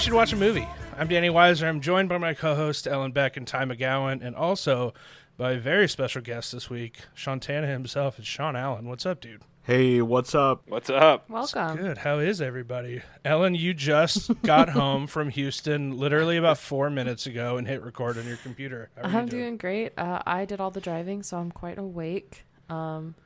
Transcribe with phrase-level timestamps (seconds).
[0.00, 0.66] we should watch a movie.
[0.96, 1.68] I'm Danny Weiser.
[1.68, 4.94] I'm joined by my co-host Ellen Beck and Ty McGowan, and also
[5.36, 8.18] by a very special guest this week, Shantana himself.
[8.18, 8.88] It's Sean Allen.
[8.88, 9.42] What's up, dude?
[9.62, 10.62] Hey, what's up?
[10.66, 11.28] What's up?
[11.28, 11.76] Welcome.
[11.76, 11.98] Good.
[11.98, 13.02] How is everybody?
[13.26, 18.16] Ellen, you just got home from Houston literally about four minutes ago and hit record
[18.16, 18.88] on your computer.
[18.96, 19.92] How are you I'm doing great.
[19.98, 22.46] Uh, I did all the driving, so I'm quite awake.
[22.70, 23.16] Um,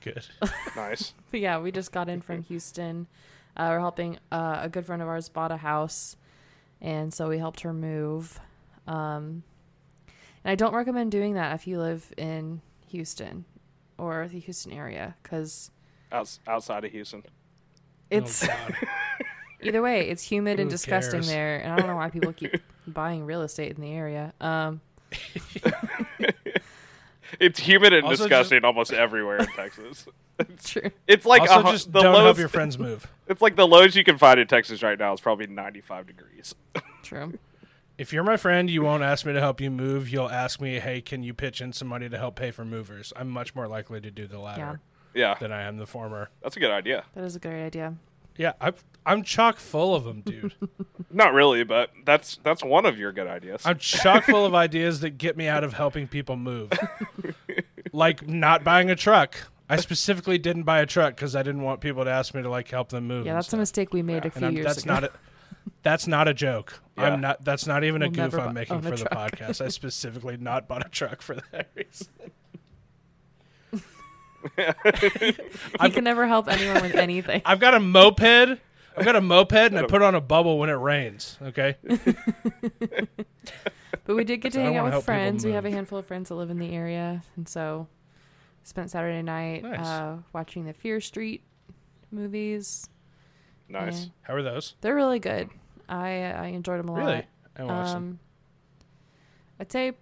[0.00, 0.26] good.
[0.74, 1.12] Nice.
[1.30, 3.08] but yeah, we just got in from Houston.
[3.56, 6.16] Uh, we're helping uh, a good friend of ours bought a house,
[6.80, 8.40] and so we helped her move.
[8.86, 9.42] Um,
[10.44, 13.44] and I don't recommend doing that if you live in Houston
[13.96, 15.70] or the Houston area, because
[16.12, 17.22] Outs- outside of Houston.
[18.10, 18.68] it's Oh,
[19.62, 21.28] either way, it's humid and disgusting cares?
[21.28, 24.34] there, and I don't know why people keep buying real estate in the area.
[24.40, 24.80] Um,
[27.40, 30.06] It's humid and Also disgusting almost everywhere in Texas.
[30.64, 30.90] true.
[31.06, 32.24] It's like also, a hu- just the don't lows.
[32.24, 33.06] help your friends move.
[33.26, 36.54] It's like the lowest you can find in Texas right now is probably 95 degrees.
[37.02, 37.38] True.
[37.96, 40.10] If you're my friend, you won't ask me to help you move.
[40.10, 43.12] You'll ask me, "Hey, can you pitch in some money to help pay for movers?"
[43.16, 44.80] I'm much more likely to do the latter
[45.14, 46.28] Yeah, than I am the former.
[46.42, 47.04] that's a good idea.
[47.14, 47.94] That is a great idea.
[48.36, 48.72] Yeah, I,
[49.06, 50.54] I'm chock full of them, dude.
[51.10, 53.62] Not really, but that's that's one of your good ideas.
[53.64, 56.72] I'm chock full of ideas that get me out of helping people move.
[57.92, 59.36] like not buying a truck.
[59.68, 62.50] I specifically didn't buy a truck because I didn't want people to ask me to
[62.50, 63.26] like help them move.
[63.26, 64.94] Yeah, and that's a mistake we made a few years that's ago.
[64.94, 65.10] not a
[65.82, 66.80] that's not a joke.
[66.98, 67.04] Yeah.
[67.04, 67.44] I'm not.
[67.44, 69.64] That's not even a We'll goof I'm making for the podcast.
[69.64, 72.08] I specifically not bought a truck for that reason.
[75.82, 77.42] he can never help anyone with anything.
[77.44, 78.22] I've got a moped.
[78.96, 81.38] I've got a moped, and I put on a bubble when it rains.
[81.42, 81.76] Okay.
[84.06, 85.46] But we did get to hang out with friends.
[85.46, 87.88] We have a handful of friends that live in the area, and so
[88.62, 89.80] spent Saturday night Nice.
[89.80, 91.42] uh, watching the Fear Street
[92.10, 92.86] movies.
[93.68, 94.04] nice.
[94.04, 94.08] Yeah.
[94.22, 94.74] How are those?
[94.82, 95.48] They're really good.
[95.88, 97.12] I I enjoyed them a Really?
[97.14, 97.24] lot.
[97.56, 98.02] I watched them.
[98.04, 98.18] Um,
[99.60, 99.92] I'd say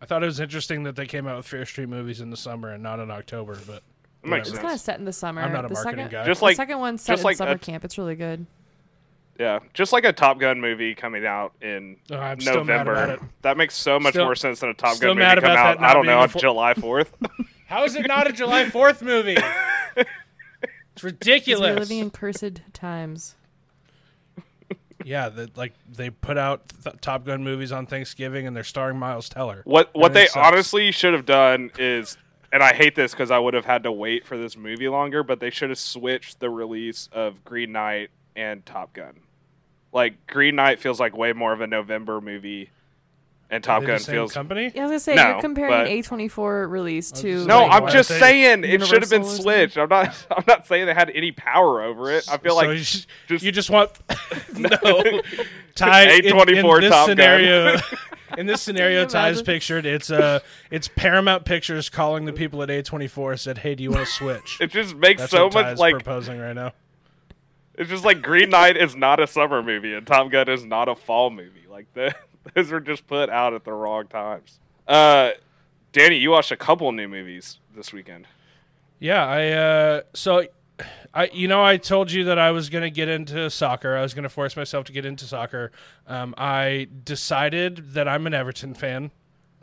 [0.00, 2.36] I thought it was interesting that they came out with Fear Street movies in the
[2.36, 3.82] summer and not in October, but
[4.22, 4.62] That makes it's whatever.
[4.68, 5.42] kind of set in the summer.
[5.42, 6.24] I'm not a the marketing second, guy.
[6.26, 7.84] Just the like second one set just in like summer a- camp.
[7.84, 8.46] It's really good.
[9.40, 12.92] Yeah, just like a Top Gun movie coming out in Oh, I'm still mad November.
[12.94, 13.20] about it.
[13.42, 15.80] That makes so much Still- more sense than a Top Gun movie coming out.
[15.80, 17.08] I don't know a on full- July 4th.
[17.66, 19.36] How is it not a July 4th movie?
[19.96, 21.70] it's ridiculous.
[21.70, 23.36] We're living in cursed times.
[25.08, 28.98] Yeah, that like they put out th- Top Gun movies on Thanksgiving and they're starring
[28.98, 29.62] Miles Teller.
[29.64, 30.36] What what they sucks.
[30.36, 32.18] honestly should have done is,
[32.52, 35.22] and I hate this because I would have had to wait for this movie longer,
[35.22, 39.20] but they should have switched the release of Green Knight and Top Gun.
[39.92, 42.70] Like Green Knight feels like way more of a November movie,
[43.50, 44.32] and Top Gun same feels.
[44.34, 44.70] company.
[44.74, 45.70] Yeah, I was gonna say No, you're comparing
[46.04, 49.22] but- A24 release to No, Like, I'm why just they- saying it should have been
[49.22, 49.78] Universal or switched.
[49.78, 50.26] I'm not.
[50.30, 52.28] I'm not saying they had any power over it.
[52.30, 53.90] I feel so like you, sh- just- you just want
[54.56, 54.68] no
[55.74, 57.16] Ty in, in A24 this Top Gun.
[57.16, 57.76] scenario.
[58.36, 59.44] In this scenario, you Ty's imagine?
[59.46, 59.86] pictured.
[59.86, 64.06] It's uh, it's Paramount Pictures calling the people at A24 said, "Hey, do you want
[64.06, 66.72] to switch?" it just makes That's so what much Ty's like proposing right now.
[67.76, 70.88] It's just like Green Knight is not a summer movie and Top Gun is not
[70.88, 71.64] a fall movie.
[71.70, 72.14] Like the,
[72.54, 74.58] those were just put out at the wrong times.
[74.86, 75.30] Uh,
[75.92, 78.26] Danny, you watched a couple new movies this weekend.
[79.00, 80.44] Yeah, I uh so
[81.14, 83.96] I you know I told you that I was going to get into soccer.
[83.96, 85.70] I was going to force myself to get into soccer.
[86.06, 89.12] Um I decided that I'm an Everton fan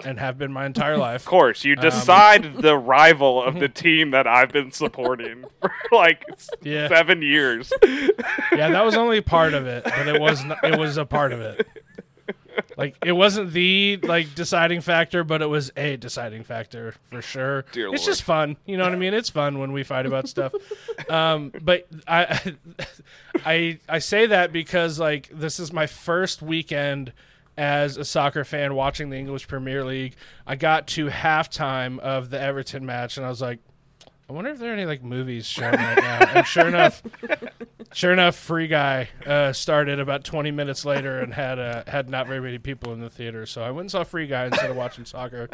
[0.04, 1.22] and have been my entire life.
[1.24, 5.72] Of course, Um, you decide the rival of the team that I've been supporting for
[5.92, 6.24] like
[6.62, 6.88] Yeah.
[6.88, 7.72] seven years.
[7.84, 11.34] Yeah, that was only part of it, but it was not, it was a part
[11.34, 11.68] of it.
[12.78, 17.66] Like it wasn't the like deciding factor, but it was a deciding factor for sure.
[17.72, 18.12] Dear it's Lord.
[18.12, 19.14] just fun, you know what I mean?
[19.14, 20.54] It's fun when we fight about stuff.
[21.10, 22.56] Um, but I,
[23.46, 27.14] I, I say that because like this is my first weekend
[27.58, 30.16] as a soccer fan watching the English Premier League.
[30.46, 33.60] I got to halftime of the Everton match, and I was like,
[34.30, 36.26] I wonder if there are any like movies showing right now.
[36.34, 37.02] And sure enough,
[37.96, 42.28] sure enough, Free Guy uh, started about 20 minutes later and had uh, had not
[42.28, 43.46] very many people in the theater.
[43.48, 45.50] So I went and saw Free Guy instead of watching soccer,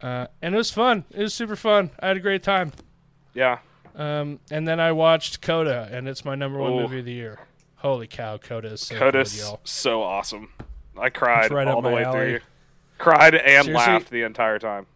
[0.00, 1.04] uh, and it was fun.
[1.10, 1.90] It was super fun.
[2.00, 2.72] I had a great time.
[3.34, 3.58] yeah,
[3.94, 6.80] Um, and then I watched Coda, and it's my number one Ooh.
[6.82, 7.38] movie of the year.
[7.80, 9.60] Holy cow, Coda is so Coda's good, y'all.
[9.64, 10.48] so awesome.
[10.98, 12.18] I cried right all the way alley.
[12.18, 12.40] through.
[12.98, 13.74] Cried and Seriously?
[13.74, 14.86] laughed the entire time.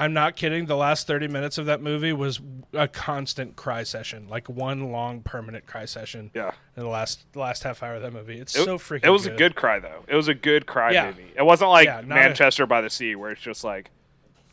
[0.00, 0.66] I'm not kidding.
[0.66, 2.40] The last 30 minutes of that movie was
[2.72, 6.30] a constant cry session, like one long permanent cry session.
[6.34, 6.52] Yeah.
[6.76, 9.04] In the last the last half hour of that movie, it's It, so freaking.
[9.06, 9.34] it was good.
[9.34, 10.04] a good cry though.
[10.08, 11.06] It was a good cry Yeah.
[11.06, 11.32] movie.
[11.36, 13.90] It wasn't like Yeah, not a- Manchester by the Sea where it's just like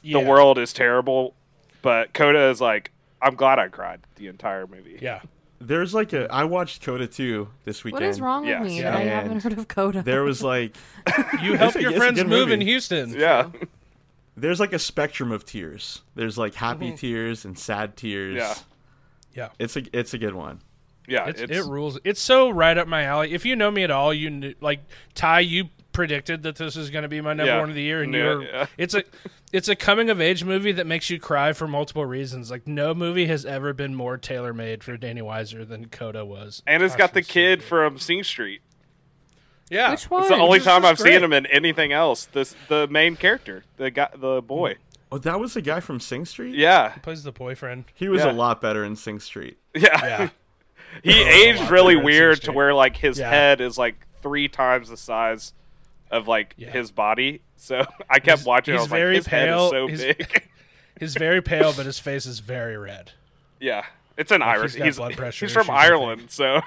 [0.02, 0.20] Yeah.
[0.22, 1.34] the world is terrible,
[1.82, 2.92] but Coda is like
[3.22, 5.00] I'm glad I cried the entire movie.
[5.02, 5.22] Yeah.
[5.60, 6.32] there's like a.
[6.32, 8.04] I watched Coda 2 this weekend.
[8.04, 8.60] What is wrong Yes.
[8.62, 8.92] with me Yeah.
[8.92, 10.04] that I haven't heard of Coda?
[10.04, 10.76] There was like
[11.42, 12.62] You help your friends good move in.
[12.62, 13.10] Houston.
[13.18, 13.48] Yeah.
[14.38, 16.02] There's like a spectrum of tears.
[16.16, 16.96] There's like happy Mm-hmm.
[16.96, 18.36] tears and sad tears.
[18.38, 18.54] Yeah.
[19.34, 19.50] Yeah.
[19.60, 20.62] It's a it's a good one.
[21.08, 21.28] Yeah.
[21.28, 22.00] It's, It's, it rules.
[22.04, 23.34] It's so right up my alley.
[23.34, 24.82] If you know me at all, you knew, like
[25.16, 25.42] Ty.
[25.42, 27.60] You predicted that this is going to be my number Yeah.
[27.60, 28.44] one of the year, and you're.
[28.44, 28.66] yeah.
[28.78, 29.04] It's a,
[29.52, 32.52] it's a coming of age movie that makes you cry for multiple reasons.
[32.52, 36.62] Like no movie has ever been more tailor made for Danny Weiser than Coda was.
[36.68, 38.62] and it's Gosh, got the it's so kid from Sing Street.
[39.70, 40.22] Yeah, Which one?
[40.22, 41.24] It's the only It's time just I've seen great.
[41.24, 42.26] him in anything else.
[42.26, 44.76] This the main character, the guy, the boy.
[45.12, 46.56] Oh, that was the guy from Sing Street.
[46.56, 47.86] Yeah, He plays the boyfriend.
[47.94, 48.32] he was Yeah.
[48.32, 49.58] a lot better in Sing Street.
[49.76, 49.90] yeah.
[50.06, 50.30] Yeah,
[51.04, 52.56] he aged really better in weird to Street.
[52.56, 53.30] where like his Yeah.
[53.30, 55.54] head is like three times the size
[56.12, 56.72] of like Yeah.
[56.72, 57.42] his body.
[57.58, 58.74] So I kept He's- watching.
[58.74, 59.66] I he's was like, very his head pale.
[59.66, 60.50] is so He's- big.
[61.00, 63.12] he's very pale, but his face is very red.
[63.60, 63.86] yeah,
[64.18, 64.72] it's an Like, Irish.
[64.74, 65.92] he's got He's blood pressure he's from issues, I think.
[65.94, 66.62] Ireland, so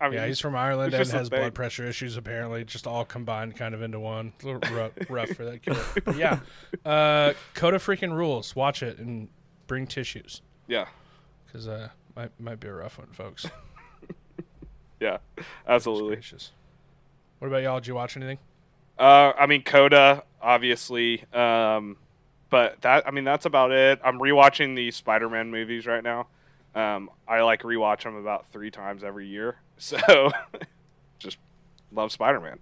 [0.00, 2.16] I mean, Yeah, he's from Ireland and has blood pressure issues.
[2.16, 4.32] Apparently, just all combined, kind of into one.
[4.36, 5.76] It's a little rough, rough for that kid.
[6.04, 6.40] But yeah,
[6.84, 8.54] uh, Coda freaking rules.
[8.54, 9.28] Watch it and
[9.66, 10.86] bring tissues yeah,
[11.46, 13.46] because uh, might might be a rough one, folks.
[15.00, 15.18] yeah,
[15.66, 16.22] absolutely.
[17.38, 17.80] What about y'all?
[17.80, 18.38] Did you watch anything?
[18.98, 21.24] Uh, I mean, Coda, obviously.
[21.32, 21.98] Um,
[22.48, 24.00] but that, I mean, that's about it.
[24.04, 26.28] I'm rewatching the Spider-Man movies right now.
[26.74, 29.56] Um, I like rewatch them about three times every year.
[29.78, 30.30] So,
[31.18, 31.38] just
[31.92, 32.58] love Spider-Man.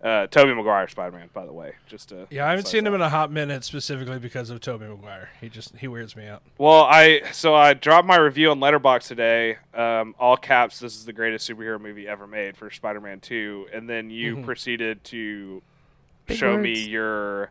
[0.00, 1.72] Uh, Tobey Maguire Spider-Man, by the way.
[1.88, 4.60] Just to Yeah, I haven't emphasize seen him in a hot minute specifically because of
[4.60, 5.30] Tobey Maguire.
[5.40, 6.42] He just he weirds me out.
[6.56, 9.56] Well, I so I dropped my review on Letterboxd today.
[9.74, 10.78] Um, all caps.
[10.78, 14.44] This is the greatest superhero movie ever made for Spider-Man Two, and then you Mhm.
[14.44, 15.62] proceeded to
[16.26, 17.50] Big show me your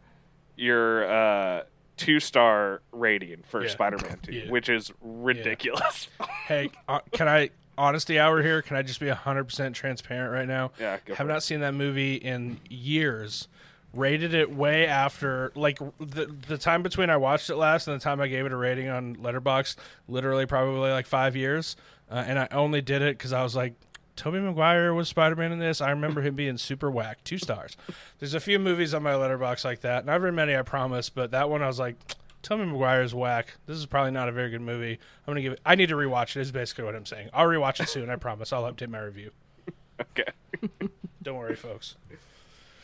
[0.56, 1.64] your uh,
[1.98, 3.70] two star rating for Yeah.
[3.72, 4.50] Spider-Man Two, Yeah.
[4.52, 6.08] which is ridiculous.
[6.48, 8.62] Hey, uh, can I honesty hour here?
[8.62, 10.72] Can I just be hundred percent transparent right now?
[10.80, 11.34] yeah, go have for it.
[11.34, 13.48] not seen that movie in years.
[13.94, 18.04] Rated it way after, like the the time between I watched it last and the
[18.04, 19.78] time I gave it a rating on Letterboxd,
[20.08, 21.76] literally probably like five years.
[22.12, 23.74] Uh, and I only did it because I was like,
[24.16, 25.80] Tobey Maguire was Spider Man in this.
[25.82, 27.24] I remember him being super whack.
[27.24, 27.76] Two stars.
[28.20, 30.06] There's a few movies on my Letterboxd like that.
[30.06, 31.96] Not very many, I promise, but that one I was like,
[32.42, 33.56] Tobey Maguire is whack.
[33.66, 34.94] This is probably not a very good movie.
[35.26, 35.62] I'm gonna give it.
[35.66, 36.42] I need to rewatch it.
[36.42, 37.30] Is basically what I'm saying.
[37.34, 38.10] I'll rewatch it soon.
[38.10, 38.54] I promise.
[38.54, 39.32] I'll update my review.
[40.00, 40.32] Okay.
[41.24, 41.96] Don't worry, folks.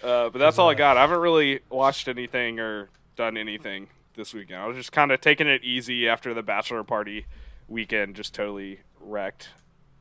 [0.04, 0.98] Uh, but that's all I got.
[0.98, 4.60] I haven't really watched anything or done anything this weekend.
[4.60, 7.28] I was just kind of taking it easy after the bachelor party
[7.68, 8.16] weekend.
[8.16, 9.50] Just totally wrecked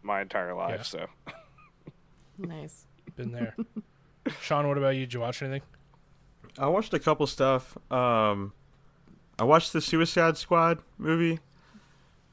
[0.02, 0.76] my entire life.
[0.78, 0.82] Yeah.
[0.82, 1.06] So
[2.38, 2.86] nice.
[3.14, 3.54] Been there.
[4.40, 5.00] Sean, what about you?
[5.00, 5.62] Did you watch anything?
[6.58, 7.76] I watched a couple stuff.
[7.92, 8.54] Um,
[9.38, 11.40] I watched the Suicide Squad movie,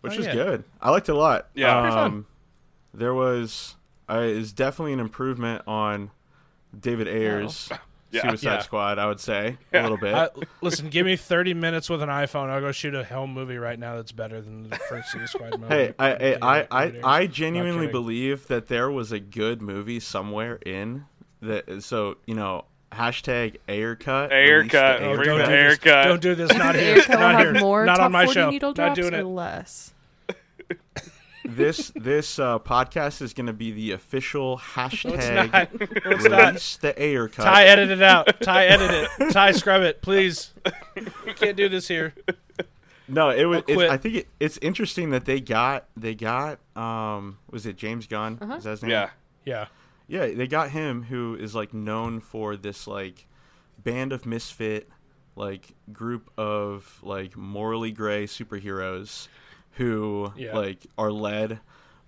[0.01, 0.33] which Oh, was yeah.
[0.33, 0.63] good.
[0.81, 1.47] I liked it a lot.
[1.55, 2.03] Yeah.
[2.03, 2.25] Um,
[2.93, 3.75] there was
[4.09, 6.11] uh, is definitely an improvement on
[6.77, 7.69] David Ayer's
[8.11, 8.23] Yeah.
[8.23, 8.61] Suicide Yeah.
[8.61, 8.97] Squad.
[8.97, 9.81] I would say Yeah.
[9.81, 10.15] a little bit.
[10.15, 10.29] I,
[10.61, 12.49] listen, give me 30 minutes with an iPhone.
[12.49, 15.59] I'll go shoot a home movie right now that's better than the first Suicide Squad
[15.59, 15.73] movie.
[15.73, 19.99] Hey, I, I, David I, I, I genuinely believe that there was a good movie
[19.99, 21.05] somewhere in
[21.43, 21.83] that.
[21.83, 24.31] So you know, hashtag Ayer cut.
[24.31, 25.77] Ayer cut, Ayer Oh, don't the do Ayer this.
[25.79, 26.03] cut.
[26.05, 26.53] Don't do this.
[26.53, 27.03] Not here.
[27.09, 27.53] Not here.
[27.53, 28.49] more Not top on my 40 show.
[28.49, 29.25] needle Not drops doing or it.
[29.25, 29.93] less.
[31.45, 35.13] this this uh, podcast is going to be the official hashtag.
[35.15, 35.69] It's hashtag not.
[36.13, 36.47] It's not.
[36.47, 37.43] release the Ayer cut.
[37.43, 38.39] Ty, edit it out.
[38.41, 39.31] Ty, edit it.
[39.33, 40.53] Ty, scrub it, please.
[41.25, 42.13] We can't do this here.
[43.07, 43.63] No, it was.
[43.69, 43.91] I'll It's.
[43.91, 48.37] I think it, it's interesting that they got they got um was it James Gunn?
[48.39, 48.55] Uh-huh.
[48.55, 48.91] Is that his name?
[48.91, 49.09] yeah,
[49.45, 49.65] Yeah.
[50.09, 53.27] Yeah, they got him who is like known for this like
[53.77, 54.89] band of misfit
[55.35, 59.27] like group of like morally gray superheroes
[59.73, 60.57] who Yeah.
[60.57, 61.59] like are led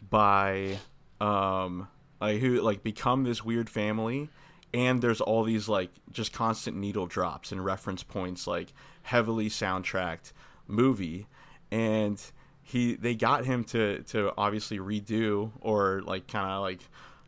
[0.09, 0.79] by
[1.21, 1.87] um
[2.19, 4.29] like who like become this weird family
[4.73, 10.33] and there's all these like just constant needle drops and reference points like heavily soundtracked
[10.67, 11.27] movie
[11.71, 12.21] and
[12.63, 16.81] he they got him to to obviously redo or like kind of like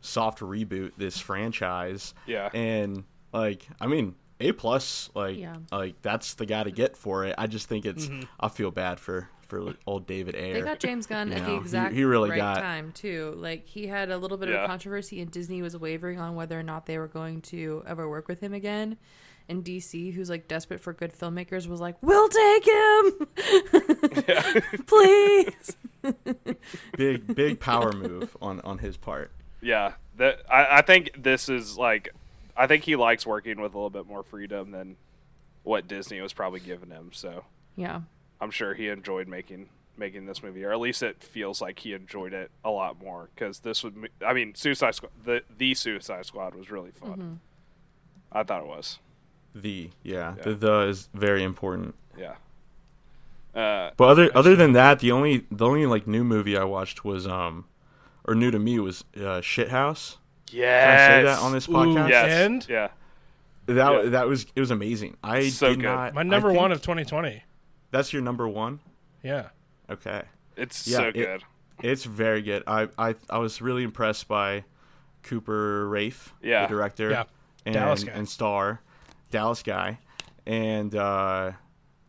[0.04, 2.50] soft reboot this franchise yeah.
[2.52, 5.56] and like i mean a plus like Yeah.
[5.72, 8.22] like that's the guy to get for it i just think it's mm-hmm.
[8.38, 11.46] i feel bad for for old david ayer They got James Gunn You at know,
[11.46, 13.34] the he- exact he really right got- time too.
[13.36, 14.62] Like he had a little bit Yeah.
[14.64, 18.08] of controversy, and Disney was wavering on whether or not they were going to ever
[18.08, 18.96] work with him again.
[19.48, 25.76] And DC, who's like desperate for good filmmakers, was like, "We'll take him, please."
[26.96, 29.30] big big power move on on his part
[29.64, 32.10] Yeah, that I, I think this is like,
[32.56, 34.96] I think he likes working with a little bit more freedom than
[35.62, 37.10] what Disney was probably giving him.
[37.12, 37.44] So
[37.76, 38.02] Yeah,
[38.40, 41.92] I'm sure he enjoyed making making this movie, or at least it feels like he
[41.92, 43.28] enjoyed it a lot more.
[43.34, 47.18] Because this would, I mean, Suicide Squad, the the Suicide Squad was really fun.
[47.18, 47.38] Mhm.
[48.36, 48.98] I thought it was.
[49.54, 50.42] The yeah, Yeah.
[50.42, 51.94] the the is very important.
[52.18, 52.34] Yeah.
[53.54, 57.04] Uh, But other other than that, the only the only like new movie I watched
[57.04, 57.64] was um,
[58.24, 60.16] or new to me was uh, Shithouse.
[60.50, 60.98] yes.
[61.00, 62.08] Can I say that on this Ooh, podcast?
[62.10, 62.30] Yes.
[62.32, 62.66] And?
[62.68, 62.88] Yeah.
[63.66, 64.10] That Yeah.
[64.10, 65.16] that was it was amazing.
[65.22, 65.84] I So did good.
[65.86, 66.14] not.
[66.14, 67.42] My I number one of 2020.
[67.90, 68.80] that's your number one.
[69.22, 69.48] Yeah.
[69.90, 70.22] Okay,
[70.56, 71.44] It's Yeah, so it- good.
[71.82, 72.62] it's very good.
[72.66, 74.64] I I I was really impressed by
[75.22, 76.66] Cooper Raiff, Yeah.
[76.66, 77.24] the director, Yeah.
[77.64, 78.12] and, Dallas guy.
[78.12, 78.80] and star,
[79.30, 79.98] Dallas guy,
[80.46, 81.52] and uh,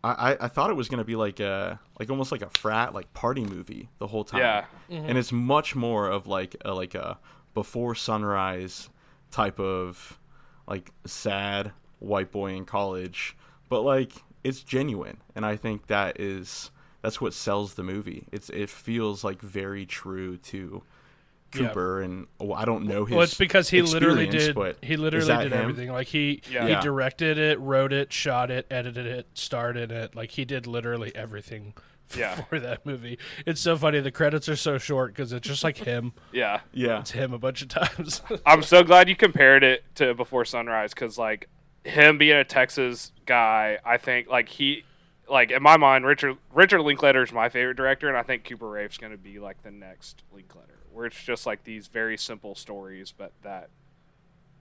[0.05, 2.93] I I- I thought it was gonna be like a like almost like a frat
[2.93, 4.39] like party movie the whole time.
[4.41, 4.65] Yeah.
[4.89, 5.09] Mm-hmm.
[5.09, 7.17] and it's much more of like a like a
[7.53, 8.89] before sunrise
[9.31, 10.19] type of
[10.67, 13.35] like sad white boy in college
[13.69, 14.11] but like
[14.43, 16.69] it's genuine and i think that is
[17.01, 20.83] that's what sells the movie it's it feels like very true to
[21.55, 21.67] Yeah.
[21.67, 24.55] cooper and well, i don't know his well, it's because he literally did.
[24.55, 25.61] but He literally did him?
[25.61, 25.91] everything.
[25.91, 26.65] Like he Yeah.
[26.65, 26.81] he Yeah.
[26.81, 30.15] directed it, wrote it, shot it, edited it, started it.
[30.15, 31.73] Like he did literally everything
[32.15, 32.35] Yeah.
[32.43, 33.17] for that movie.
[33.45, 33.99] It's so funny.
[33.99, 36.13] The credits are so short because it's just like him.
[36.31, 36.59] Yeah.
[36.71, 38.21] yeah It's him a bunch of times.
[38.45, 41.49] I'm so glad you compared it to Before Sunrise because, like,
[41.83, 44.83] him being a Texas guy, I think, like, he,
[45.27, 48.69] like, in my mind, Richard Richard Linklater is my favorite director, and I think Cooper
[48.69, 52.55] Raiff's going to be, like, the next Linklater, where it's just, like, these very simple
[52.55, 53.69] stories, but that,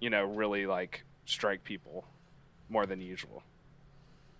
[0.00, 2.04] you know, really, like, strike people
[2.68, 3.42] more than usual.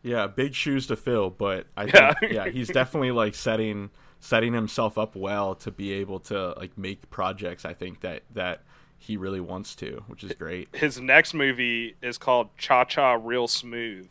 [0.03, 2.13] yeah big shoes to fill but i Yeah.
[2.15, 6.77] think yeah he's definitely like setting setting himself up well to be able to like
[6.77, 8.63] make projects i think that that
[8.99, 13.47] he really wants to which is great His next movie is called Cha Cha Real
[13.49, 14.09] Smooth,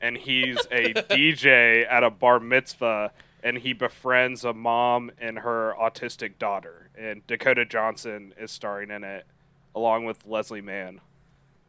[0.00, 5.74] and he's a DJ at a bar mitzvah, and he befriends a mom and her
[5.80, 6.88] autistic daughter.
[6.96, 9.26] And Dakota Johnson is starring in it,
[9.74, 11.00] along with Leslie Mann.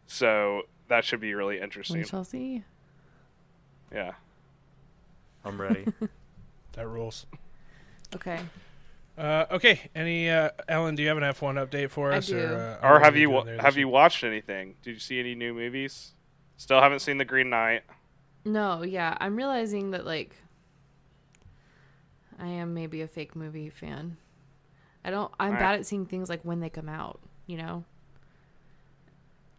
[0.05, 1.95] So that should be really interesting.
[1.95, 2.17] We interesting.
[2.17, 2.63] shall see.
[3.91, 4.13] Yeah.
[5.45, 5.85] i'm ready
[6.73, 7.25] that rules.
[8.15, 8.39] Okay.
[9.17, 9.81] Uh, okay.
[9.95, 10.95] Any uh, Ellen?
[10.95, 12.27] Do you have an F1 update for I us?
[12.27, 12.37] do.
[12.39, 14.75] Or, uh, Or have you doing have this you watched anything?
[14.81, 16.13] Did you see any new movies?
[16.57, 17.83] Still haven't seen The Green Knight.
[18.45, 20.35] No, yeah, I'm realizing that like
[22.39, 24.17] I am maybe a fake movie fan.
[25.05, 25.31] I don't.
[25.39, 25.59] I'm Alright.
[25.59, 27.19] bad at seeing things like when they come out.
[27.47, 27.83] You know.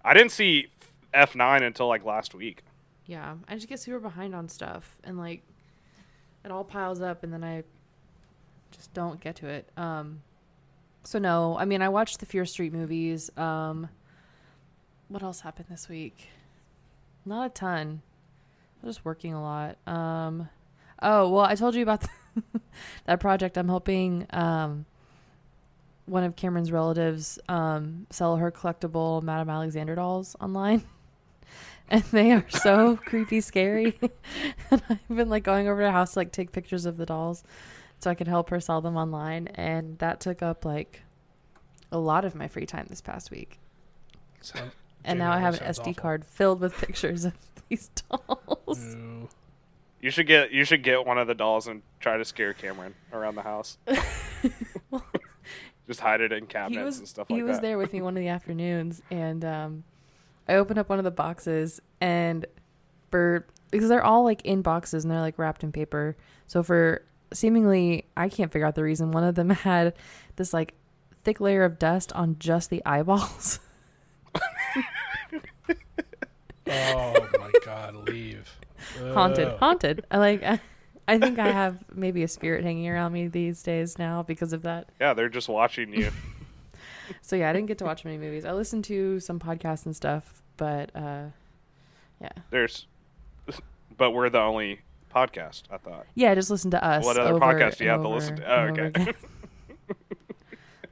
[0.05, 0.69] I didn't see
[1.15, 2.63] F9 until like last week.
[3.07, 5.43] Yeah, I just get super behind on stuff, and like
[6.45, 7.65] it all piles up, and then I
[8.71, 9.69] just don't get to it.
[9.77, 10.23] Um,
[11.05, 13.31] so no, I mean I watched the Fear Street movies.
[13.37, 13.89] Um,
[15.09, 16.29] what else happened this week?
[17.25, 18.03] Not a ton.
[18.83, 19.77] I'm just working a lot.
[19.87, 20.49] Um,
[21.03, 22.05] oh well, I told you about
[23.07, 23.57] that project.
[23.59, 24.87] I'm helping um
[26.07, 30.83] one of Cameron's relatives um sell her collectible Madame Alexander dolls online
[31.89, 33.99] and they are so creepy scary
[34.71, 37.05] and i've been like going over to her house to like take pictures of the
[37.07, 37.45] dolls
[38.01, 41.03] so i could help her sell them online and that took up like
[41.93, 43.59] a lot of my free time this past week
[44.41, 44.71] Sound-
[45.05, 45.95] and now i have an sd awful.
[45.95, 47.35] card filled with pictures of
[47.69, 49.29] these dolls Ooh.
[50.05, 52.95] You should get you should get one of the dolls and try to scare Cameron
[53.11, 53.79] around the house.
[55.87, 57.35] Just hide it in cabinets was and stuff like that.
[57.37, 57.63] he was that.
[57.63, 59.85] there with me one of the afternoons and um
[60.47, 62.45] i opened up one of the boxes and
[63.11, 67.03] for because they're all like in boxes and they're like wrapped in paper so for
[67.33, 69.95] seemingly i can't figure out the reason one of them had
[70.37, 70.75] this like
[71.23, 73.59] thick layer of dust on just the eyeballs
[76.67, 78.09] Oh my God!
[78.09, 78.59] Leave.
[79.13, 80.61] Haunted haunted i like I,
[81.07, 84.63] I think i have maybe a spirit hanging around me these days now because of
[84.63, 86.11] that Yeah, they're just watching you.
[87.23, 89.95] so yeah i didn't get to watch many movies i listened to some podcasts and
[89.95, 91.25] stuff but uh
[92.21, 92.87] yeah There's,
[93.97, 94.81] but we're the only
[95.15, 95.63] podcast.
[95.71, 96.07] I thought.
[96.15, 97.05] Yeah, just listen to us.
[97.05, 98.53] What other podcast do you have to listen to?
[98.53, 99.13] Oh, okay.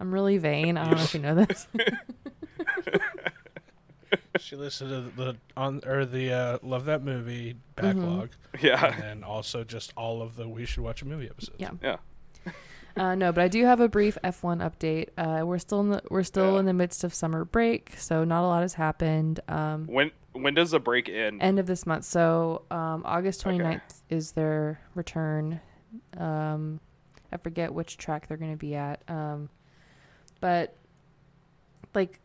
[0.00, 0.76] I'm really vain.
[0.76, 1.66] I don't know if you know this.
[4.38, 8.90] She listened to the on or the uh, love that movie backlog, and Yeah.
[8.98, 11.56] then also just all of the we should watch a movie episodes.
[11.58, 11.70] Yeah.
[11.82, 11.96] Yeah.
[12.94, 15.08] Uh, no, but I do have a brief F1 update.
[15.16, 16.58] Uh, we're still in the we're still Yeah.
[16.60, 19.40] in the midst of summer break, so not a lot has happened.
[19.48, 21.40] Um, When when does the break end?
[21.42, 23.56] end of this month, so um, August Okay.
[23.56, 25.58] 29th is their return.
[26.18, 26.80] Um,
[27.32, 29.00] I forget which track they're going to be at.
[29.08, 29.48] Um,
[30.42, 30.76] but
[31.94, 32.18] like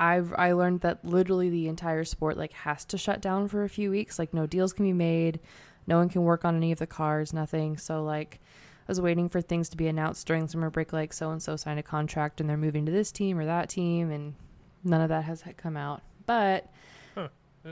[0.00, 3.68] I've I learned that literally the entire sport like has to shut down for a
[3.68, 4.18] few weeks.
[4.18, 5.40] Like no deals can be made,
[5.86, 7.76] no one can work on any of the cars, nothing.
[7.76, 8.40] So like
[8.88, 11.54] I was waiting for things to be announced during summer break, like so and so
[11.54, 14.34] signed a contract and they're moving to this team or that team, and
[14.82, 16.00] none of that has come out.
[16.24, 16.72] But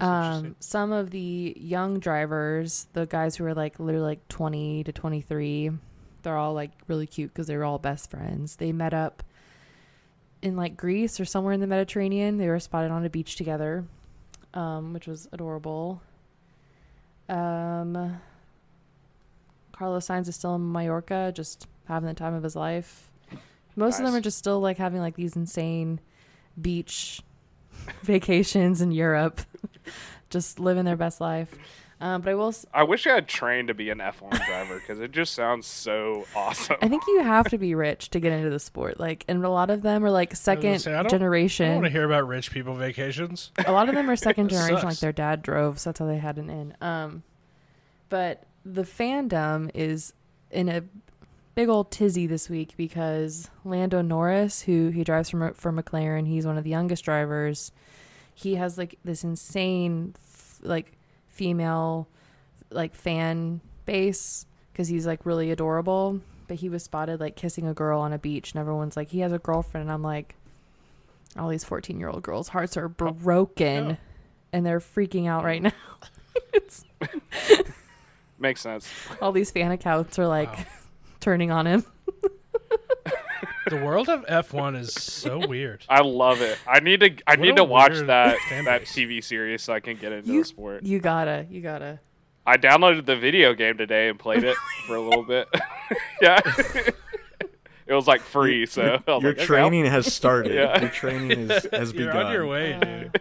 [0.01, 4.93] um, some of the young drivers, the guys who are like literally like 20 to
[4.93, 5.71] 23,
[6.23, 8.57] they're all like really cute because they were all best friends.
[8.57, 9.23] They met up
[10.43, 12.39] in like Greece or somewhere in the Mediterranean.
[12.39, 13.85] They were spotted on a beach together,
[14.55, 16.01] um, which was adorable.
[17.29, 18.21] Um,
[19.73, 23.11] Carlos Sainz is still in Mallorca, just having the time of his life.
[23.77, 26.01] Most of them are just still like having like these insane
[26.61, 27.23] beach
[28.03, 29.41] vacations in Europe,
[30.31, 31.55] just living their best life.
[32.01, 32.49] Um, but I will.
[32.49, 35.67] s- I wish I had trained to be an F1 driver because it just sounds
[35.67, 36.77] so awesome.
[36.81, 39.01] I think you have to be rich to get into the sport.
[39.01, 41.87] Like, and a lot of them are like second say, I don't- I don't want
[41.87, 43.51] to hear about rich people vacations.
[43.67, 46.07] a lot of them are second That generation, like their dad drove, so that's how
[46.07, 46.77] they had an in.
[46.81, 47.23] Um,
[48.09, 50.13] but the fandom is
[50.51, 50.83] in a
[51.55, 56.47] big old tizzy this week because Lando Norris, who he drives for for McLaren, he's
[56.47, 57.73] one of the youngest drivers.
[58.35, 60.15] He has like this insane,
[60.63, 60.93] like
[61.39, 62.09] female,
[62.71, 66.21] like fan base because he's like really adorable.
[66.49, 69.21] But he was spotted like kissing a girl on a beach, and everyone's like, he
[69.21, 70.35] has a girlfriend, and I'm like,
[71.39, 73.97] all these 14 year old girls' hearts are oh, broken, yeah.
[74.53, 75.73] and they're freaking out right now.
[78.39, 78.89] Makes sense.
[79.21, 80.65] all these fan accounts are like Wow.
[81.21, 81.85] turning on him.
[83.69, 85.85] The world of F1 is so weird.
[85.89, 86.59] I love it.
[86.67, 87.11] I need to.
[87.27, 88.83] I What need to watch that that.
[88.83, 90.83] TV series so I can get into You- the sport.
[90.85, 92.01] You gotta, you gotta.
[92.47, 94.57] I downloaded the video game today and played it
[94.87, 95.49] for a little bit.
[96.23, 96.41] yeah,
[97.87, 98.65] it was like free.
[98.65, 100.55] So I was Your like, okay, training has started.
[100.55, 100.81] Yeah.
[100.81, 102.27] Your training is, has You're begun.
[102.27, 103.21] on your way, Uh, dude.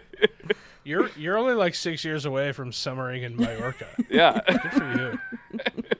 [0.84, 3.88] You're you're only like six years away from summering in Mallorca.
[4.08, 5.18] Yeah, Good for you.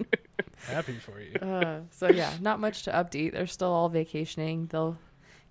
[0.69, 1.35] Happy for you.
[1.41, 3.33] Uh, so yeah, not much to update.
[3.33, 4.67] They're still all vacationing.
[4.67, 4.97] They'll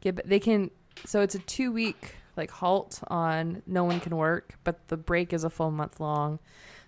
[0.01, 0.27] get.
[0.27, 0.71] They can.
[1.05, 5.33] So it's a two week like halt on no one can work, but the break
[5.33, 6.39] is a full month long.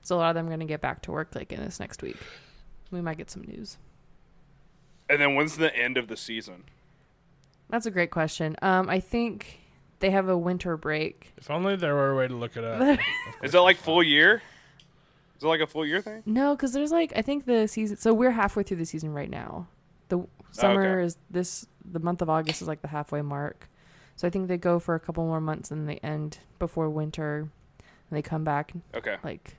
[0.02, 1.80] So a lot of them are going to get back to work like in this
[1.80, 2.18] next week.
[2.92, 3.78] We might get some news.
[5.10, 6.63] and then when's the end of the season?
[7.70, 8.56] That's a great question.
[8.62, 9.60] Um, I think
[10.00, 11.34] they have a winter break.
[11.38, 13.00] If only there were a way to look it up.
[13.44, 14.42] Is it like full year?
[15.39, 16.21] Is it like a full year thing?
[16.25, 17.95] No, because there's like I think the season.
[17.97, 19.67] So we're halfway through the season right now.
[20.10, 21.06] The oh, summer okay.
[21.06, 21.65] is this.
[21.89, 23.69] The month of August is like the halfway mark.
[24.17, 27.38] So I think they go for a couple more months and they end before winter,
[27.80, 29.15] and they come back Okay.
[29.23, 29.56] like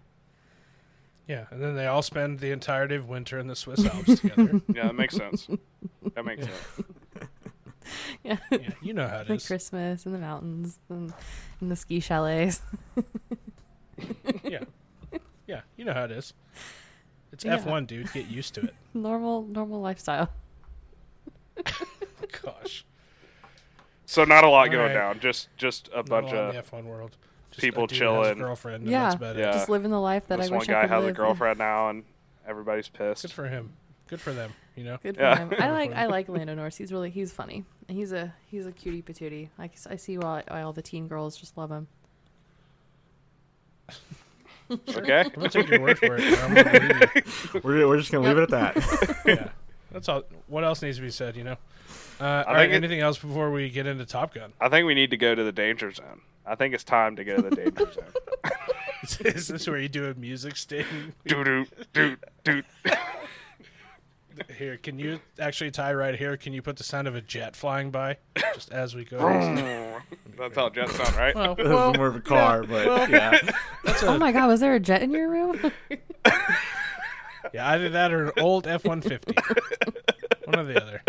[1.26, 4.60] Yeah, and then they all spend the entirety of winter in the Swiss Alps together.
[4.74, 5.48] Yeah, that makes sense.
[6.14, 6.52] That makes Yeah.
[6.76, 6.88] sense.
[8.22, 9.46] yeah, yeah, you know how it like is.
[9.46, 11.14] Christmas in the mountains and
[11.62, 12.60] in the ski chalets.
[14.44, 14.64] Yeah,
[15.50, 16.32] yeah, you know how it is.
[17.32, 17.58] It's Yeah.
[17.58, 18.12] F1, dude.
[18.12, 18.74] Get used to it.
[18.94, 20.30] normal normal lifestyle.
[22.42, 22.84] Gosh,
[24.06, 24.94] So not a lot All going right.
[24.94, 25.20] down.
[25.20, 27.16] Just just a Not bunch a of F1 world.
[27.50, 28.30] Just people a dude Has chilling.
[28.30, 28.82] a girlfriend.
[28.82, 29.02] And Yeah.
[29.02, 29.40] that's about it.
[29.40, 29.52] Yeah.
[29.52, 31.58] Just living the life that this I one wish guy I could has a girlfriend
[31.58, 32.04] now, and
[32.46, 33.22] everybody's pissed.
[33.22, 33.72] Good for him.
[34.06, 34.52] Good for them.
[34.76, 34.98] You know.
[35.02, 35.36] Good for Yeah.
[35.38, 35.52] him.
[35.58, 36.76] I like I like Lando Norris.
[36.76, 37.64] He's really he's funny.
[37.88, 39.48] He's a he's a cutie patootie.
[39.58, 41.88] Like I see why, why all the teen girls just love him.
[44.70, 45.20] Okay.
[45.24, 46.38] I'm gonna take your word for it.
[46.42, 47.60] I'm gonna believe you.
[47.62, 49.16] We're, we're just gonna leave it at that.
[49.26, 49.48] yeah,
[49.90, 50.22] that's all.
[50.46, 51.36] What else needs to be said?
[51.36, 51.56] You know.
[52.20, 54.52] Uh, all think it- anything else before we get into Top Gun?
[54.60, 56.20] I think we need to go to the danger zone.
[56.46, 59.24] I think it's time to go to the danger zone.
[59.24, 60.84] Is this where you do a music sting?
[61.26, 62.62] Doo doo doo doo.
[64.56, 66.36] Here, can you actually tie right here?
[66.36, 68.18] Can you put the sound of a jet flying by
[68.54, 69.18] just as we go?
[70.38, 71.34] That's how jets sound, right?
[71.34, 73.38] well, This well, is more of a car, but yeah.
[73.84, 75.72] that's Oh my god, was there a jet in your room?
[77.52, 79.34] yeah, either that or an old F one fifty.
[80.44, 81.02] One or the other.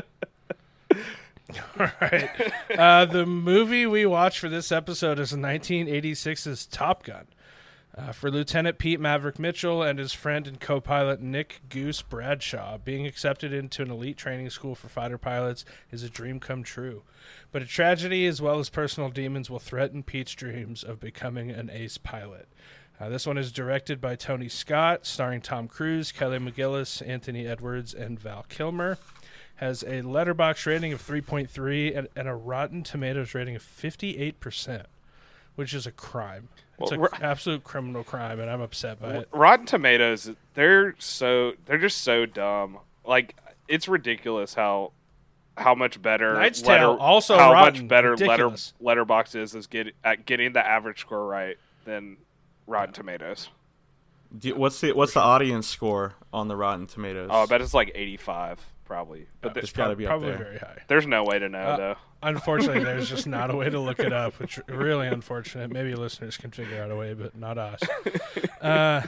[1.79, 2.29] All right.
[2.77, 7.27] Uh, the movie we watched for this episode is 1986's Top Gun.
[7.97, 12.77] Uh, for Lieutenant Pete Maverick Mitchell and his friend and co pilot Nick Goose Bradshaw,
[12.77, 17.03] being accepted into an elite training school for fighter pilots is a dream come true.
[17.51, 21.69] But a tragedy as well as personal demons will threaten Pete's dreams of becoming an
[21.69, 22.47] ace pilot.
[23.01, 27.93] Uh, this one is directed by Tony Scott, starring Tom Cruise, Kelly McGillis, Anthony Edwards,
[27.93, 28.99] and Val Kilmer.
[29.55, 34.85] Has a letterboxd rating of 3.3 and, and a Rotten Tomatoes rating of 58%,
[35.55, 36.49] which is a crime.
[36.79, 39.29] It's Well, an we're- absolute criminal crime, and I'm upset by it.
[39.31, 42.79] Rotten Tomatoes, they're so they're just so dumb.
[43.05, 43.35] Like
[43.67, 44.91] it's ridiculous how
[45.57, 47.81] how much better Knight's Tale, also how rotten.
[47.83, 48.49] much better letter
[48.81, 52.17] letterboxd is is get at getting the average score right than
[52.67, 53.49] Rotten Tomatoes.
[54.35, 57.29] Do you- what's the what's the audience score on the Rotten Tomatoes?
[57.31, 58.59] Oh, I bet it's like eighty five
[58.91, 59.27] probably.
[59.41, 60.37] But It's th- got to be up probably there.
[60.37, 60.81] very high.
[60.87, 61.95] there's no way to know Uh, though.
[62.23, 65.71] Unfortunately, there's just not a way to look it up, which really unfortunate.
[65.71, 67.79] Maybe listeners can figure out a way, but not us.
[68.61, 69.01] Uh,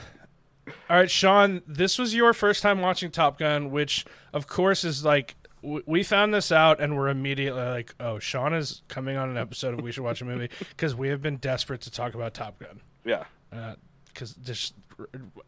[0.90, 5.04] all right, Sean, this was your first time watching Top Gun, which of course is
[5.04, 9.28] like w- we found this out and we're immediately like, oh, Sean is coming on
[9.30, 12.14] an episode of We Should Watch a Movie because we have been desperate to talk
[12.14, 12.80] about Top Gun.
[13.04, 13.24] Yeah.
[14.06, 14.74] Because just,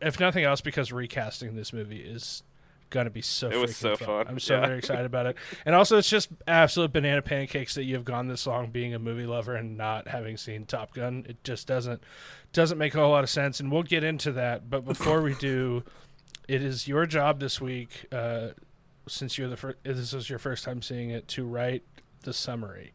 [0.01, 2.43] if nothing else, because recasting this movie is
[2.91, 3.49] gonna be so.
[3.49, 4.67] It was so fun, I'm so yeah.
[4.67, 8.29] very excited about it, and also it's just absolute banana pancakes that you have gone
[8.29, 11.25] this long being a movie lover and not having seen Top Gun.
[11.29, 12.03] It just doesn't
[12.53, 14.71] doesn't make a whole lot of sense, and we'll get into that.
[14.71, 15.85] But before we do,
[16.49, 18.49] it is your job this week, uh,
[19.09, 19.79] since you're the first.
[19.83, 21.83] This is your first time seeing it, to write
[22.23, 22.93] the summary.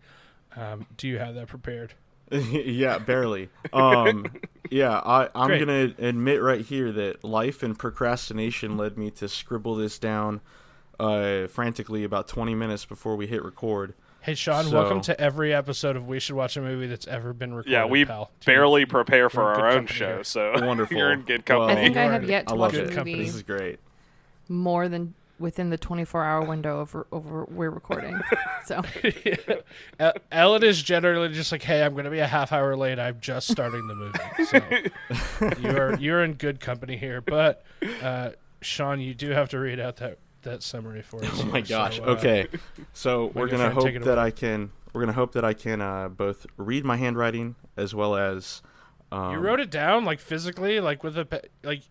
[0.56, 1.93] Um, do you have that prepared?
[2.52, 3.50] yeah, barely.
[3.74, 4.26] Um,
[4.70, 5.60] yeah, I, I'm Great.
[5.60, 10.41] gonna admit right here that life and procrastination led me to scribble this down
[11.00, 13.94] uh, frantically about 20 minutes before we hit record.
[14.22, 17.34] Hey Sean, So- welcome to every episode of We Should Watch a Movie that's ever
[17.34, 17.72] been recorded.
[17.72, 18.30] Yeah, we pal.
[18.46, 20.24] barely prepare for our own show, here.
[20.24, 20.96] so Wonderful.
[20.98, 21.86] you're in good Well, I company.
[21.88, 22.91] think I have yet to watch a it.
[22.91, 23.13] company.
[23.13, 23.80] movie This is great.
[24.48, 28.21] more than within the 24 hour window of over we're recording.
[28.65, 28.82] so
[29.99, 32.99] El- Ellen is generally just like, "Hey, I'm going to be a half hour late.
[32.99, 37.19] I'm just starting the movie." So you're you're in good company here.
[37.19, 37.63] But
[38.01, 41.30] uh, Sean, you do have to read out that that summary for us.
[41.41, 41.65] Oh my here.
[41.65, 41.99] So, gosh.
[41.99, 42.47] uh, okay,
[42.93, 44.17] so we're gonna hope that away.
[44.27, 44.71] I can.
[44.93, 48.62] We're gonna hope that I can uh, both read my handwriting as well as.
[49.12, 51.82] Um, you wrote it down like physically, like with a pe- like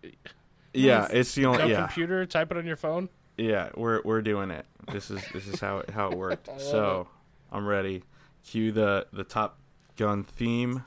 [0.73, 1.71] Yeah, it's the no only.
[1.71, 2.25] Yeah, computer.
[2.27, 3.09] Type it on your phone.
[3.41, 3.71] Yeah.
[3.77, 4.67] We're we're doing it.
[4.93, 6.49] This is this is how it, how it worked.
[6.61, 7.09] so
[7.51, 8.03] I'm ready.
[8.45, 9.59] Cue the the Top
[9.97, 10.85] Gun theme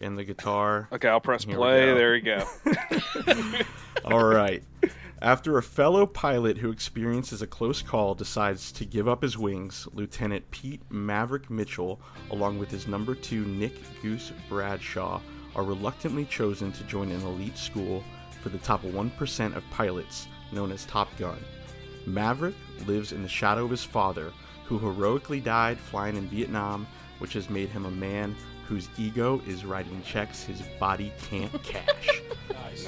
[0.00, 0.88] and the guitar.
[0.92, 1.86] Okay, I'll press Here play.
[1.86, 2.44] There you go.
[4.04, 4.62] All right.
[5.20, 9.88] After a fellow pilot who experiences a close call decides to give up his wings,
[9.92, 15.20] Lieutenant Pete Maverick Mitchell, along with his number two Nick Goose Bradshaw,
[15.56, 18.04] are reluctantly chosen to join an elite school
[18.40, 21.38] for the top 1% of pilots, known as Top Gun.
[22.08, 22.54] Maverick
[22.86, 24.32] lives in the shadow of his father,
[24.64, 26.86] who heroically died flying in Vietnam,
[27.18, 32.20] which has made him a man whose ego is writing checks his body can't cash.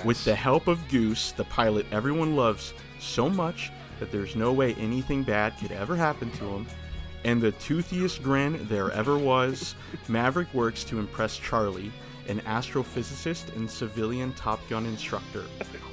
[0.05, 4.75] With the help of Goose, the pilot everyone loves so much that there's no way
[4.75, 6.67] anything bad could ever happen to him,
[7.25, 9.75] and the toothiest grin there ever was,
[10.09, 11.93] Maverick works to impress Charlie,
[12.29, 15.45] an astrophysicist and civilian Top Gun instructor.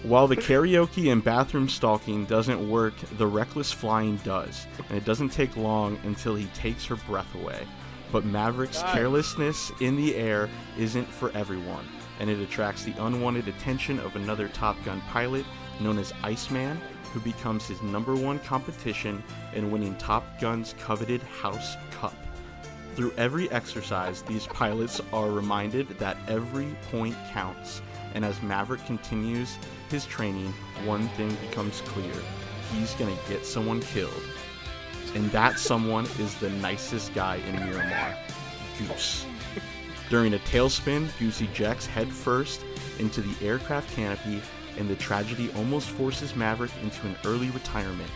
[0.03, 5.29] While the karaoke and bathroom stalking doesn't work, the reckless flying does, and it doesn't
[5.29, 7.67] take long until he takes her breath away.
[8.11, 11.85] But Maverick's carelessness in the air isn't for everyone,
[12.19, 15.45] and it attracts the unwanted attention of another Top Gun pilot
[15.79, 16.79] known as Iceman,
[17.13, 22.15] who becomes his number one competition in winning Top Gun's coveted House Cup.
[22.97, 27.83] Through every exercise, these pilots are reminded that every point counts,
[28.15, 29.55] and as Maverick continues
[29.91, 30.51] his training,
[30.83, 32.15] one thing becomes clear
[32.73, 34.23] he's gonna get someone killed.
[35.13, 38.17] And that someone is the nicest guy in Miramar
[38.79, 39.27] Goose.
[40.09, 42.65] During a tailspin, Goose ejects headfirst
[42.97, 44.41] into the aircraft canopy,
[44.79, 48.09] and the tragedy almost forces Maverick into an early retirement.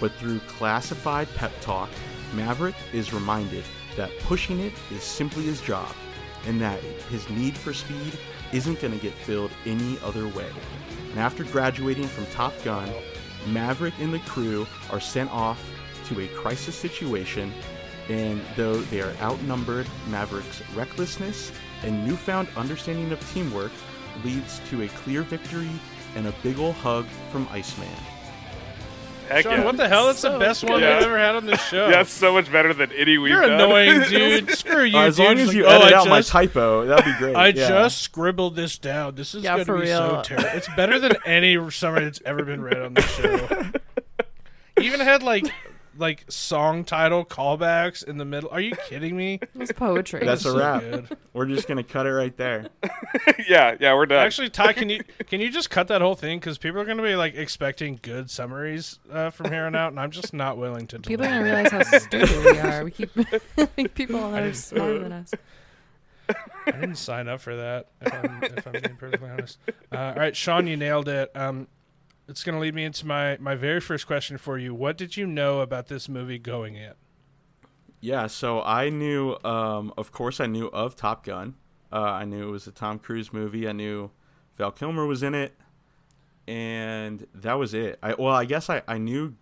[0.00, 1.88] But through classified pep talk,
[2.34, 3.62] Maverick is reminded
[3.96, 5.94] that pushing it is simply his job,
[6.46, 6.80] and that
[7.10, 8.18] his need for speed
[8.52, 10.50] isn't going to get filled any other way.
[11.10, 12.90] And after graduating from Top Gun,
[13.48, 15.62] Maverick and the crew are sent off
[16.06, 17.52] to a crisis situation,
[18.08, 21.52] and though they are outnumbered, Maverick's recklessness
[21.82, 23.72] and newfound understanding of teamwork
[24.24, 25.70] leads to a clear victory
[26.14, 27.88] and a big ol' hug from Iceman.
[29.28, 29.64] Heck Sean, yeah.
[29.64, 30.06] what the hell?
[30.06, 30.98] That's the So best one good.
[30.98, 31.88] we've ever had on this show.
[31.90, 33.52] That's so much better than any we've You're done.
[33.52, 34.50] annoying, dude.
[34.50, 35.24] Screw you, Uh, as dude.
[35.26, 37.34] long as you oh, edit I out my typo, that'd be great.
[37.36, 37.68] I yeah.
[37.68, 39.14] just scribbled this down.
[39.14, 40.22] This is Yeah, going for to be so real.
[40.22, 40.48] terrible.
[40.52, 43.70] It's better than any summary that's ever been read on the show.
[44.80, 45.46] Even had like
[45.96, 48.50] like song title callbacks in the middle.
[48.50, 49.40] Are you kidding me?
[49.54, 50.24] it's poetry.
[50.24, 50.80] That's a So wrap.
[50.80, 51.16] good.
[51.32, 52.68] We're just gonna cut it right there.
[53.48, 54.24] yeah, yeah, we're done.
[54.24, 56.96] Actually, Ty, can you can you just cut that whole thing because people are going
[56.98, 60.56] to be like expecting good summaries uh, from here on out, and I'm just not
[60.58, 60.98] willing to.
[61.00, 61.44] People are deliver.
[61.44, 62.84] gonna realize how stupid we are.
[62.84, 63.10] We keep
[63.76, 65.32] make people that are smarter than us.
[66.66, 67.88] I didn't sign up for that.
[68.00, 69.58] If I'm, if I'm being perfectly honest.
[69.92, 71.30] Uh, all right, Sean, you nailed it.
[71.34, 71.68] Um,
[72.28, 74.74] it's going to lead me into my my very first question for you.
[74.74, 76.92] What did you know about this movie going in?
[78.00, 81.54] Yeah, so I knew, um, of course, I knew of Top Gun.
[81.90, 83.66] Uh, I knew it was a Tom Cruise movie.
[83.66, 84.10] I knew
[84.58, 85.54] Val Kilmer was in it,
[86.46, 87.98] and that was it.
[88.02, 89.34] I well, I guess I, I knew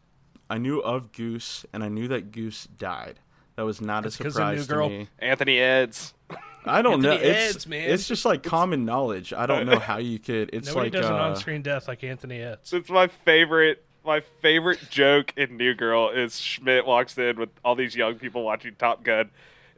[0.48, 3.20] I knew of Goose, and I knew that Goose died.
[3.56, 4.88] That was not It's a 'cause of New surprise to Girl.
[4.88, 5.08] me.
[5.18, 6.14] Anthony Eds.
[6.64, 7.12] I don't know.
[7.12, 7.90] Anthony It's Eds, man.
[7.90, 9.32] it's just like common knowledge.
[9.32, 10.50] I don't know how you could.
[10.52, 12.72] It's Nobody like does an uh, on-screen death like Anthony Eds.
[12.72, 13.84] It's my favorite.
[14.04, 18.42] My favorite joke in New Girl is Schmidt walks in with all these young people
[18.42, 19.30] watching Top Gun,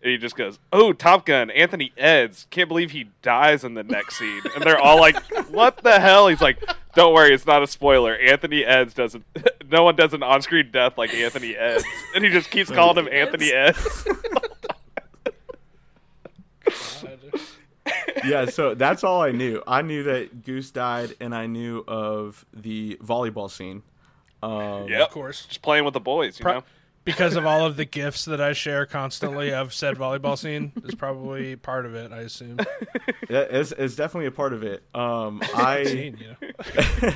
[0.02, 2.46] and he just goes, "Oh, Top Gun, Anthony Eds.
[2.50, 5.16] Can't believe he dies in the next scene." And they're all like,
[5.50, 6.58] "What the hell?" He's like,
[6.94, 8.14] "Don't worry, it's not a spoiler.
[8.16, 9.24] Anthony Eds doesn't.
[9.70, 13.12] No one does an on-screen death like Anthony Eds." And he just keeps calling him
[13.12, 14.06] Anthony Eds.
[18.24, 19.62] yeah, so that's all I knew.
[19.66, 23.82] I knew that Goose died, and I knew of the volleyball scene.
[24.42, 25.46] Um, yep, Of course.
[25.46, 26.38] just playing with the boys.
[26.38, 26.64] You Pro- know.
[27.04, 30.94] because of all of the gifts that I share constantly of said volleyball scene is
[30.94, 32.12] probably part of it.
[32.12, 32.56] I assume.
[33.28, 34.82] That is, is it's definitely a part of it.
[34.94, 36.36] Um, I Scene, you
[37.02, 37.12] know?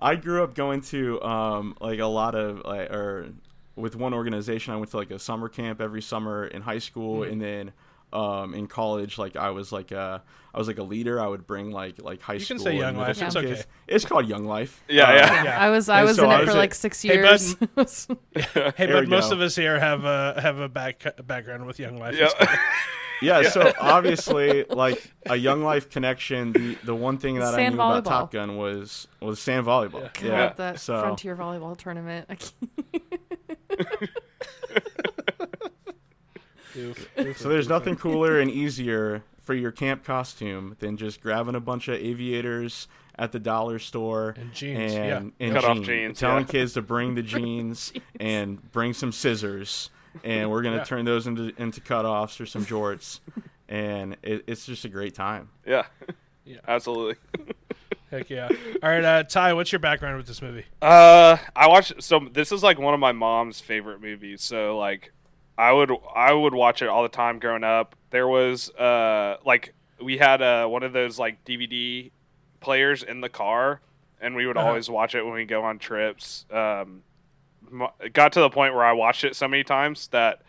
[0.00, 3.28] I grew up going to um, like a lot of like or
[3.76, 4.74] with one organization.
[4.74, 7.32] I went to like a summer camp every summer in high school, Mm-hmm.
[7.32, 7.72] and then
[8.12, 10.22] um, in college, like I was like a
[10.54, 11.20] I was like a leader.
[11.20, 12.40] I would bring like like high school.
[12.40, 12.72] You can school.
[12.72, 13.62] say Young Life, school it's okay.
[13.88, 14.82] It's called Young Life.
[14.88, 15.44] Yeah, Uh, yeah.
[15.44, 15.58] Yeah.
[15.64, 17.56] I was I And was so in it was for like six Hey, years.
[18.76, 19.36] Hey, but most go.
[19.36, 22.16] of us here have a have a back background with Young Life.
[22.18, 22.56] Yeah.
[23.22, 26.52] Yeah, so obviously, like a Young Life connection.
[26.52, 28.04] The the one thing that I Sand knew about.
[28.04, 30.10] Top Gun was was sand volleyball.
[30.20, 30.24] Yeah.
[30.26, 32.28] Yeah, God, that so frontier volleyball tournament.
[36.72, 40.96] I can't- Goof, goof, so there's nothing cooler and easier for your camp costume than
[40.96, 45.16] just grabbing a bunch of aviators at the dollar store And jeans, yeah.
[45.18, 45.86] and, and Cut off jeans.
[45.86, 46.50] jeans, telling yeah.
[46.52, 49.90] kids to bring the jeans and bring some scissors,
[50.24, 50.84] and we're gonna Yeah.
[50.84, 53.20] turn those into into cutoffs or some jorts,
[53.68, 55.48] and it, it's just a great time.
[55.66, 55.84] yeah.
[56.44, 56.58] Yeah.
[56.66, 57.16] Absolutely.
[58.10, 58.48] Heck yeah!
[58.82, 60.64] All right, uh, Ty, what's your background with this movie?
[60.82, 62.02] Uh, I watched.
[62.02, 64.42] So this is like one of my mom's favorite movies.
[64.42, 65.12] So like,
[65.58, 67.94] I would I would watch it all the time growing up.
[68.10, 72.10] There was uh like we had uh one of those like DVD
[72.60, 73.80] players in the car,
[74.20, 74.68] and we would Uh-huh.
[74.68, 76.46] always watch it when we go on trips.
[76.50, 77.02] Um,
[78.00, 80.42] it got to the point where I watched it so many times that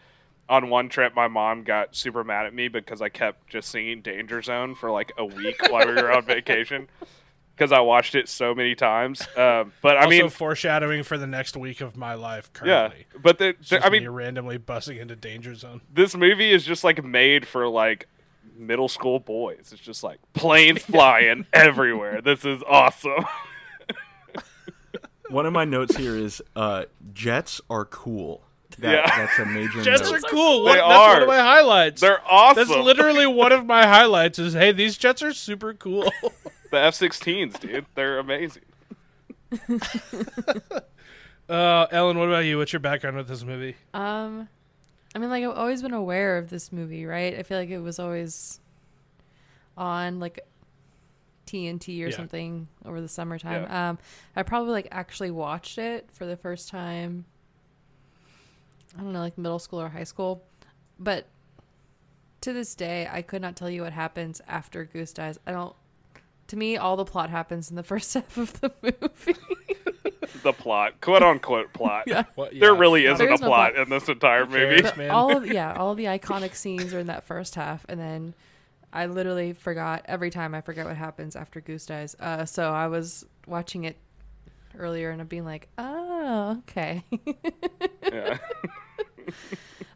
[0.49, 4.01] on one trip my mom got super mad at me because I kept just singing
[4.01, 6.87] Danger Zone for like a week while we were on vacation.
[7.55, 11.27] Because I watched it so many times, um, but I also mean, foreshadowing for the
[11.27, 13.05] next week of my life yeah, currently.
[13.21, 15.81] but the, It's the- just I me mean, randomly buzzing into danger zone.
[15.93, 18.07] this movie is just like made for like
[18.55, 19.69] middle school boys.
[19.71, 22.21] It's just like planes flying everywhere.
[22.21, 23.23] This is awesome.
[25.29, 28.43] One of my notes here is uh, jets are cool.
[28.79, 29.17] That, Yeah.
[29.25, 30.15] That's a major Jets note.
[30.23, 30.63] are cool.
[30.65, 31.21] They What, that's one are.
[31.21, 32.01] of my highlights.
[32.01, 32.67] They're awesome.
[32.67, 34.37] That's literally one of my highlights.
[34.39, 36.11] Is hey, these jets are super cool.
[36.73, 37.85] The F-16s, dude.
[37.95, 38.63] They're amazing.
[41.49, 42.57] Uh, Ellen, what about you?
[42.57, 43.75] What's your background with this movie?
[43.93, 44.47] Um,
[45.13, 47.37] I mean, like I've always been aware of this movie, right?
[47.37, 48.61] I feel like it was always
[49.77, 50.39] on like
[51.45, 52.15] TNT or Yeah.
[52.15, 53.63] something over the summertime.
[53.63, 53.89] Yeah.
[53.89, 53.99] Um,
[54.37, 57.25] I probably like actually watched it for the first time.
[58.97, 60.45] I don't know, like middle school or high school,
[60.97, 61.27] but
[62.39, 65.37] to this day, I could not tell you what happens after Goose dies.
[65.45, 65.75] I don't.
[66.47, 69.39] To me, all the plot happens in the first half of the movie.
[70.43, 72.03] The plot, quote unquote plot.
[72.07, 72.23] yeah.
[72.35, 73.81] What, There really isn't There a is no plot plot.
[73.83, 74.81] in this entire movie.
[74.81, 74.81] cares?
[74.83, 75.09] But man.
[75.11, 78.33] all of yeah, all of the iconic scenes are in that first half, and then
[78.91, 82.15] I literally forgot every time I forget what happens after Goose dies.
[82.19, 83.95] Uh, so I was watching it
[84.77, 87.03] earlier and I'm being like, oh, okay.
[88.11, 88.37] Yeah.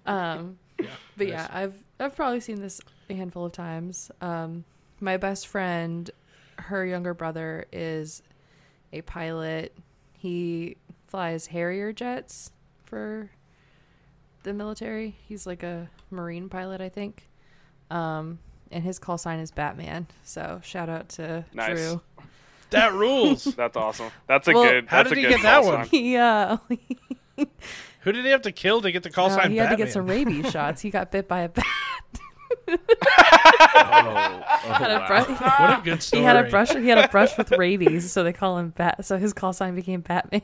[0.05, 1.33] um, Yeah, but nice.
[1.33, 2.79] yeah, I've I've probably seen this
[3.09, 4.11] a handful of times.
[4.21, 4.63] Um,
[4.99, 6.09] my best friend,
[6.59, 8.21] her younger brother is
[8.93, 9.75] a pilot.
[10.13, 12.51] He flies Harrier jets
[12.85, 13.29] for
[14.43, 15.15] the military.
[15.27, 17.27] He's like a marine pilot, I think.
[17.91, 18.39] Um,
[18.71, 20.07] and his call sign is Batman.
[20.23, 21.77] So shout out to Nice.
[21.77, 22.01] Drew.
[22.71, 23.43] That rules.
[23.55, 24.11] That's awesome.
[24.27, 24.87] That's a Well, good.
[24.87, 25.87] How That's did a he good get that call one?
[25.87, 26.57] He uh,
[28.01, 29.51] Who did he have to kill to get the call uh, sign?
[29.51, 30.81] he had to get some rabies shots.
[30.81, 31.65] He got bit by a bat.
[32.69, 32.75] Oh,
[33.79, 35.07] oh, Had a oh, wow.
[35.07, 35.27] brush-
[35.59, 36.21] What a good story.
[36.21, 36.69] He had a brush.
[36.73, 39.05] He had a brush with rabies, so they call him Bat.
[39.05, 40.41] So his call sign became Batman.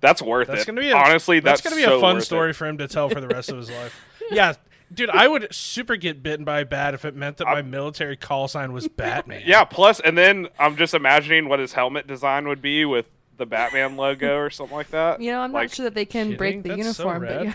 [0.00, 0.66] That's worth That's it.
[0.66, 1.40] gonna be a, honestly.
[1.40, 2.26] That's, That's, gonna be so a fun worth it.
[2.26, 3.98] story for him to tell for the rest of his life.
[4.30, 4.54] Yeah,
[4.94, 7.56] dude, I would super get bitten by a bat if it meant that uh, my
[7.56, 9.42] I'm- military call sign was Batman.
[9.44, 9.64] Yeah.
[9.64, 13.04] Plus, and then I'm just imagining what his helmet design would be with
[13.36, 15.20] the Batman logo or something like that.
[15.20, 16.38] You know, I'm Like- not sure that they can Kidding?
[16.38, 17.54] break the That's so uniform, but yeah.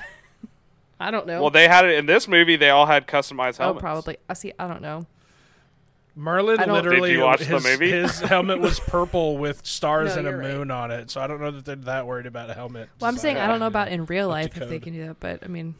[1.00, 1.42] I don't know.
[1.42, 2.56] Well, they had it in this movie.
[2.56, 3.82] They all had customized oh, helmets.
[3.82, 4.18] probably.
[4.28, 4.54] I see.
[4.58, 5.06] I don't know.
[6.16, 7.92] Merlin I don't- literally Did you watch the his, movie?
[7.92, 10.52] his helmet was purple with stars No, and a you're right.
[10.56, 11.12] moon on it.
[11.12, 12.90] So I don't know that they're that worried about a helmet.
[13.00, 14.82] Well, I'm saying I don't know about in real Up to life if they code.
[14.82, 15.76] can do that, but I mean,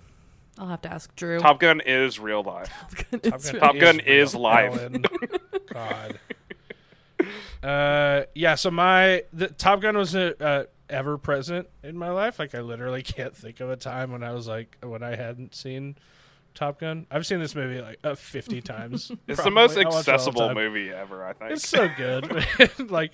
[0.60, 1.40] I'll have to ask Drew.
[1.40, 2.72] Top Gun is real life.
[3.12, 4.08] It's Gun really- Top Gun real.
[4.22, 4.80] is life.
[4.80, 5.06] Ellen.
[5.74, 6.20] God.
[7.64, 8.54] Uh, yeah.
[8.54, 12.40] So my the Top Gun was a, uh, ever present in my life.
[12.40, 15.56] Like I literally can't think of a time when I was like when I hadn't
[15.56, 15.98] seen
[16.54, 17.06] Top Gun.
[17.12, 19.12] I've seen this movie like uh, fifty times.
[19.28, 21.52] It's the most I watch it all the accessible movie ever, I think.
[21.52, 22.46] It's so good.
[22.90, 23.14] like,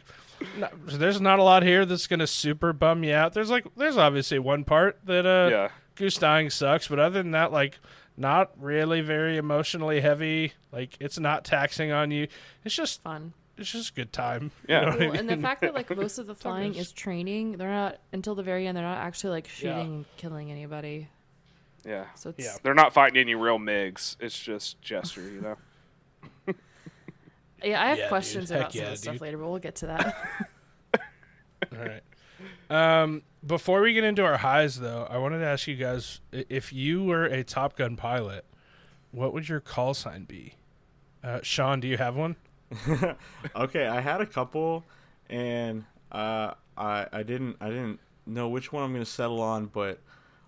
[0.58, 3.34] no, there's not a lot here that's gonna super bum you out.
[3.34, 5.70] There's like, there's obviously one part that uh, yeah.
[5.96, 7.80] Goose dying sucks, but other than that, like,
[8.16, 10.54] not really very emotionally heavy.
[10.72, 12.28] Like, it's not taxing on you.
[12.64, 13.34] It's just, fun.
[13.58, 14.52] It's just a good time.
[14.68, 14.80] Yeah.
[14.80, 16.92] You know what I Well, and the fact that like most of the flying is
[16.92, 18.76] training, they're not until the very end.
[18.78, 19.82] They're not actually like shooting Yeah.
[19.84, 21.08] and killing anybody.
[21.86, 22.06] Yeah.
[22.16, 22.56] So it's Yeah.
[22.64, 24.18] They're not fighting any real MiGs.
[24.20, 25.56] It's just gesture, you know?
[27.64, 27.82] yeah.
[27.84, 28.10] I have Yeah, dude.
[28.10, 30.16] questions Heck about some yeah, of the stuff later, but we'll get to that.
[31.72, 32.04] All right.
[32.70, 36.72] Um, before we get into our highs, though, I wanted to ask you guys if
[36.74, 38.46] you were a Top Gun pilot,
[39.12, 40.56] what would your call sign be?
[41.24, 42.36] Uh, Sean, do you have one?
[43.56, 44.84] okay, I had a couple,
[45.30, 50.00] and uh, I I didn't I didn't know which one I'm gonna settle on, but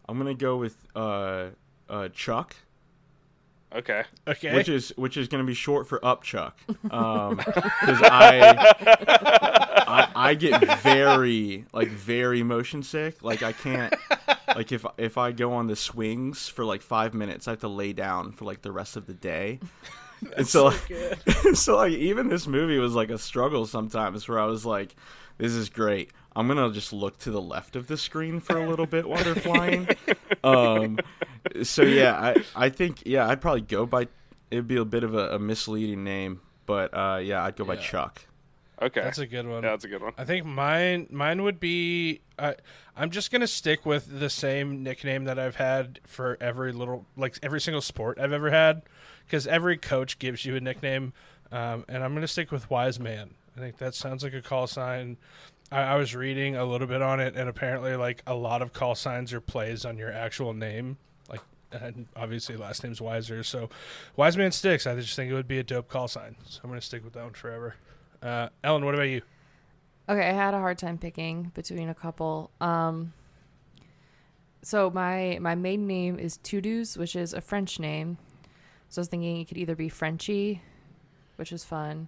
[0.08, 1.48] I'm gonna go with uh,
[1.90, 2.56] uh, Chuck,
[3.74, 4.04] Okay.
[4.28, 4.54] Okay.
[4.56, 8.74] which is which is gonna be short for up Chuck, because I,
[9.88, 13.22] I I get very like very motion sick.
[13.24, 13.94] Like I can't
[14.56, 17.68] like if if I go on the swings for like five minutes, I have to
[17.68, 19.60] lay down for like the rest of the day.
[20.38, 20.72] and so,
[21.54, 24.96] so like even this movie was like a struggle sometimes where I was like,
[25.38, 26.12] this is great.
[26.36, 29.24] I'm gonna just look to the left of the screen for a little bit while
[29.24, 29.88] they're flying.
[30.44, 31.00] Um,
[31.64, 34.08] so yeah, I I think yeah I'd probably go by.
[34.52, 37.78] It'd be a bit of a, a misleading name, but uh, yeah, I'd go by
[37.78, 38.22] Chuck.
[38.82, 39.02] Okay.
[39.02, 39.64] That's a good one.
[39.64, 40.14] yeah, that's a good one.
[40.18, 42.56] I think mine mine would be I
[42.96, 47.40] I'm just gonna stick with the same nickname that I've had for every little like
[47.42, 48.84] every single sport I've ever had
[49.26, 51.14] because every coach gives you a nickname
[51.52, 53.32] um, and I'm gonna stick with wise man.
[53.56, 55.18] I think that sounds like a call sign.
[55.72, 58.74] I, I was reading a little bit on it and apparently like a lot of
[58.74, 60.98] call signs are plays on your actual name
[61.30, 63.70] like and obviously last name's Wiser so
[64.16, 64.86] wise man sticks.
[64.86, 67.14] I just think it would be a dope call sign so I'm gonna stick with
[67.14, 67.76] that one forever.
[68.22, 69.22] Uh, Ellen, what about you?
[70.08, 72.52] Okay, I had a hard time picking between a couple.
[72.62, 73.14] Um,
[74.62, 78.18] so my my maiden name is Tudus, which is a French name.
[78.96, 80.62] So I was thinking it could either be Frenchy,
[81.36, 82.08] which is fun,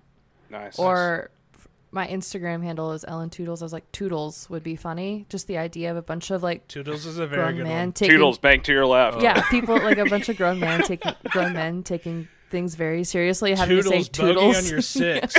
[0.50, 0.80] Nice.
[0.80, 3.62] or f- my Instagram handle is Ellen Toodles.
[3.62, 5.26] I was like Toodles would be funny.
[5.28, 7.88] Just the idea of a bunch of like Toodles is a very grown good man
[7.88, 7.92] one.
[7.92, 9.22] taking Toodles, bank to your left.
[9.22, 13.54] yeah people like a bunch of grown men taking grown men taking things very seriously.
[13.54, 14.58] Having Toodles, to say Toodles.
[14.58, 15.36] on your six.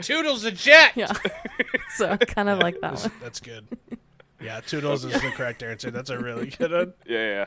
[0.00, 0.92] Toodles a jet.
[0.96, 1.12] yeah,
[1.96, 3.12] so kind of like that That's, one.
[3.20, 3.66] that's good.
[4.42, 5.90] Yeah, Toodles is the correct answer.
[5.90, 6.94] That's a really good one.
[7.06, 7.44] Yeah, Yeah,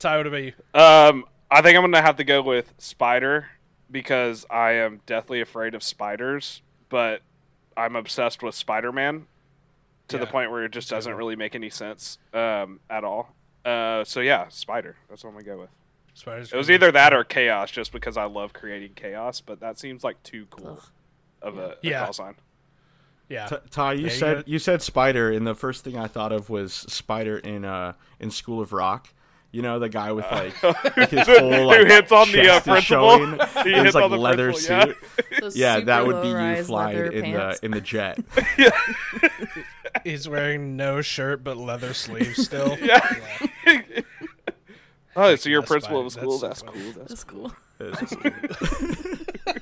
[0.00, 0.52] Ty, what about you?
[0.74, 3.46] Um, I think I'm gonna have to go with Spider
[3.90, 7.22] because I am deathly afraid of spiders, but
[7.76, 9.26] I'm obsessed with Spider-Man
[10.08, 12.80] to the point where it just that's a good doesn't really make any sense um,
[12.90, 13.34] at all.
[13.64, 14.96] Uh, so yeah, Spider.
[15.08, 15.70] That's what I'm gonna go with.
[16.14, 16.74] Spider's It was good.
[16.74, 19.40] either that or Chaos, just because I love creating chaos.
[19.40, 20.82] But that seems like too cool Ugh.
[21.42, 22.04] of a, a Yeah.
[22.04, 22.34] call sign.
[23.28, 23.46] Yeah.
[23.46, 26.32] T- Ty, you Yeah, said gotta- you said Spider, and the first thing I thought
[26.32, 29.08] of was Spider in uh in School of Rock.
[29.52, 30.62] You know the guy with like,
[30.96, 32.82] like his whole like Who hits on the uh, chest is principal?
[33.18, 33.30] showing,
[33.64, 34.96] He and hits his like on the leather principal, suit.
[35.40, 37.60] Those Yeah, that would be you flying in pants.
[37.60, 38.18] the in the jet.
[38.56, 38.70] yeah.
[40.04, 42.78] He's wearing no shirt but leather sleeves still.
[42.80, 43.00] Yeah.
[45.16, 46.30] Oh, so you're a That's principal of a Spider.
[46.30, 46.38] school?
[46.38, 46.62] That's
[47.08, 47.52] That's, so cool.
[47.78, 49.56] That's cool.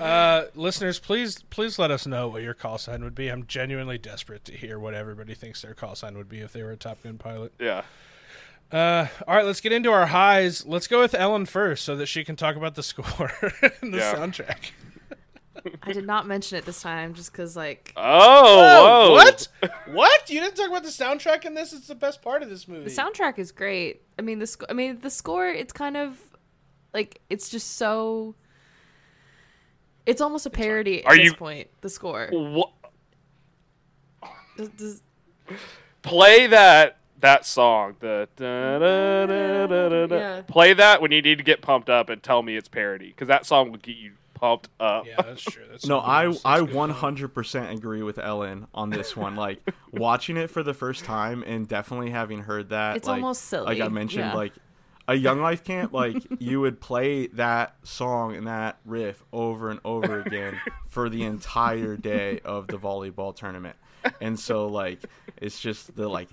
[0.00, 3.28] Uh, listeners, please please let us know what your call sign would be.
[3.28, 6.62] I'm genuinely desperate to hear what everybody thinks their call sign would be if they
[6.64, 7.52] were a Top Gun pilot.
[7.60, 7.82] Yeah.
[8.74, 10.66] Uh, all right, let's get into our highs.
[10.66, 13.30] Let's go with Ellen first, so that she can talk about the score
[13.80, 14.14] and the Yeah.
[14.14, 14.72] soundtrack.
[15.82, 19.12] I did not mention it this time just because, like, Oh, whoa.
[19.12, 19.48] What?
[19.86, 20.28] What?
[20.28, 21.72] You didn't talk about the soundtrack in this?
[21.72, 22.84] It's the best part of this movie.
[22.84, 24.02] the soundtrack is great.
[24.18, 25.46] I mean, the sc- I mean, the score.
[25.48, 26.18] It's kind of
[26.92, 28.34] like it's just so.
[30.04, 31.68] It's almost a parody at Are this you- point.
[31.80, 32.28] The score.
[32.32, 32.72] Wha-
[34.56, 35.02] Does- does-
[36.02, 37.96] Play that that song.
[38.00, 40.16] The da, da, da, da, da, da.
[40.16, 40.42] Yeah.
[40.42, 43.28] Play that when you need to get pumped up and tell me it's parody because
[43.28, 45.06] that song will get you pumped up.
[45.06, 45.64] Yeah, that's true.
[45.70, 49.34] That's No, some I that's I a 100% agree with Ellen on this one.
[49.44, 52.96] Like watching it for the first time and definitely having heard that.
[52.96, 54.34] It's like, almost silly, Like I mentioned, yeah.
[54.34, 54.52] like
[55.08, 59.80] a Young Life camp, like you would play that song and that riff over and
[59.84, 63.76] over again for the entire day of the volleyball tournament.
[64.20, 65.00] And so like
[65.40, 66.28] it's just the like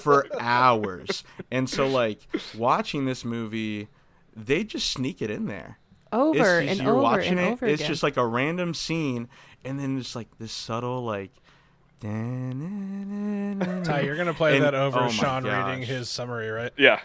[0.00, 1.24] for hours.
[1.50, 2.20] And so like
[2.56, 3.88] watching this movie,
[4.36, 5.78] they just sneak it in there.
[6.12, 7.52] over just, and you're over watching and it.
[7.52, 9.28] over it's just like a random scene,
[9.64, 11.30] and then just like this subtle like.
[12.02, 12.08] Ty,
[14.04, 15.68] you're gonna play And- that over oh Sean gosh.
[15.70, 16.72] reading his summary, right?
[16.78, 17.00] Yeah.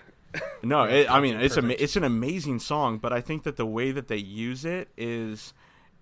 [0.63, 1.81] No, it, I mean it's a Perfect.
[1.81, 5.53] it's an amazing song, but I think that the way that they use it is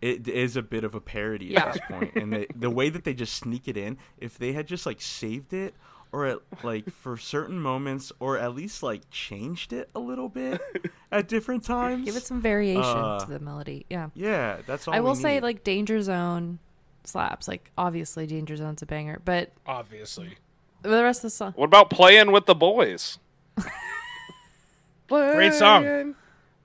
[0.04, 1.66] it is a bit of a parody Yeah.
[1.66, 3.98] at this point, and the the way that they just sneak it in.
[4.18, 5.74] If they had just like saved it,
[6.12, 10.62] or at, like for certain moments, or at least like changed it a little bit
[11.12, 13.86] at different times, Give it some variation Uh, to the melody.
[13.90, 14.10] Yeah.
[14.14, 14.94] yeah, that's all.
[14.94, 16.60] I we will say like Danger Zone
[17.06, 17.48] slaps.
[17.48, 20.38] Like obviously Danger Zone's a banger, but Obviously.
[20.84, 23.20] the rest of the song What about playing with the boys?
[25.08, 26.16] Great song.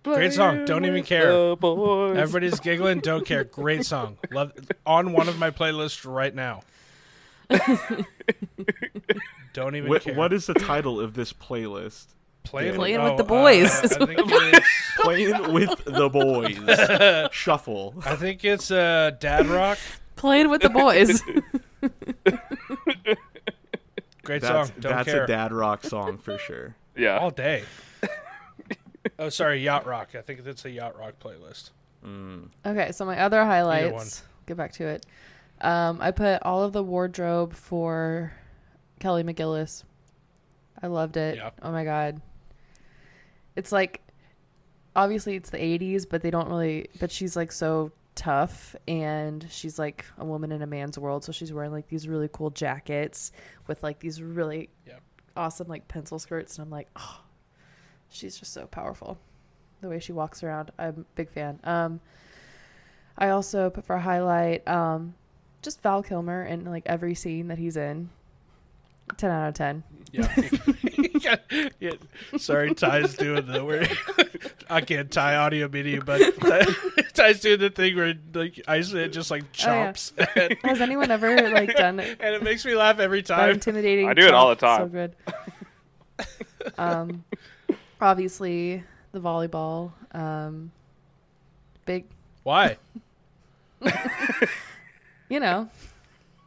[0.08, 0.64] Playing- Great song.
[0.64, 1.30] Don't even care.
[1.30, 3.00] Everybody's giggling.
[3.00, 3.44] Don't care.
[3.44, 4.18] Great song.
[4.30, 4.52] Love
[4.86, 6.62] on one of my playlists right now.
[9.52, 10.14] Don't even Wh- care.
[10.14, 12.06] what is the title of this playlist?
[12.44, 13.70] playing, Playing oh, with the boys.
[13.70, 14.66] uh, I think it's,
[15.00, 17.28] Playing with the boys.
[17.32, 17.94] Shuffle.
[18.06, 19.78] I think it's uh, Dad Rock.
[20.16, 21.22] playing with the boys.
[24.22, 24.70] Great That's, song.
[24.80, 25.24] Don't that's care.
[25.24, 26.74] a dad rock song for sure.
[26.96, 27.18] Yeah.
[27.18, 27.62] All day.
[29.18, 30.10] oh, sorry, Yacht Rock.
[30.14, 31.70] I think it's a Yacht Rock playlist.
[32.64, 34.22] okay, so my other highlights.
[34.46, 35.04] Get back to it.
[35.60, 38.32] Um, I put all of the wardrobe for
[39.00, 39.82] Kelly McGillis.
[40.80, 41.36] I loved it.
[41.36, 41.50] Yeah.
[41.62, 42.20] Oh my god.
[43.56, 44.00] It's like
[44.94, 49.78] obviously it's the 80s, but they don't really but she's like so tough and she's
[49.78, 53.32] like a woman in a man's world, so she's wearing like these really cool jackets
[53.66, 54.94] with like these really Yeah.
[55.36, 57.20] awesome like pencil skirts and I'm like, "Oh,
[58.10, 59.18] she's just so powerful."
[59.80, 61.60] The way she walks around, I'm a big fan.
[61.64, 62.00] Um
[63.16, 65.14] I also put for a highlight um
[65.62, 68.10] just Val Kilmer in like every scene that he's in.
[69.16, 69.82] 10 out of 10.
[70.12, 70.34] Yeah.
[71.80, 71.92] yeah.
[72.36, 73.88] Sorry, Ty's doing the where
[74.70, 76.20] I can't tie audio media, but
[77.14, 79.92] Ty's doing the thing where like I said just like Oh, yeah.
[79.92, 82.18] chomps, and, Has anyone ever like done it?
[82.20, 83.50] and it makes me laugh every time.
[83.50, 84.08] intimidating.
[84.08, 84.76] I do it all the chomp?
[84.76, 84.88] So time.
[84.90, 85.16] good.
[86.78, 87.24] um,
[88.00, 88.82] obviously
[89.12, 89.92] the volleyball.
[90.12, 90.70] Um,
[91.84, 92.04] big,
[92.42, 92.76] Why?
[95.28, 95.68] you know,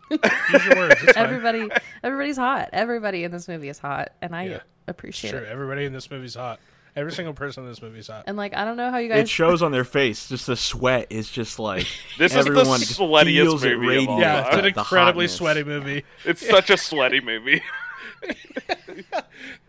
[0.10, 1.02] Use your words.
[1.16, 1.70] Everybody,
[2.04, 2.70] everybody's hot.
[2.74, 4.60] Everybody in this movie is hot, and I Yeah.
[4.88, 5.39] Appreciate true.
[5.39, 5.47] it.
[5.47, 6.60] Everybody in this movie's hot.
[6.93, 8.26] Every single person in this movie's hot.
[8.28, 9.20] And like, I don't know how you guys.
[9.20, 10.28] It shows on their face.
[10.28, 11.88] Just the sweat is just like
[12.18, 14.20] This is the everyone sweatiest feels it movie of all.
[14.20, 15.36] Yeah, it's an incredibly hotness.
[15.36, 16.04] sweaty movie.
[16.26, 17.62] It's such a sweaty movie.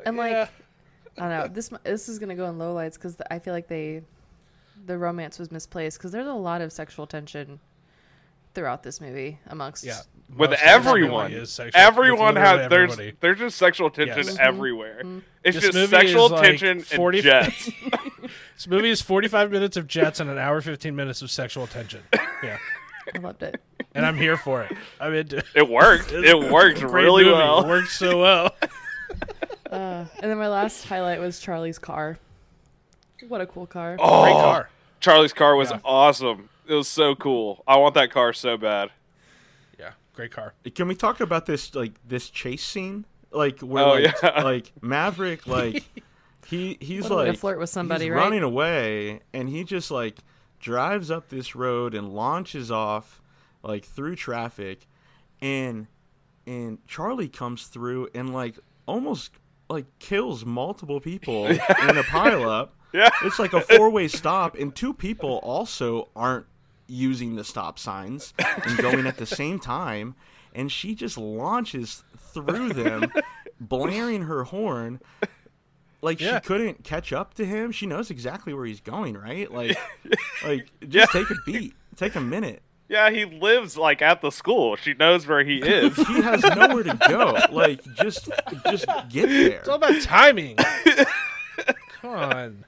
[0.05, 0.49] and like, Yeah.
[1.19, 1.49] I don't know.
[1.49, 4.03] This this is gonna go in lowlights because I feel like they,
[4.87, 7.61] the romance was misplaced because there's a lot of sexual tension
[8.55, 9.85] throughout this movie amongst.
[9.85, 10.01] Yeah.
[10.37, 11.33] With Most everyone.
[11.33, 13.17] is sexual- with Everyone has there's everybody.
[13.21, 14.39] there's just sexual tension Yes.
[14.39, 15.01] everywhere.
[15.05, 15.19] Mm-hmm.
[15.45, 17.71] It's This just sexual is like tension 40 and jets.
[18.55, 22.03] This movie is 45 minutes of jets and an hour 15 minutes of sexual tension.
[22.43, 22.59] Yeah.
[23.15, 23.61] I loved it.
[23.95, 24.73] And I'm here for it.
[25.01, 25.45] I'm into it.
[25.55, 26.13] It worked.
[26.13, 27.35] It worked really movie.
[27.37, 27.65] well.
[27.65, 28.55] It worked so well.
[29.73, 32.19] Uh, and then my last highlight was Charlie's car.
[33.29, 33.97] What a cool car.
[33.99, 34.71] Oh, Great car.
[35.01, 35.81] Charlie's car was Yeah.
[35.85, 36.49] awesome.
[36.67, 37.63] It was so cool.
[37.67, 38.91] I want that car so bad.
[39.79, 39.93] Yeah.
[40.15, 40.55] Great car.
[40.75, 43.05] Can we talk about this like this chase scene?
[43.31, 44.43] Like where Oh, like, yeah.
[44.45, 45.85] like Maverick like
[46.47, 48.19] he he's What a way to like flirt with somebody, he's right?
[48.19, 50.19] running away and he just like
[50.61, 53.21] drives up this road and launches off
[53.63, 54.87] like through traffic
[55.41, 55.87] and
[56.47, 59.31] and Charlie comes through and like almost
[59.73, 62.69] like kills multiple people in a pileup.
[62.93, 63.09] Yeah.
[63.25, 66.47] It's like a four-way stop and two people also aren't
[66.87, 70.15] using the stop signs and going at the same time
[70.55, 72.05] and she just launches
[72.35, 73.11] through them
[73.61, 75.01] blaring her horn
[76.03, 76.35] like Yeah.
[76.41, 79.79] she couldn't catch up to him she knows exactly where he's going right like
[80.45, 81.21] like just Yeah.
[81.21, 82.61] take a beat take a minute
[82.93, 84.77] Yeah, he lives like at the school.
[84.77, 85.97] She knows where he is.
[85.97, 88.29] he has nowhere to go like just
[88.71, 90.57] just get there It's all about timing.
[92.03, 92.65] Come on.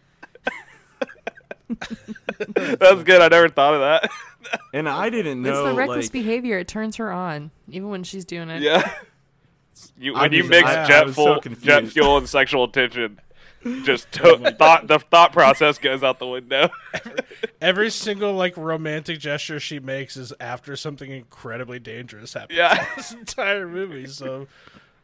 [2.55, 3.21] That's good.
[3.21, 4.11] I never thought of that.
[4.73, 5.51] and i didn't know.
[5.67, 6.59] It's the reckless like behavior.
[6.59, 8.63] It turns her on, even when she's doing it.
[8.63, 8.91] yeah.
[9.99, 12.69] You, I when you was- mix I- I jet so fuel, jet fuel, and sexual
[12.69, 13.21] tension,
[13.85, 16.69] just to- thought the thought process goes out the window.
[17.61, 22.57] Every single like romantic gesture she makes is after something incredibly dangerous happens.
[22.59, 22.87] Yeah.
[22.97, 24.07] this entire movie.
[24.07, 24.47] So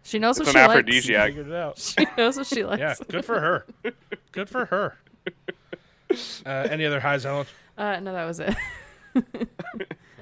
[0.02, 0.70] She knows It's what an she likes.
[0.70, 1.26] aphrodisiac.
[1.28, 1.78] Figured it out.
[1.78, 2.80] She knows what she likes.
[2.80, 3.66] Yeah, good for her.
[4.32, 4.96] Good for her.
[6.44, 7.46] Uh, any other highs, Ellen?
[7.78, 8.54] Uh, no, that was it.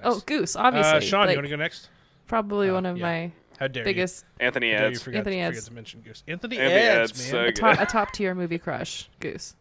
[0.05, 0.99] oh, Goose, obviously.
[0.99, 1.89] Uh, Sean, like, you want to go next?
[2.27, 3.03] probably Oh, one of yeah.
[3.07, 4.75] my How dare biggest, Anthony you?
[4.75, 5.03] How dare you Eds.
[5.03, 5.67] forgot, Anthony forget Eds.
[5.67, 6.23] to mention Goose.
[6.29, 7.31] Anthony, Anthony Eds, Eds, man.
[7.31, 9.09] so a top, a top tier movie crush.
[9.21, 9.57] Goose.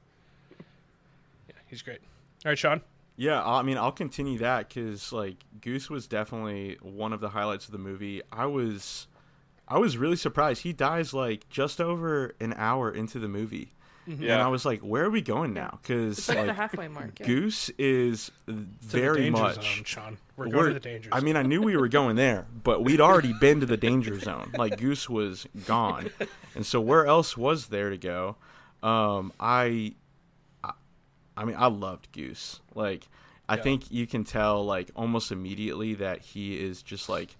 [1.48, 2.00] Yeah, he's great.
[2.46, 2.82] All right, Sean.
[3.16, 7.66] Yeah, I mean, I'll continue that because like Goose was definitely one of the highlights
[7.66, 8.22] of the movie.
[8.32, 9.08] I was,
[9.68, 10.62] I was really surprised.
[10.62, 13.74] He dies like just over an hour into the movie,
[14.08, 17.20] and I was like, "Where are we going now?" Because It's like, the halfway mark.
[17.20, 17.28] Yeah.
[17.28, 19.56] Goose is To very the danger much.
[19.56, 20.18] zone, Sean.
[20.36, 21.20] We're going We're- to the danger Zone.
[21.20, 24.20] I mean, I knew we were going there, but we'd already been to the danger
[24.20, 24.52] zone.
[24.58, 26.10] Like Goose was gone,
[26.56, 28.36] and so where else was there to go?
[28.84, 29.96] Um, I,
[30.64, 30.72] I,
[31.36, 32.62] I mean, I loved Goose.
[32.76, 33.08] Like,
[33.50, 33.64] I Yeah.
[33.64, 37.36] think you can tell like almost immediately that he is just like,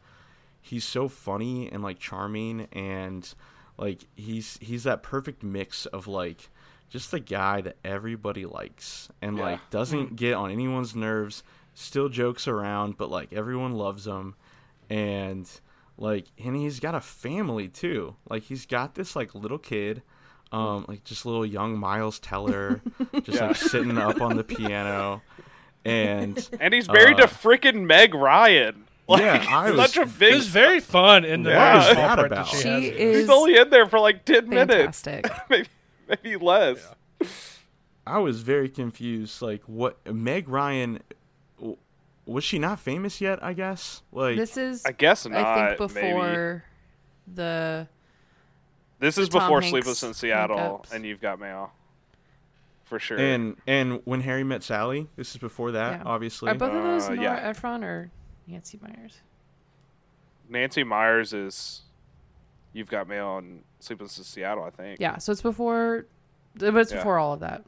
[0.62, 3.32] he's so funny and like charming, and
[3.78, 6.50] like he's he's that perfect mix of like
[6.90, 9.44] just the guy that everybody likes and Yeah.
[9.44, 14.36] like doesn't get on anyone's nerves still jokes around but like everyone loves him
[14.90, 15.50] and
[15.98, 20.02] like and he's got a family too like he's got this like little kid
[20.52, 22.82] um like just little young miles teller
[23.24, 23.48] just Yeah.
[23.48, 25.22] like sitting up on the piano
[25.86, 28.86] and And he's married Uh, to freaking Meg Ryan.
[29.08, 30.34] Like, Yeah, I was- such a it big.
[30.36, 32.48] was very fun in the What very that part about?
[32.48, 32.84] she, She has.
[32.84, 35.32] is- He's only in there for like ten minutes, Fantastic.
[35.50, 35.68] maybe
[36.24, 36.88] maybe less.
[38.06, 41.00] i was very confused like what meg ryan
[42.26, 45.34] was she not famous yet i guess like this is, I guess not.
[45.46, 46.08] I think, maybe.
[46.14, 46.64] before
[47.34, 47.88] the.
[49.00, 50.92] This is the before Hanks Sleepless in Seattle, makeups.
[50.92, 51.72] and you've got mail.
[52.86, 53.18] For sure.
[53.18, 56.04] and and when harry met sally this is before that Yeah.
[56.06, 57.50] obviously Are both of those Uh, Nora yeah.
[57.50, 58.12] Ephron or
[58.48, 59.20] Nancy Meyers?
[60.50, 61.82] Nancy Meyers is.
[62.74, 65.00] You've got mail and Sleepless in Seattle, I think.
[65.00, 66.06] Yeah, so it's before,
[66.56, 66.98] but it's Yeah.
[66.98, 67.64] before all of that.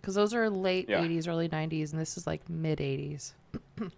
[0.00, 1.00] Because those are late Yeah.
[1.02, 3.32] 80s, early 90s, and this is like mid 80s.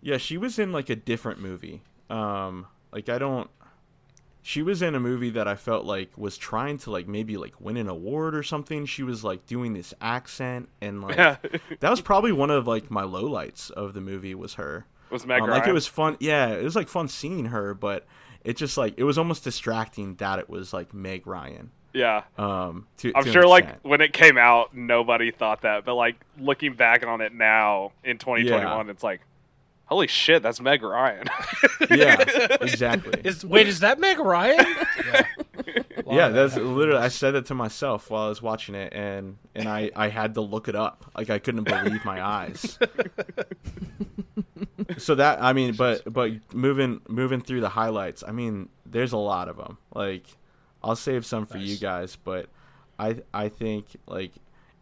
[0.00, 1.80] Yeah, she was in like a different movie.
[2.10, 3.48] Um, like I don't.
[4.42, 7.58] She was in a movie that I felt like was trying to like maybe like
[7.58, 8.84] win an award or something.
[8.84, 11.36] She was like doing this accent and like Yeah.
[11.80, 14.84] that was probably one of like my lowlights of the movie was her.
[15.08, 16.18] was Meg Um, like it was fun.
[16.20, 18.04] Yeah, it was like fun seeing her, but
[18.44, 21.70] it just like it was almost distracting that it was like Meg Ryan.
[21.92, 22.24] Yeah.
[22.36, 26.16] Um, to, I'm to sure, like when it came out, nobody thought that, but like
[26.38, 29.20] looking back on it now in 2021, it's like,
[29.86, 31.28] holy shit, that's Meg Ryan.
[31.90, 32.20] yeah,
[32.60, 33.20] exactly.
[33.22, 34.66] Is wait, is that Meg Ryan?
[35.06, 35.26] yeah,
[36.10, 39.68] yeah that's literally i said it to myself while i was watching it and and
[39.68, 42.78] i i had to look it up like i couldn't believe my eyes
[44.98, 49.16] so that i mean but but moving moving through the highlights i mean there's a
[49.18, 50.24] lot of them like
[50.82, 52.48] i'll save some for you guys but
[52.98, 54.32] i i think like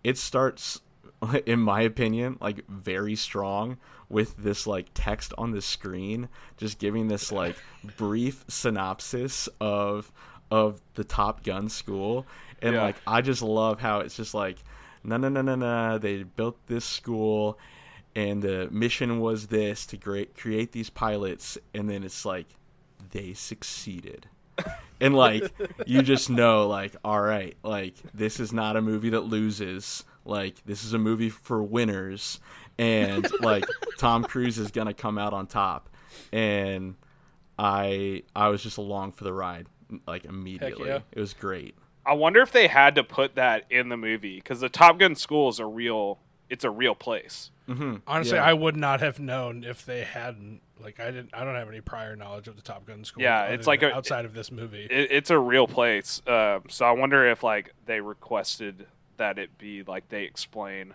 [0.05, 0.81] it starts
[1.47, 3.77] in my opinion like very strong
[4.09, 7.57] with this like text on the screen just giving this like
[7.97, 10.13] brief synopsis of
[10.51, 12.27] of the top gun school.
[12.61, 12.83] And Yeah.
[12.83, 14.59] like i just love how it's just like
[15.03, 17.59] no no no no no they built this school
[18.15, 22.47] and the mission was this to great create these pilots and then it's like
[23.11, 24.27] they succeeded.
[25.01, 25.51] And like
[25.87, 30.05] you just know like all right like this is not a movie that loses.
[30.25, 32.39] Like this is a movie for winners.
[32.79, 33.65] And like
[33.99, 35.89] tom cruise is gonna come out on top.
[36.33, 36.97] And
[37.59, 39.67] i i was just along for the ride
[40.07, 40.89] like immediately.
[40.89, 41.01] Yeah.
[41.11, 41.75] it was great.
[42.05, 45.15] I wonder if they had to put that in the movie because the Top Gun
[45.15, 46.19] school is a real,
[46.51, 47.51] it's a real place.
[47.75, 47.97] Mm-hmm.
[48.07, 48.45] Honestly, Yeah.
[48.45, 50.61] I would not have known if they hadn't.
[50.81, 51.31] Like, I didn't.
[51.33, 53.23] I don't have any prior knowledge of the Top Gun school.
[53.23, 54.87] Yeah, it's like a- outside of this movie.
[54.91, 56.21] It, it's a real place.
[56.27, 60.95] Um, so I wonder if like they requested that it be like they explain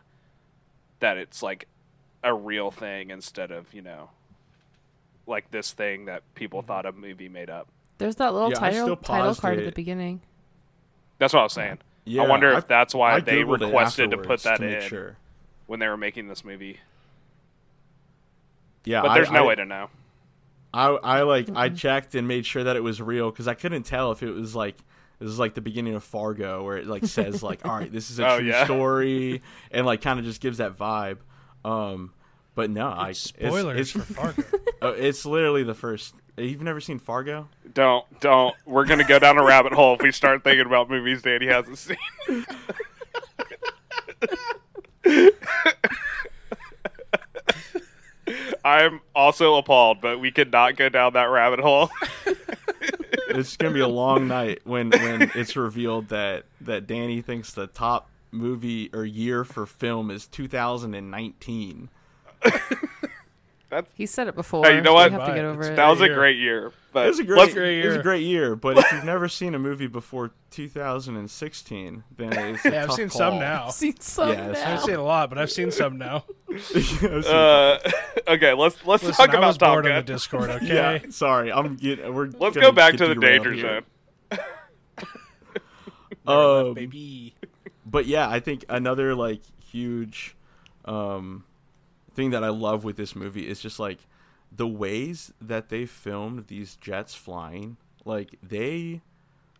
[0.99, 1.67] that it's like
[2.23, 4.09] a real thing instead of you know
[5.25, 7.67] like this thing that people thought a movie made up.
[7.97, 10.21] There's that little Yeah, title title paused card at the beginning.
[11.19, 11.79] That's what I was saying.
[12.05, 14.59] yeah I wonder if I- that's why I they Googled requested to put afterwards that
[14.61, 15.17] make in sure.
[15.67, 16.79] When they were making this movie.
[18.85, 19.89] yeah But I- there's no I- way to know.
[20.73, 23.83] I I like I checked and made sure that it was real because I couldn't
[23.83, 24.75] tell if it was like
[25.17, 28.11] this is like the beginning of Fargo where it like says like all right this
[28.11, 28.65] is a Oh, true yeah.
[28.65, 29.41] story
[29.71, 31.17] and like kind of just gives that vibe.
[31.63, 32.13] Um,
[32.53, 34.43] but no, I It's spoilers It's, for Fargo.
[34.81, 36.13] oh, it's literally the first.
[36.37, 37.47] You've never seen Fargo?
[37.73, 38.53] Don't don't.
[38.65, 41.77] We're gonna go down a rabbit hole if we start thinking about movies Danny hasn't
[41.77, 41.97] seen.
[48.67, 51.89] I'm also appalled, but we could not go down that rabbit hole.
[53.29, 57.67] it's gonna be a long night when when it's revealed that that Danny thinks the
[57.67, 61.89] top movie or year for film is 2019.
[63.95, 64.65] He said it before.
[64.65, 65.11] Hey, you know what?
[65.11, 65.75] We have to get over It's it.
[65.75, 66.71] That was a great year.
[66.93, 68.03] But It was a great, let's- great it was a year.
[68.03, 72.83] great year, but if you've never seen a movie before 2016, then it's a Yeah,
[72.85, 73.17] I've seen call.
[73.17, 73.65] some now.
[73.67, 74.53] I've seen some Yes.
[74.63, 74.73] now.
[74.73, 76.23] I've seen a lot, but I've seen some now.
[76.49, 77.77] uh,
[78.29, 80.49] okay, let's let's Listen, talk I about was Top bored on the Discord.
[80.49, 80.65] Okay.
[80.73, 82.13] yeah, sorry, I'm getting.
[82.13, 83.81] We're Let's gonna go back to the danger here.
[84.31, 84.39] zone.
[86.25, 87.35] Um, baby.
[87.85, 89.41] but yeah, I think another like
[89.71, 90.35] huge
[90.85, 91.43] um,
[92.17, 93.99] thing that I love with this movie is just like
[94.51, 97.77] the ways that they filmed these jets flying.
[98.05, 99.01] Like they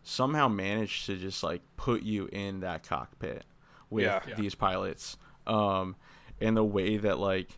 [0.02, 3.44] somehow managed to just like put you in that cockpit
[3.90, 4.20] with Yeah.
[4.28, 4.34] Yeah.
[4.34, 5.16] these pilots.
[5.46, 5.96] Um,
[6.40, 7.56] and the way that like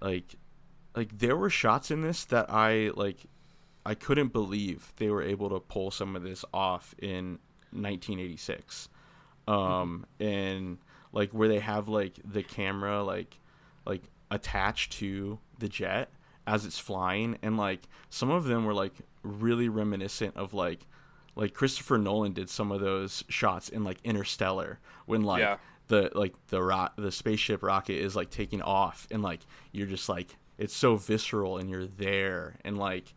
[0.00, 0.36] like
[0.94, 3.18] like there were shots in this that I like
[3.84, 7.38] I couldn't believe they were able to pull some of this off in
[7.72, 8.88] 1986.
[9.48, 10.78] Um and
[11.12, 13.38] like where they have like the camera like
[13.84, 16.08] like attached to the jet
[16.46, 20.86] as it's flying and like some of them were like really reminiscent of like
[21.34, 25.56] like Christopher Nolan did some of those shots in like Interstellar when like Yeah.
[25.88, 29.40] the like the ro- the spaceship rocket is like taking off and like
[29.72, 33.12] you're just like it's so visceral and you're there and like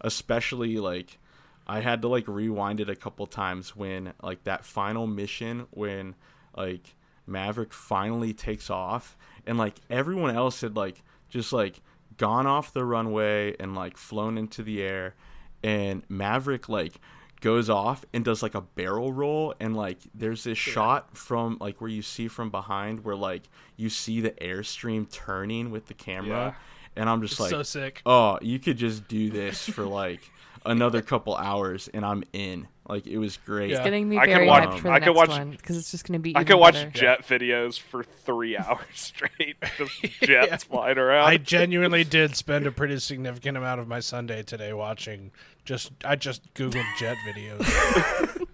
[0.00, 1.18] especially like
[1.66, 6.14] I had to like rewind it a couple times when like that final mission when
[6.56, 6.94] like
[7.26, 9.16] Maverick finally takes off
[9.46, 11.80] and like everyone else had like just like
[12.16, 15.14] gone off the runway and like flown into the air
[15.62, 17.00] and Maverick like
[17.40, 21.80] goes off and does like a barrel roll and like there's this shot from like
[21.80, 23.42] where you see from behind where like
[23.76, 26.56] you see the airstream turning with the camera
[26.96, 28.02] and I'm just like so sick.
[28.06, 30.20] oh, you could just do this for like
[30.66, 32.66] another couple hours and I'm in.
[32.88, 33.70] Like it was great.
[33.70, 33.82] Yeah.
[33.82, 35.76] Getting me I could very watch- hyped for the I could next watch- one because
[35.78, 36.34] it's just going to be.
[36.36, 36.90] I even could watch better.
[36.90, 41.26] jet videos for three hours straight, just jets flying around.
[41.26, 45.30] I genuinely did spend a pretty significant amount of my Sunday today watching
[45.64, 48.46] just I just googled jet videos.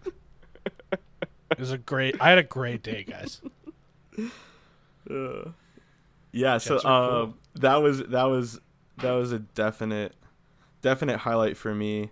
[1.51, 3.41] it was a great I had a great day, guys.
[6.33, 7.23] Yeah, so Jets are cool.
[7.23, 8.61] um, that was that was
[8.99, 10.15] that was a definite
[10.83, 12.11] definite highlight for me.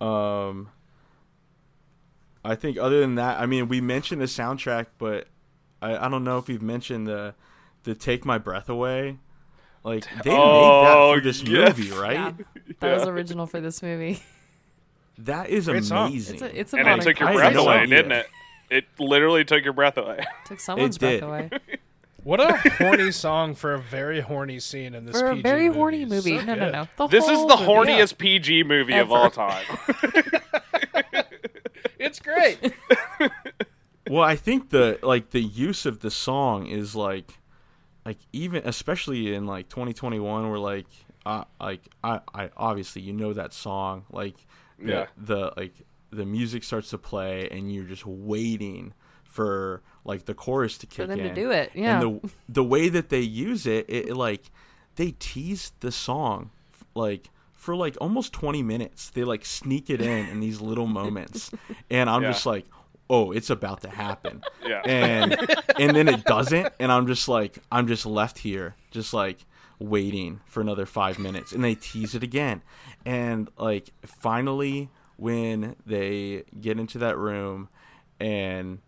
[0.00, 0.68] Um,
[2.44, 5.26] I think other than that, I mean, we mentioned the soundtrack, but
[5.82, 7.34] I, I don't know if we've mentioned the
[7.84, 9.18] the "Take My Breath Away."
[9.82, 11.76] Like they made Oh, that for this yes.
[11.76, 12.14] movie, right?
[12.14, 12.32] Yeah,
[12.80, 14.22] that was original for this movie.
[15.20, 16.08] That is Great song.
[16.08, 16.34] amazing.
[16.34, 17.96] It's a, it's a and it took your I had breath no away, idea.
[17.96, 18.26] didn't it?
[18.68, 20.22] It literally took your breath away.
[20.44, 21.20] took someone's did.
[21.22, 21.50] breath away
[22.26, 25.66] What a horny song for a very horny scene in this for a PG very
[25.68, 25.78] movie.
[25.78, 26.38] horny movie.
[26.40, 26.72] So no, no, good.
[26.72, 26.88] no.
[26.96, 27.66] The This is whole the movie.
[27.92, 29.14] horniest PG movie of Ever.
[29.14, 29.64] all time.
[31.98, 32.58] It's great.
[34.08, 37.28] Well, I think the like the use of the song is like
[38.04, 40.86] like even especially in like 2021 where like
[41.24, 44.36] uh, like I, I obviously you know that song like
[44.78, 45.06] the, Yeah.
[45.16, 45.74] the like
[46.10, 48.94] the music starts to play and you're just waiting
[49.36, 51.70] for like the chorus to kick for them in to do it.
[51.74, 54.50] Yeah, and the the way that they use it, it, it, like
[54.96, 56.50] they tease the song
[56.94, 61.50] like for like almost 20 minutes they like sneak it in in these little moments
[61.90, 62.30] and i'm Yeah.
[62.32, 62.64] just like
[63.10, 64.80] oh it's about to happen Yeah.
[64.86, 65.36] and
[65.78, 69.38] and then it doesn't and i'm just like i'm just left here just like
[69.80, 72.62] waiting for another five minutes and they tease it again
[73.04, 77.68] and like finally when they get into that room
[78.20, 78.78] and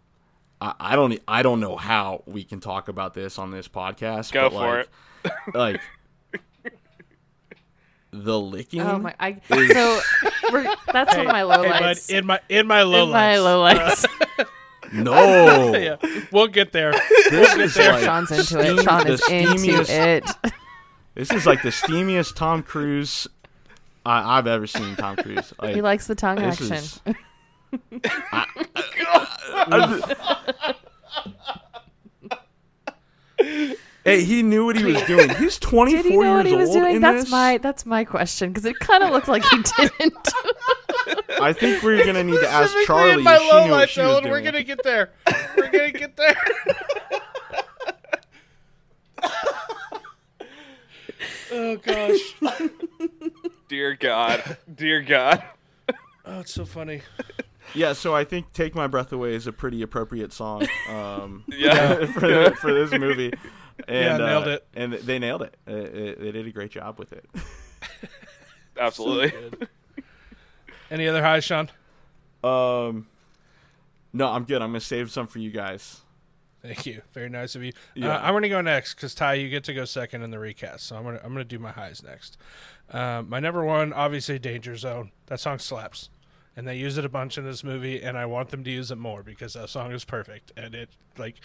[0.61, 3.69] I, I don't e, I don't know how we can talk about this on this
[3.69, 4.33] podcast.
[4.33, 4.87] Go but, for like,
[5.25, 5.33] it.
[5.55, 5.81] Like
[8.11, 8.81] the licking.
[8.81, 9.15] Oh my!
[9.21, 10.01] I is- so
[10.53, 12.11] we're, that's one of my Hey, bud, lowlights.
[12.11, 14.07] in my in my low in my lights.
[14.07, 14.29] lowlights.
[14.39, 14.45] Uh,
[14.93, 15.75] no.
[15.77, 15.97] yeah,
[16.33, 16.93] we'll get there.
[17.31, 18.83] This is like Sean's into it.
[18.85, 20.53] Sean the is into steamiest- it.
[21.15, 23.29] This is like the steamiest Tom Cruise
[24.07, 24.97] I, I've ever seen.
[24.97, 25.53] Tom Cruise.
[25.61, 26.73] Like, He likes the tongue action.
[26.73, 27.01] is-
[34.05, 35.29] hey, he knew what he was doing.
[35.37, 36.97] He's 24 Did he know years what he was old doing?
[36.97, 37.31] in That's this.
[37.31, 40.29] my that's my question because it kind of looked like he didn't.
[41.41, 43.79] I think we're gonna need to ask Charlie in my if she low knew what
[43.81, 44.23] lights, she was Ellen.
[44.25, 44.33] doing.
[44.33, 45.11] We're gonna get there.
[45.57, 46.37] We're gonna get there.
[51.53, 52.35] oh gosh.
[53.69, 54.57] Dear God.
[54.75, 55.43] Dear God.
[56.25, 57.03] Oh, it's so funny.
[57.75, 62.07] Yeah, so I think "Take My Breath Away" is a pretty appropriate song um, Yeah.
[62.13, 63.33] for, the, for this movie.
[63.87, 64.67] And, Yeah, nailed uh, it.
[64.75, 65.57] And they nailed it.
[65.65, 66.21] Uh, it.
[66.21, 67.25] They did a great job with it.
[68.77, 69.33] Absolutely.
[70.91, 71.71] Any other highs, Sean?
[72.43, 73.07] Um,
[74.13, 74.63] no, I'm good.
[74.63, 76.01] I'm gonna save some for you guys.
[76.63, 77.03] Thank you.
[77.13, 77.73] Very nice of you.
[77.95, 78.17] Yeah.
[78.17, 80.39] Uh, I'm going to go next because Ty, you get to go second in the
[80.39, 80.87] recast.
[80.87, 82.37] So I'm going to I'm going to do my highs next.
[82.91, 85.13] Um, my number one, obviously, Danger Zone.
[85.27, 86.11] That song slaps,
[86.59, 88.91] and they use it a bunch in this movie, and I want them to use
[88.91, 91.37] it more because that song is perfect and it like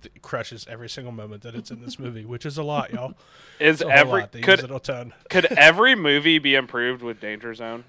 [0.00, 3.12] th- crushes every single moment that it's in this movie, which is a lot, y'all.
[3.60, 5.12] Is It's every could use it a ton.
[5.28, 7.84] could every movie be improved with Danger Zone?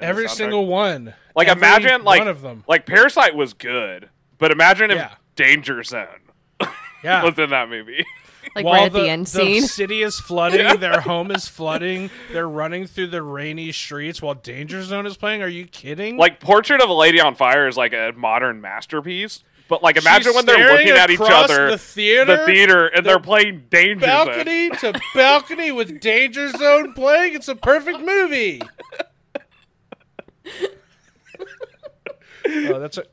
[0.00, 1.14] Every single one.
[1.36, 2.64] Like Every imagine like one of them.
[2.68, 5.14] like Parasite was good, but imagine if Yeah.
[5.36, 6.06] Danger Zone
[7.04, 7.22] Yeah.
[7.24, 8.04] was in that movie.
[8.56, 9.62] Like While right at the, the, end scene.
[9.66, 12.08] city is flooding, their home is flooding.
[12.32, 15.42] They're running through the rainy streets while Danger Zone is playing.
[15.42, 16.16] Are you kidding?
[16.16, 19.44] like Portrait of a Lady on Fire is like a modern masterpiece.
[19.68, 23.04] But like imagine She's when they're looking at each other, the theater, the theater, and
[23.04, 24.26] they're playing Danger Zone.
[24.26, 27.34] balcony to balcony with Danger Zone playing.
[27.34, 28.62] It's a perfect movie.
[32.46, 33.04] oh, that's a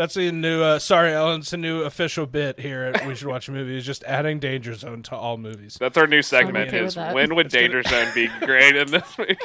[0.00, 0.62] that's a new.
[0.62, 1.40] Uh, sorry, Ellen.
[1.40, 2.84] It's a new official bit here.
[2.84, 3.76] At we should watch a movie.
[3.76, 5.76] Is just adding Danger Zone to all movies.
[5.78, 6.68] That's our new segment.
[6.68, 9.36] okay Is when would Danger Zone be great in this movie?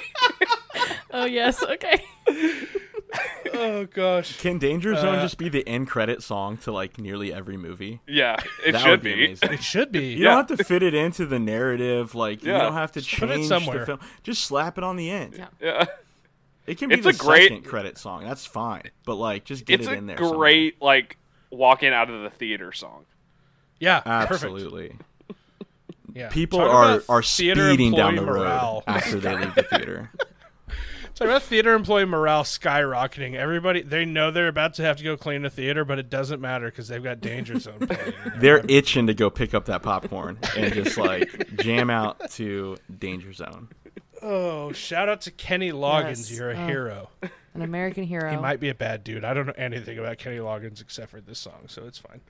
[1.11, 2.01] oh yes, okay.
[3.53, 4.37] Oh gosh.
[4.41, 8.01] Can Danger Zone Uh, just be the end credit song to like nearly every movie?
[8.05, 8.35] Yeah,
[8.65, 9.25] it that should would be, be.
[9.27, 9.53] amazing.
[9.53, 10.07] It should be.
[10.13, 10.29] You Yeah.
[10.35, 12.15] don't have to fit it into the narrative.
[12.15, 13.79] Like you don't have to Just put it change somewhere.
[13.79, 13.99] the film.
[14.23, 15.35] Just slap it on the end.
[15.37, 15.47] Yeah.
[15.61, 15.85] Yeah.
[16.67, 18.23] It can be It's the a great- second credit song.
[18.23, 18.89] That's fine.
[19.05, 20.17] But like, just get it in there.
[20.17, 20.37] somewhere.
[20.37, 21.17] great like
[21.51, 23.05] walking out of the theater song.
[23.79, 24.01] Yeah.
[24.05, 24.95] Absolutely.
[26.13, 26.29] Yeah.
[26.29, 26.71] People Talk
[27.09, 28.83] are are speeding down the employee road morale.
[28.87, 30.11] after they leave the theater.
[31.15, 33.35] Talk about theater employee morale skyrocketing.
[33.35, 36.41] Everybody, they know they're about to have to go clean the theater, but it doesn't
[36.41, 38.13] matter because they've got Danger Zone playing.
[38.37, 43.31] They're itching to go pick up that popcorn and just like jam out to Danger
[43.31, 43.69] Zone.
[44.27, 46.29] Oh, shout out to Kenny Loggins.
[46.29, 46.31] Yes.
[46.31, 46.67] You're a Oh.
[46.67, 47.09] hero.
[47.53, 48.31] An American hero.
[48.31, 49.23] He might be a bad dude.
[49.23, 52.21] I don't know anything about Kenny Loggins except for this song, so it's fine.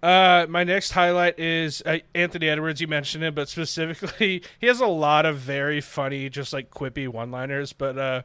[0.00, 2.80] Uh, my next highlight is uh, Anthony Edwards.
[2.80, 7.08] You mentioned it, but specifically, he has a lot of very funny, just like quippy
[7.08, 7.72] one-liners.
[7.72, 8.22] But uh,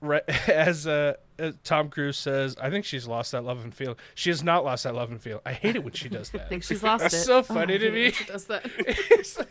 [0.00, 3.96] re- as uh, uh, Tom Cruise says, I think she's lost that love and feel.
[4.14, 5.40] She has not lost that love and feel.
[5.44, 6.42] I hate it when she does that.
[6.42, 7.24] I think she's lost That's it.
[7.24, 8.10] so Oh, funny I to me.
[8.10, 8.64] She does that.
[9.36, 9.48] Like-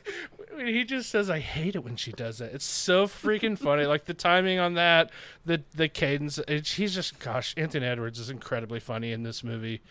[0.67, 3.83] he just says, "I hate it when she does that." It's so freaking funny.
[3.86, 5.11] Like the timing on that,
[5.45, 6.38] the the cadence.
[6.47, 9.81] It, he's just, gosh, Anthony Edwards is incredibly funny in this movie.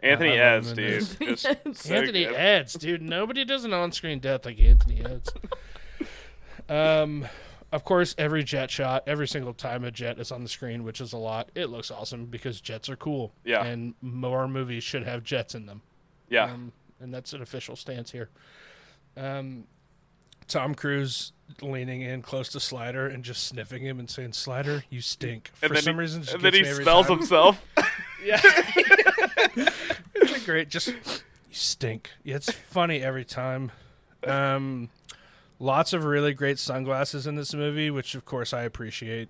[0.00, 1.00] Anthony I love Eds, dude.
[1.02, 1.42] this.
[1.44, 1.44] Just
[1.86, 2.34] so Anthony good.
[2.34, 3.00] Eds, dude.
[3.00, 5.30] Nobody does an on-screen death like Anthony Eds.
[6.68, 7.26] um,
[7.72, 11.00] of course, every jet shot, every single time a jet is on the screen, which
[11.00, 13.32] is a lot, it looks awesome because jets are cool.
[13.44, 13.64] Yeah.
[13.64, 15.82] and more movies should have jets in them.
[16.28, 16.44] Yeah.
[16.44, 18.28] Um, and that's an official stance here.
[19.16, 19.64] Um,
[20.48, 25.00] Tom Cruise leaning in close to Slider and just sniffing him and saying, "Slider, you
[25.00, 27.18] stink." For and some he, reason, and then he smells time.
[27.18, 27.64] himself.
[28.24, 28.40] Yeah,
[30.14, 30.68] it's a great.
[30.68, 30.94] Just you
[31.50, 32.10] stink.
[32.22, 33.72] Yeah, it's funny every time.
[34.24, 34.90] Um,
[35.62, 39.28] lots of really great sunglasses in this movie, which of course I appreciate.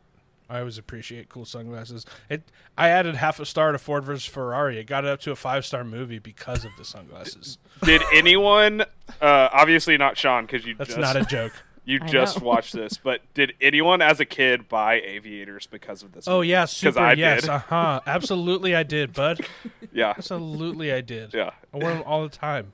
[0.51, 2.05] I always appreciate cool sunglasses.
[2.29, 2.43] It.
[2.77, 4.79] I added half a star to Ford versus Ferrari.
[4.79, 7.59] It got it up to a five star movie because of the sunglasses.
[7.85, 8.83] Did anyone?
[9.21, 11.53] Uh, obviously not Sean, because you That's just not a joke.
[11.85, 12.47] you I just know.
[12.47, 12.99] watched this.
[12.99, 16.29] But did anyone as a kid buy aviators because of this?
[16.29, 16.49] Oh movie?
[16.49, 17.01] yeah, super.
[17.01, 18.01] I yes, uh huh.
[18.07, 19.41] Absolutely, I did, bud.
[19.93, 21.35] yeah, Absolutely, I did.
[21.35, 21.51] yeah.
[21.73, 22.73] I wear them all the time.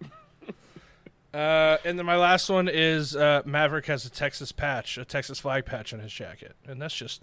[1.33, 5.39] Uh, and then my last one is uh, Maverick has a Texas patch, a Texas
[5.39, 7.23] flag patch on his jacket, and that's just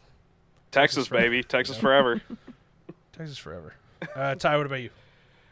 [0.71, 1.25] Texas, forever.
[1.25, 2.21] baby, Texas forever.
[3.13, 3.73] Texas forever.
[4.15, 4.89] Uh, Ty, what about you?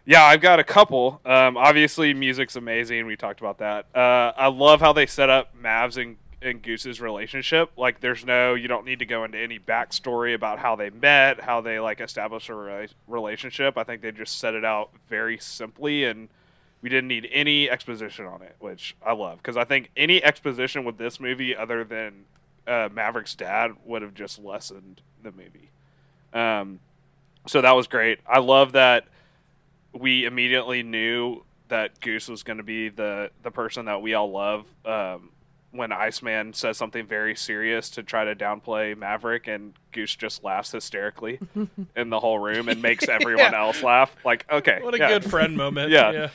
[0.05, 1.21] Yeah, I've got a couple.
[1.25, 3.05] Um, obviously, music's amazing.
[3.05, 3.85] We talked about that.
[3.95, 7.71] Uh, I love how they set up Mavs and, and Goose's relationship.
[7.77, 11.39] Like, there's no, you don't need to go into any backstory about how they met,
[11.39, 13.77] how they like established a re- relationship.
[13.77, 16.27] I think they just set it out very simply, and
[16.83, 20.83] we didn't need any exposition on it, which I love because I think any exposition
[20.83, 22.25] with this movie, other than
[22.67, 25.69] uh, Maverick's dad, would have just lessened the movie.
[26.33, 26.79] Um,
[27.47, 28.19] so that was great.
[28.27, 29.05] I love that
[29.93, 34.29] we immediately knew that Goose was going to be the the person that we all
[34.29, 34.65] love.
[34.85, 35.29] Um,
[35.71, 40.71] when Iceman says something very serious to try to downplay Maverick, and Goose just laughs
[40.71, 41.39] hysterically
[41.95, 44.15] in the whole room and makes everyone else laugh.
[44.23, 45.07] Like, okay, What a yeah.
[45.07, 45.89] good friend moment.
[45.89, 46.29] Yeah.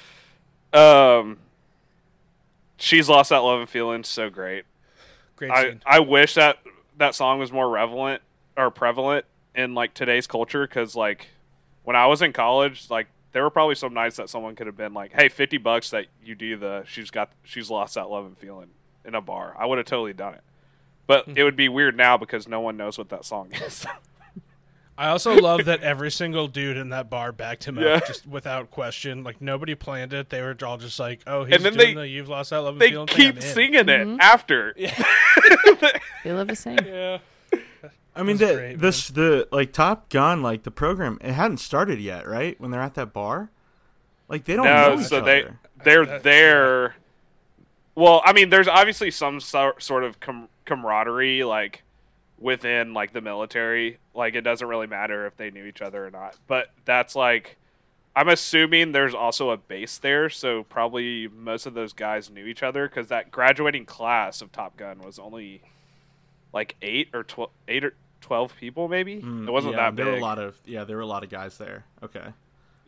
[0.73, 1.39] Um,
[2.77, 4.05] she's lost that love and feeling.
[4.05, 4.65] So great.
[5.37, 5.83] Great I, scene.
[5.87, 6.59] I wish that
[6.97, 8.23] that song was more relevant
[8.57, 11.29] or prevalent in like today's culture because like
[11.85, 14.77] when I was in college, like there were probably some nights that someone could have
[14.77, 18.27] been like, "Hey, fifty bucks that you do the she's got she's lost that love
[18.27, 18.69] and feeling
[19.05, 20.43] in a bar." I would have totally done it,
[21.07, 23.87] but it would be weird now because no one knows what that song is.
[24.99, 27.91] I also love that every single dude in that bar backed him Yeah.
[27.95, 29.23] up just without question.
[29.23, 30.29] Like nobody planned it.
[30.29, 32.59] They were all just like, "Oh, he's And then doing they- the you've lost that
[32.59, 34.21] love and They thing, keep I'm in." singing it mm-hmm.
[34.21, 34.75] after.
[36.25, 36.79] They love the same.
[36.85, 37.19] Yeah.
[38.17, 41.59] I mean, That's the great, this the like Top Gun, like the program, it hadn't
[41.59, 42.61] started yet, right?
[42.61, 43.51] When they're at that bar,
[44.29, 45.59] like they don't know No, each so they other.
[45.85, 46.97] they're That's- there.
[47.95, 51.83] Well, I mean, there's obviously some so- sort of com- camaraderie, like
[52.41, 53.99] within like the military.
[54.15, 56.37] Like it doesn't really matter if they knew each other or not.
[56.47, 57.57] But that's like,
[58.17, 62.63] I'm assuming there's also a base there, so probably most of those guys knew each
[62.63, 65.63] other because that graduating class of Top Gun was only
[66.53, 69.21] like eight or twelve, eight or twelve people, maybe.
[69.21, 70.05] Mm, it wasn't yeah, that big.
[70.05, 71.85] There were a lot of yeah, there were a lot of guys there.
[72.03, 72.25] Okay,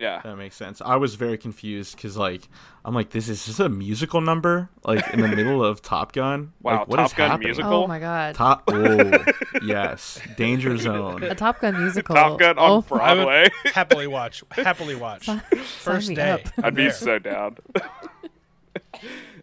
[0.01, 0.21] yeah.
[0.23, 0.81] that makes sense.
[0.81, 2.49] I was very confused because like
[2.85, 6.53] I'm like, this is just a musical number like in the middle of Top Gun?
[6.63, 7.49] Wow, like, what Top is Gun happening?
[7.49, 7.73] musical?
[7.85, 8.35] Oh my god.
[8.35, 8.65] Top.
[8.73, 9.25] Oh,
[9.63, 11.23] yes, Danger Zone.
[11.23, 12.15] A Top Gun musical.
[12.15, 13.49] Top Gun on oh, I would Broadway.
[13.67, 14.43] happly watch.
[14.53, 15.29] Happily watch.
[15.63, 16.43] First me day.
[16.57, 17.59] I'm I'd be so down.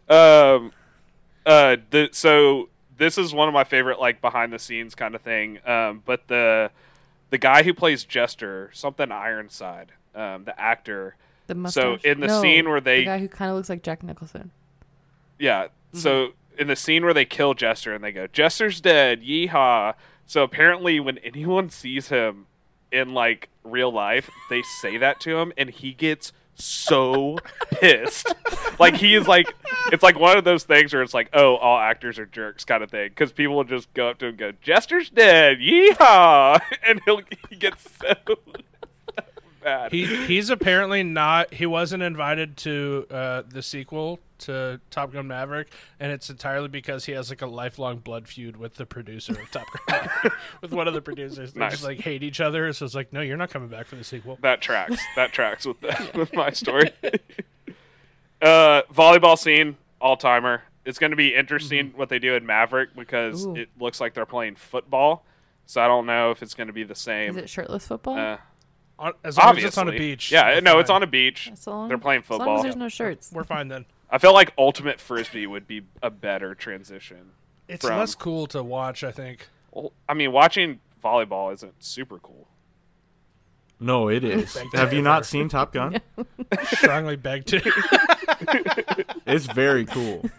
[0.10, 0.72] um,
[1.46, 5.22] uh, the so this is one of my favorite like behind the scenes kind of
[5.22, 5.60] thing.
[5.66, 6.72] Um, but the
[7.30, 11.16] the guy who plays Jester, something Ironside, um, the actor.
[11.48, 12.02] The mustache.
[12.02, 14.04] So in the No, scene where they, the guy who kind of looks like Jack
[14.04, 14.52] Nicholson.
[15.40, 19.94] yeah, so in the scene where they kill Jester and they go, Jester's dead, yeehaw.
[20.26, 22.48] So apparently, when anyone sees him
[22.92, 27.38] in like real life, they say that to him, and he gets so
[27.72, 28.34] pissed.
[28.80, 29.48] like he is like,
[29.92, 32.84] it's like one of those things where it's like, oh, all actors are jerks kind
[32.84, 36.60] of thing, because people will just go up to him and go, Jester's dead, yeehaw,
[36.84, 38.16] and he'll he gets so.
[39.68, 39.92] Bad.
[39.92, 41.54] He he's apparently not.
[41.54, 45.68] He wasn't invited to uh, the sequel to Top Gun Maverick,
[46.00, 49.52] and it's entirely because he has like a lifelong blood feud with the producer of
[49.52, 51.52] Top Gun, Maverick, with one of the producers.
[51.52, 51.72] They Nice.
[51.72, 52.72] just like hate each other.
[52.72, 54.38] So it's like, no, you're not coming back for the sequel.
[54.42, 55.02] that tracks.
[55.18, 56.92] That tracks with the, with my story.
[58.42, 60.64] uh, volleyball scene, all timer.
[60.86, 63.56] It's going to be interesting what they do in Maverick because Ooh.
[63.56, 65.26] it looks like they're playing football.
[65.66, 67.32] So I don't know if it's going to be the same.
[67.32, 68.18] Is it shirtless football?
[68.18, 68.38] Uh, On,
[69.24, 70.32] as long obviously, as it's on a beach.
[70.32, 70.96] Yeah, we're no, it's fine.
[70.98, 71.50] on a beach.
[71.54, 72.58] As long- They're playing As long football.
[72.58, 73.32] as there's no shirts.
[73.32, 73.86] We're fine then.
[74.10, 77.32] I feel like ultimate frisbee would be a better transition.
[77.68, 79.04] It's From- less cool to watch.
[79.04, 79.50] I think.
[79.72, 82.48] Well, I mean, watching volleyball isn't super cool.
[83.80, 84.56] No, it is.
[84.56, 86.00] Beg to Have you not seen Top Gun?
[86.64, 87.62] Strongly beg to.
[89.28, 90.30] It's very cool.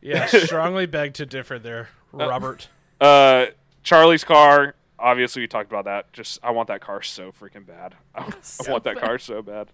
[0.00, 2.68] yeah, strongly beg to differ there, Robert.
[3.00, 3.46] Uh,
[3.82, 4.74] Charlie's car.
[4.98, 6.12] Obviously, we talked about that.
[6.12, 7.94] Just, I want that car so freaking bad.
[8.14, 8.22] I,
[8.66, 9.68] I want that car so bad.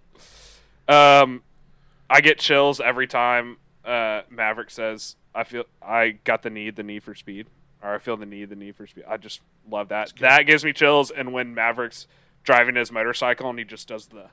[0.88, 1.42] Um,
[2.10, 6.82] I get chills every time uh, Maverick says, "I feel I got the need, the
[6.82, 7.46] need for speed,"
[7.82, 10.12] or "I feel the need, the need for speed." I just love that.
[10.20, 11.10] That gives me chills.
[11.10, 12.06] And when Maverick's
[12.42, 14.26] driving his motorcycle and he just does the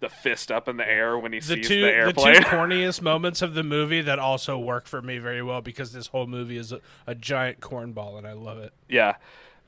[0.00, 3.02] the fist up in the air when he the sees two the the two corniest
[3.02, 6.56] moments of the movie that also work for me very well because this whole movie
[6.56, 8.72] is a, a giant cornball and I love it.
[8.88, 9.16] yeah.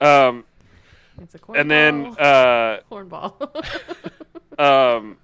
[0.00, 0.44] Um,
[1.20, 1.60] It's a cornball.
[1.60, 4.58] and then uh, cornball.
[4.58, 5.16] um,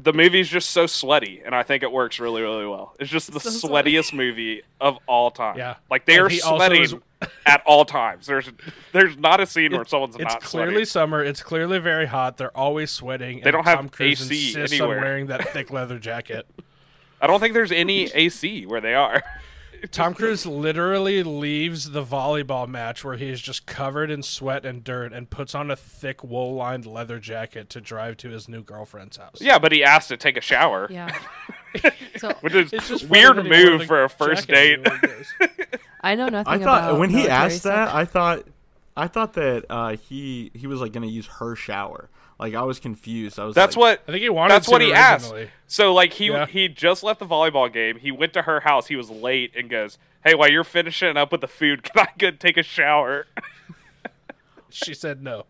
[0.00, 2.94] the movie's just so sweaty, and I think it works really, really well.
[3.00, 3.92] It's just the So sweaty.
[3.92, 5.58] sweatiest movie of all time.
[5.58, 5.76] Yeah.
[5.90, 6.94] like they And are sweating is-
[7.46, 8.26] at all times.
[8.26, 8.50] There's
[8.92, 10.36] there's not a scene where someone's not sweet.
[10.42, 10.84] It's clearly sweating.
[10.86, 11.24] summer.
[11.24, 12.36] It's clearly very hot.
[12.36, 13.38] They're always sweating.
[13.38, 14.98] They and don't have Tom Cruise AC insists anywhere.
[14.98, 16.46] on wearing that thick leather jacket.
[17.20, 19.22] I don't think there's any AC where they are.
[19.90, 24.82] Tom Cruise literally leaves the volleyball match where he is just covered in sweat and
[24.82, 29.16] dirt and puts on a thick wool-lined leather jacket to drive to his new girlfriend's
[29.16, 29.38] house.
[29.40, 31.16] yeah, but he asked to take a shower, yeah.
[32.16, 34.80] So which is It's just weird that move for a first date.
[34.86, 34.98] everywhere
[35.38, 35.58] he goes.
[36.00, 37.94] I know nothing I thought about when he military asked that.
[37.94, 38.44] I thought,
[38.96, 42.08] I thought that uh, he he was like gonna use her shower.
[42.38, 43.38] Like I was confused.
[43.38, 43.54] I was.
[43.54, 45.26] That's like, what I think he wanted That's to what he asked.
[45.32, 45.50] originally.
[45.66, 46.46] So like he Yeah.
[46.46, 47.96] he just left the volleyball game.
[47.98, 48.88] He went to her house.
[48.88, 52.08] He was late and goes, "Hey, while you're finishing up with the food, can I
[52.18, 53.26] go take a shower?"
[54.68, 55.46] She said no.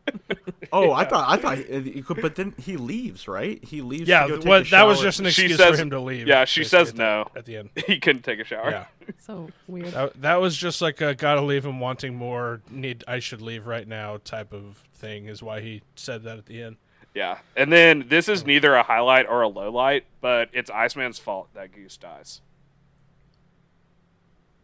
[0.72, 3.62] Oh, I thought I thought, he, he could, but then he leaves, right?
[3.64, 4.06] He leaves.
[4.08, 5.98] Yeah, to go take well, a that was just an excuse says- for him to
[6.00, 6.28] leave.
[6.28, 7.28] yeah, she says at the- no.
[7.34, 7.70] at the end.
[7.88, 8.70] he couldn't take a shower.
[8.70, 8.84] Yeah,
[9.26, 9.92] so weird.
[9.92, 12.60] that, that was just like a gotta leave him wanting more.
[12.70, 16.46] Need I should leave right now type of thing is why he said that at
[16.46, 16.76] the end.
[17.14, 17.38] Yeah.
[17.56, 18.46] And then this is oh.
[18.46, 22.40] neither a highlight or a low light, but it's Iceman's fault that Goose dies.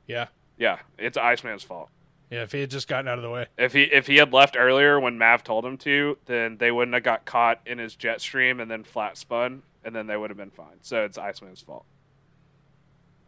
[0.07, 0.27] Yeah,
[0.59, 1.89] Yeah, it's Iceman's fault.
[2.31, 2.43] yeah.
[2.43, 4.57] If he had just gotten out of the way, If he if he had left
[4.59, 8.21] earlier when Mav told him to, then they wouldn't have got caught in his jet
[8.21, 10.79] stream and then flat spun, and then they would have been fine.
[10.83, 11.85] So it's Iceman's fault.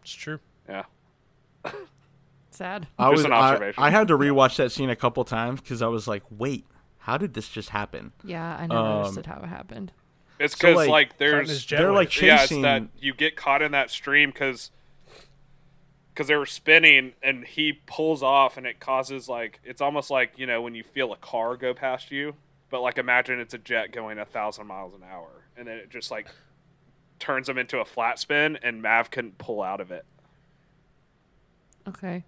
[0.02, 0.38] it's true.
[0.68, 0.84] Yeah.
[2.50, 2.86] Sad.
[2.98, 3.24] I was.
[3.24, 3.82] an I, observation.
[3.82, 6.64] I had to rewatch that scene a couple times because I was like, wait,
[6.98, 8.12] how did this just happen?
[8.22, 9.92] Yeah, I never Um, understood how it happened.
[10.38, 11.94] It's So, because like, like, there's They're wave.
[11.94, 12.62] like yeah, it's chasing.
[12.62, 14.70] that you get caught in that stream because
[16.12, 20.32] because they were spinning and he pulls off and it causes like it's almost like
[20.36, 22.34] you know when you feel a car go past you,
[22.70, 25.90] but like imagine it's a jet going a thousand miles an hour and then it
[25.90, 26.28] just like
[27.18, 30.04] turns him into a flat spin and Mav couldn't pull out of it.
[31.88, 32.24] Okay.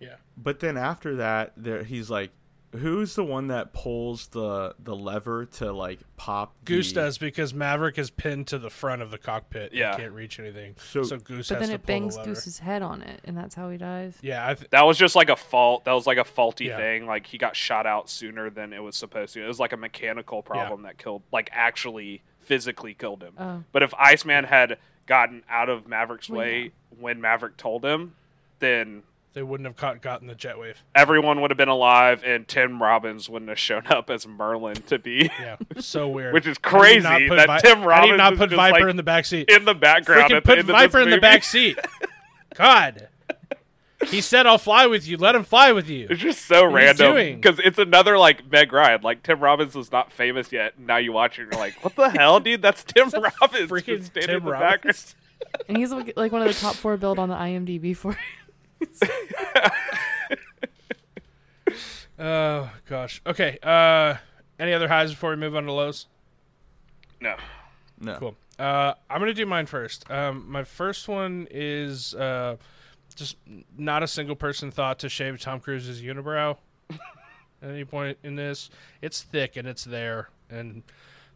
[0.00, 0.16] Yeah.
[0.36, 2.30] But then after that, there he's like,
[2.72, 6.54] who's the one that pulls the the lever to like pop?
[6.64, 9.72] Goose the- does because Maverick is pinned to the front of the cockpit.
[9.72, 9.92] Yeah.
[9.92, 10.74] and can't reach anything.
[10.90, 12.24] So- So, Goose But has then to it pull bangs the.
[12.24, 14.18] Goose's head on it, and that's how he dies.
[14.20, 15.84] Yeah, I th- That was just like a fault.
[15.84, 16.76] That was like a faulty Yeah.
[16.76, 17.06] thing.
[17.06, 19.44] Like he got shot out sooner than it was supposed to.
[19.44, 23.34] It was like a mechanical problem that killed, like actually physically killed him.
[23.38, 23.62] Oh.
[23.72, 24.76] But if Iceman had
[25.06, 26.68] gotten out of Maverick's Well, way yeah.
[26.98, 28.16] when Maverick told him,
[28.58, 29.02] then
[29.32, 30.82] they wouldn't have caught, gotten the jet wave.
[30.94, 34.98] everyone would have been alive, and Tim Robbins wouldn't have shown up as Merlin to
[34.98, 36.32] be Yeah, so weird.
[36.34, 38.36] Which is How do you not crazy that Vi- Tim How do you Robbins not
[38.36, 39.50] put just, Viper like, in the back seat?
[39.50, 40.30] in the background.
[40.30, 41.20] Freaking at the put end of Viper this in the movie.
[41.20, 41.78] back seat.
[42.54, 43.08] God.
[44.08, 45.16] He said, "I'll fly with you.
[45.16, 48.70] Let him fly with you." It's just so What random because it's another like Meg
[48.70, 49.00] Ryan.
[49.00, 50.78] Like Tim Robbins was not famous yet.
[50.78, 52.60] Now you watch it, and you're like, "What the hell, dude?
[52.60, 54.70] That's Tim Robbins." freaking just standing Tim in the Robbins.
[54.70, 55.14] background.
[55.68, 58.16] And he's like like one of the top four billed on the IMDb for.
[62.18, 63.20] Oh gosh.
[63.26, 63.58] Okay.
[63.62, 64.16] Uh,
[64.58, 66.06] any other highs before we move on to lows?
[67.20, 67.34] No,
[68.00, 68.16] No.
[68.16, 68.36] Cool.
[68.58, 70.08] Uh, I'm gonna do mine first.
[70.10, 72.56] Um, my first one is uh,
[73.16, 73.36] just
[73.76, 76.56] not a single person thought to shave Tom Cruise's unibrow
[76.90, 76.98] at
[77.68, 78.70] any point in this.
[79.02, 80.84] It's thick and it's there, and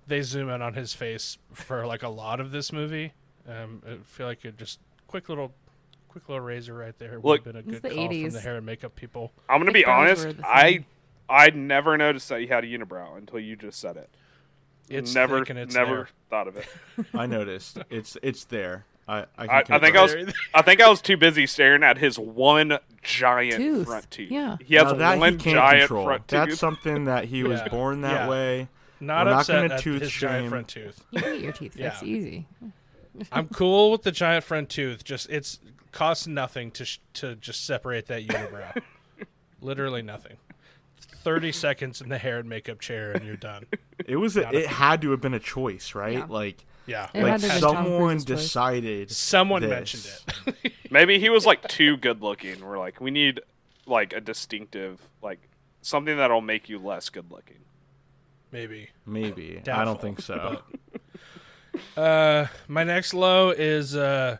[0.07, 3.15] they zoom in on his face for like a lot of this movie.
[3.49, 4.79] Um, I feel like it just
[5.09, 5.53] quick little,
[6.09, 8.31] quick little razor right there would Look- have been a It's good the call from
[8.31, 9.33] the hair and makeup people.
[9.49, 10.27] I'm gonna Big be brows honest.
[10.27, 10.87] were the I same.
[11.31, 14.09] I never noticed that you had a unibrow until you just said it.
[14.89, 16.09] It's never thick and it's never there.
[16.31, 16.67] thought of it.
[17.15, 17.79] I noticed.
[17.91, 18.87] It's it's there.
[19.07, 20.25] I I, can I, I think I confirm.
[20.27, 23.87] was I think I was too busy staring at his one giant Tooth.
[23.87, 24.31] front tooth.
[24.31, 24.57] Yeah.
[24.65, 26.05] he has Now that one he can't giant control.
[26.05, 26.49] front tooth.
[26.49, 27.69] That's something that he was Yeah.
[27.69, 28.29] born that Yeah.
[28.29, 28.69] way.
[29.01, 31.05] Not We're not upset gonna at tooth his giant front tooth.
[31.11, 32.09] You can get your teeth fixed Yeah.
[32.09, 32.47] easy.
[33.33, 35.05] I'm cool with the giant front tooth.
[35.05, 35.59] Just it's
[35.93, 38.81] costs nothing to sh- to just separate that unibrow.
[39.61, 40.37] Literally nothing.
[41.01, 43.67] Thirty seconds in the hair and makeup chair and you're done.
[44.07, 44.37] It was.
[44.37, 46.19] A, Not a it had to have been a choice, right?
[46.19, 46.27] Yeah.
[46.29, 49.11] Like Yeah, It like had to have been Tom someone decided.
[49.11, 49.71] someone this.
[49.71, 50.73] mentioned it.
[50.91, 52.65] Maybe he was like too good looking.
[52.65, 53.41] We're like, we need
[53.87, 55.41] like a distinctive, like
[55.83, 57.59] something that'll make you less good looking.
[58.53, 58.89] Maybe.
[59.05, 60.63] Maybe I don't think so.
[61.97, 64.39] Uh, my next low is uh,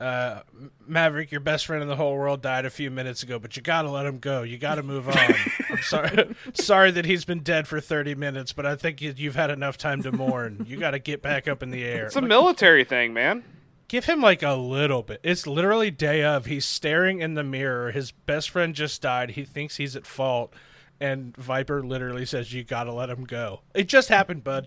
[0.00, 0.40] uh,
[0.86, 1.30] Maverick.
[1.30, 3.90] Your best friend in the whole world died a few minutes ago, but you gotta
[3.90, 4.42] let him go.
[4.42, 5.16] You gotta move on.
[5.70, 9.36] I'm sorry, sorry that he's been dead for 30 minutes, but I think you, you've
[9.36, 10.64] had enough time to mourn.
[10.68, 12.06] You gotta get back up in the air.
[12.06, 13.44] It's a military thing, man.
[13.88, 15.20] Give him like a little bit.
[15.22, 16.46] It's literally day of.
[16.46, 17.92] He's staring in the mirror.
[17.92, 19.30] His best friend just died.
[19.30, 20.52] He thinks he's at fault.
[20.98, 23.60] And Viper literally says, You gotta let him go.
[23.74, 24.66] It just happened, bud.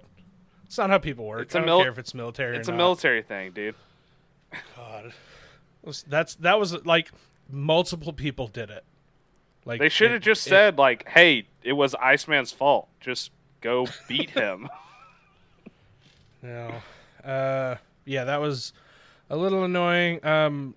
[0.66, 1.42] It's not how people work.
[1.42, 3.76] It's I a don't mil- care if it's military It's a military thing, dude.
[4.76, 5.14] God.
[6.08, 7.12] That's that was like
[7.50, 8.84] multiple people did it.
[9.66, 12.88] Like They should have just it- said like, "Hey, it was Iceman's fault.
[13.00, 13.32] Just
[13.62, 14.70] go beat him."
[16.42, 16.74] No.
[17.24, 17.76] Uh,
[18.06, 18.72] yeah, that was
[19.30, 20.24] a little annoying.
[20.26, 20.76] Um,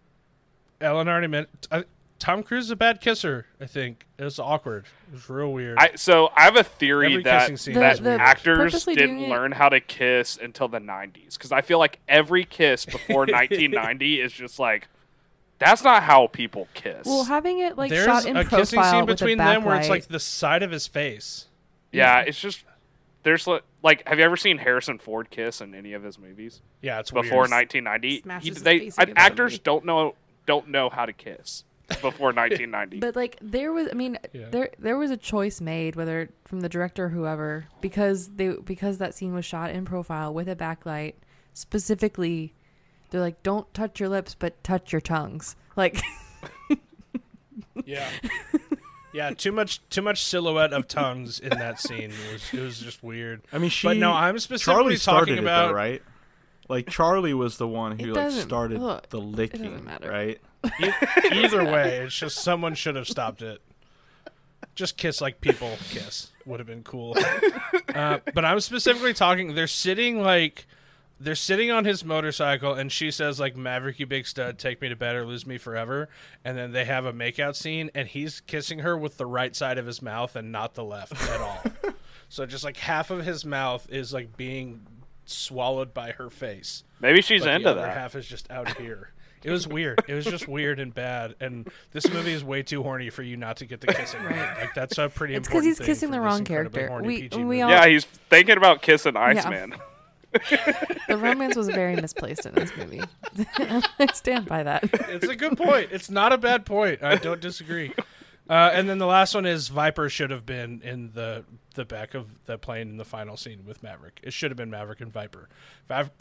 [0.80, 1.84] Ellen already meant I,
[2.22, 3.46] Tom Cruise is a bad kisser.
[3.60, 4.84] I think it was awkward.
[5.08, 5.76] It was real weird.
[5.76, 8.20] I so I have a theory Every that kissing scene that is weird.
[8.20, 12.86] actors didn't learn how to kiss until the 90s because I feel like every kiss
[12.86, 14.86] before 1990 is just like
[15.58, 17.06] that's not how people kiss.
[17.06, 19.64] Well, having it like There's shot in a profile kissing scene with between a them
[19.64, 21.46] where it's like the side of his face.
[21.90, 22.64] yeah, it's just
[23.24, 26.60] there's li- like have you ever seen Harrison Ford kiss in any of his movies
[26.82, 27.50] Yeah, it's before weird.
[27.50, 28.22] 1990?
[28.40, 30.14] He- they face uh, actors don't know
[30.46, 31.64] don't know how to kiss
[32.02, 32.98] before 1990.
[33.00, 34.48] But like there was, I mean, Yeah.
[34.50, 38.98] there there was a choice made, whether from the director or whoever, because they because
[38.98, 41.14] that scene was shot in profile with a backlight.
[41.54, 42.54] Specifically,
[43.10, 45.54] they're like, don't touch your lips, but touch your tongues.
[45.76, 46.00] Like,
[47.84, 48.08] Yeah.
[49.12, 52.10] yeah, too much too much silhouette of tongues in that scene.
[52.10, 53.42] It was it was just weird.
[53.52, 53.86] I mean, she.
[53.88, 56.02] but no, I'm specifically Charlie started talking it, about though, right?
[56.68, 60.08] Like Charlie was the one who like started look, the doesn't licking, matter.
[60.10, 60.40] right?
[60.80, 60.90] E-
[61.32, 63.60] either way, it's just someone should have stopped it.
[64.74, 67.16] Just kiss like people kiss would have been cool.
[67.94, 69.54] Uh, but I'm specifically talking.
[69.54, 70.66] They're sitting like
[71.20, 74.88] they're sitting on his motorcycle, and she says like "Maverick, you big stud, take me
[74.88, 76.08] to bed or lose me forever."
[76.44, 79.76] And then they have a makeout scene, and he's kissing her with the right side
[79.78, 81.62] of his mouth and not the left at all.
[82.30, 84.86] So just like half of his mouth is like being
[85.26, 86.82] swallowed by her face.
[86.98, 87.94] Maybe she's but into the other that.
[87.94, 89.10] half is just out here.
[89.44, 90.02] It was weird.
[90.08, 91.34] It was just weird and bad.
[91.40, 94.60] And this movie is way too horny for you not to get the kissing right.
[94.60, 95.64] Like that's a pretty It's important.
[95.64, 97.00] because he's thing kissing the wrong character.
[97.02, 99.74] We we all Yeah, he's thinking about kissing Iceman.
[101.08, 103.02] the romance was very misplaced in this movie.
[103.98, 104.84] I stand by that.
[105.10, 105.88] it's a good point.
[105.92, 107.02] It's not a bad point.
[107.02, 107.92] I don't disagree.
[108.50, 112.12] Uh, and then the last one is Viper should have been in the the back
[112.12, 114.20] of the plane in the final scene with Maverick.
[114.22, 115.48] It should have been Maverick and Viper.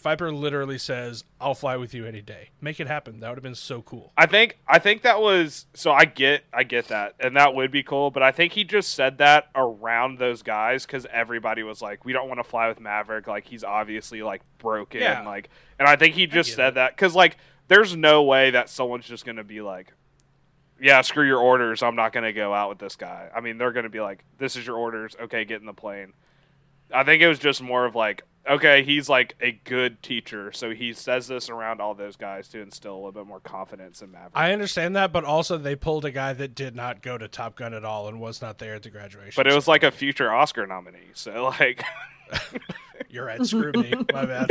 [0.02, 2.50] Viper literally says, "I'll fly with you any day.
[2.62, 4.14] Make it happen." That would have been so cool.
[4.18, 7.72] I think I think that was so I get I get that and that would
[7.72, 11.82] be cool, but I think he just said that around those guys because everybody was
[11.82, 15.24] like, we don't want to fly with Maverick, like he's obviously like broken, Yeah.
[15.26, 15.50] like,
[15.80, 16.76] and I think he just said it.
[16.76, 19.94] that because like there's no way that someone's just gonna be like,
[20.82, 23.30] yeah, screw your orders, I'm not gonna go out with this guy.
[23.36, 26.14] I mean, they're gonna be like, this is your orders, okay, get in the plane.
[26.94, 30.72] I think it was just more of like, okay, he's like a good teacher, so
[30.72, 34.12] he says this around all those guys to instill a little bit more confidence in
[34.12, 34.32] Maverick.
[34.36, 37.56] I understand that, but also they pulled a guy that did not go to Top
[37.56, 39.34] Gun at all and was not there at the graduation.
[39.38, 41.84] But it was like a future Oscar nominee, so like,
[43.10, 43.46] you're right.
[43.46, 43.94] Screw me.
[44.12, 44.50] My bad.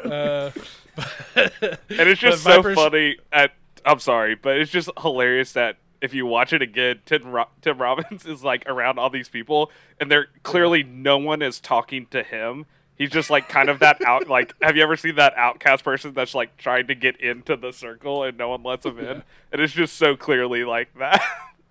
[0.00, 0.50] Uh,
[1.36, 3.16] and it's just so Viper's- funny.
[3.30, 3.52] At
[3.84, 7.80] I'm sorry, but it's just hilarious that if you watch it again, Tim Ro- Tim
[7.80, 9.70] Robbins is like around all these people,
[10.00, 12.66] and they're clearly no one is talking to him.
[12.96, 14.26] He's just like kind of that out.
[14.28, 17.72] Like, have you ever seen that outcast person that's like trying to get into the
[17.72, 19.22] circle and no one lets him in?
[19.52, 21.22] And it's just so clearly like that.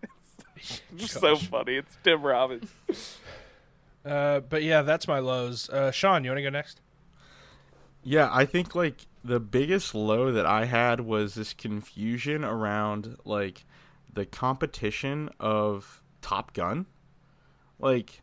[0.55, 1.75] it's just so funny.
[1.75, 2.71] It's Tim Robbins.
[4.03, 5.69] uh, but yeah, that's my lows.
[5.69, 6.81] Uh, Sean, you want to go next?
[8.03, 13.65] Yeah, I think like the biggest low that I had was this confusion around like
[14.13, 16.85] the competition of Top Gun.
[17.79, 18.21] Like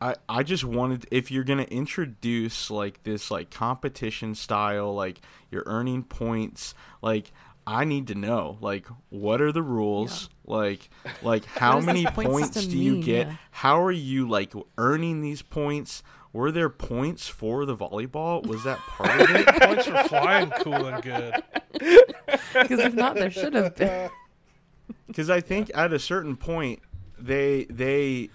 [0.00, 5.20] I I just wanted if you're going to introduce like this like competition style like
[5.50, 7.32] you're earning points like
[7.66, 10.28] I need to know like what are the rules?
[10.44, 10.88] Like
[11.22, 13.26] like how many point points do you get?
[13.28, 13.36] Yeah.
[13.50, 16.02] how are you like earning these points
[16.32, 20.86] were there points for the volleyball was that part of it Points for flying cool
[20.86, 21.34] and good.
[22.54, 24.10] Because if not, there should have been.
[25.06, 26.80] because I think at a certain point
[27.18, 28.30] they they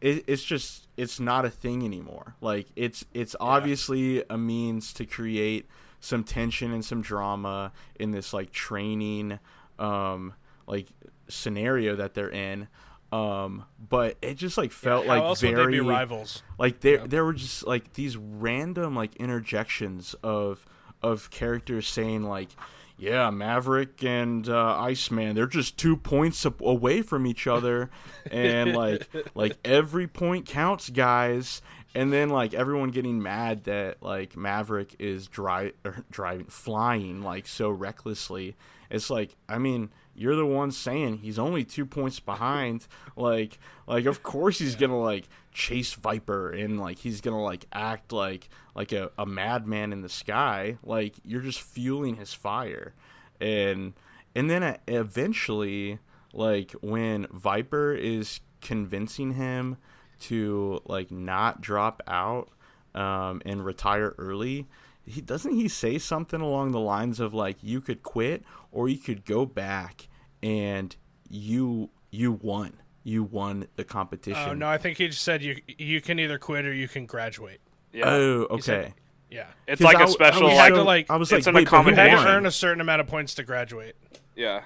[0.00, 2.34] it, it's just it's not a thing anymore.
[2.40, 5.66] Like it's it's obviously a means to create
[6.00, 9.38] some tension and some drama in this like training
[9.78, 10.34] um
[10.66, 10.88] like
[11.28, 12.68] scenario that they're in.
[13.12, 16.42] Um, but it just like felt How like very would they be rivals?
[16.58, 20.64] like there there were just like these random like interjections of
[21.02, 22.48] of characters saying like
[22.96, 27.90] yeah maverick and uh, iceman they're just two points away from each other
[28.30, 31.60] and like like every point counts guys.
[31.94, 37.46] And then like everyone getting mad that like maverick is dri- er, driving flying like
[37.46, 38.56] so recklessly.
[38.90, 42.86] It's like i mean you're the one saying he's only two points behind.
[43.16, 48.12] Like like of course he's gonna like chase viper and like he's gonna like act
[48.12, 50.78] like like a, a madman in the sky.
[50.82, 52.94] Like you're just fueling his fire.
[53.40, 53.94] And
[54.34, 55.98] and then eventually
[56.32, 59.76] like when viper is convincing him
[60.20, 62.48] to like not drop out
[62.94, 64.68] um, and retire early
[65.06, 68.98] he doesn't he say something along the lines of like you could quit or you
[68.98, 70.08] could go back
[70.42, 70.94] and
[71.28, 72.74] you you won
[73.04, 76.38] you won the competition Oh no, I think he just said you you can either
[76.38, 77.60] quit or you can graduate.
[77.92, 78.04] Yeah.
[78.08, 78.94] oh He said- okay
[79.30, 81.32] Yeah, it's like I a w- I special was He like to, like- I was
[81.32, 83.42] it's like, an wait, but you had to earn a certain amount of points to
[83.44, 83.96] graduate.
[84.36, 84.62] yeah.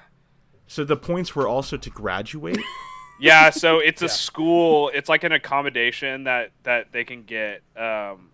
[0.68, 2.58] So the points were also to graduate.
[3.18, 4.10] Yeah, so it's a Yeah.
[4.10, 4.90] school.
[4.92, 8.28] It's like an accommodation that that they can get um,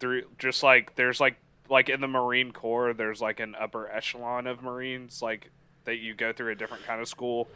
[0.00, 0.24] through.
[0.38, 1.36] Just like there's like
[1.68, 5.50] like in the Marine Corps, there's like an upper echelon of Marines like
[5.84, 7.48] that you go through a different kind of school,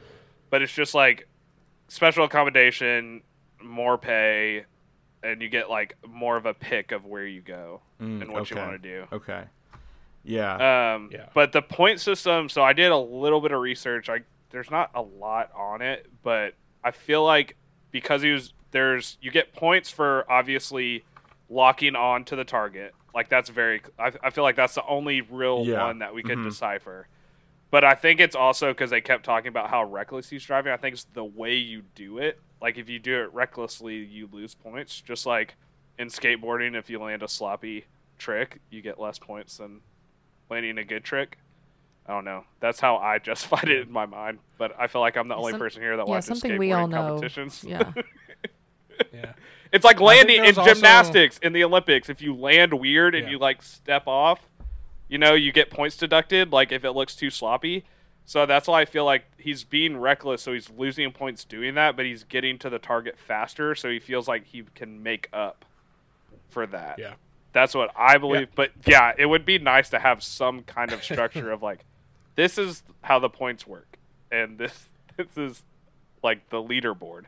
[0.50, 1.28] but it's just like
[1.88, 3.22] special accommodation,
[3.62, 4.64] more pay,
[5.22, 8.48] and you get like more of a pick of where you go Mm, and what
[8.50, 9.04] you want to do.
[9.12, 9.42] Okay.
[10.24, 10.94] Yeah.
[10.94, 11.26] Um, Yeah.
[11.34, 12.48] But the point system.
[12.48, 14.08] So I did a little bit of research.
[14.08, 17.56] I there's not a lot on it, but I feel like
[17.90, 21.04] because he was there's you get points for obviously
[21.50, 22.94] locking on to the target.
[23.14, 23.82] Like that's very.
[23.98, 25.84] I, I feel like that's the only real Yeah.
[25.84, 26.44] one that we could Mhm.
[26.48, 27.08] decipher.
[27.70, 30.72] But I think it's also because they kept talking about how reckless he's driving.
[30.72, 32.40] I think it's the way you do it.
[32.62, 35.00] Like if you do it recklessly, you lose points.
[35.00, 35.54] Just like
[35.98, 37.84] in skateboarding, if you land a sloppy
[38.18, 39.80] trick, you get less points than
[40.48, 41.38] landing a good trick.
[42.06, 42.44] I don't know.
[42.60, 44.38] That's how I justified it in my mind.
[44.58, 46.58] But I feel like I'm the only Some- person here that yeah, watches something skateboarding
[46.58, 46.96] we all know.
[47.08, 47.64] competitions.
[47.66, 47.92] Yeah.
[49.14, 49.32] Yeah.
[49.72, 52.08] It's like landing in also- gymnastics in the Olympics.
[52.08, 53.30] If you land weird and Yeah.
[53.32, 54.40] you like step off,
[55.08, 56.52] you know, you get points deducted.
[56.52, 57.84] Like if it looks too sloppy.
[58.26, 60.42] So that's why I feel like he's being reckless.
[60.42, 63.74] So he's losing points doing that, but he's getting to the target faster.
[63.74, 65.64] So he feels like he can make up
[66.48, 66.98] for that.
[66.98, 67.14] Yeah.
[67.52, 68.48] That's what I believe.
[68.54, 71.80] But yeah, it would be nice to have some kind of structure of like,
[72.36, 73.98] this is how the points work,
[74.30, 74.86] and this
[75.16, 75.64] this is
[76.22, 77.24] like the leaderboard.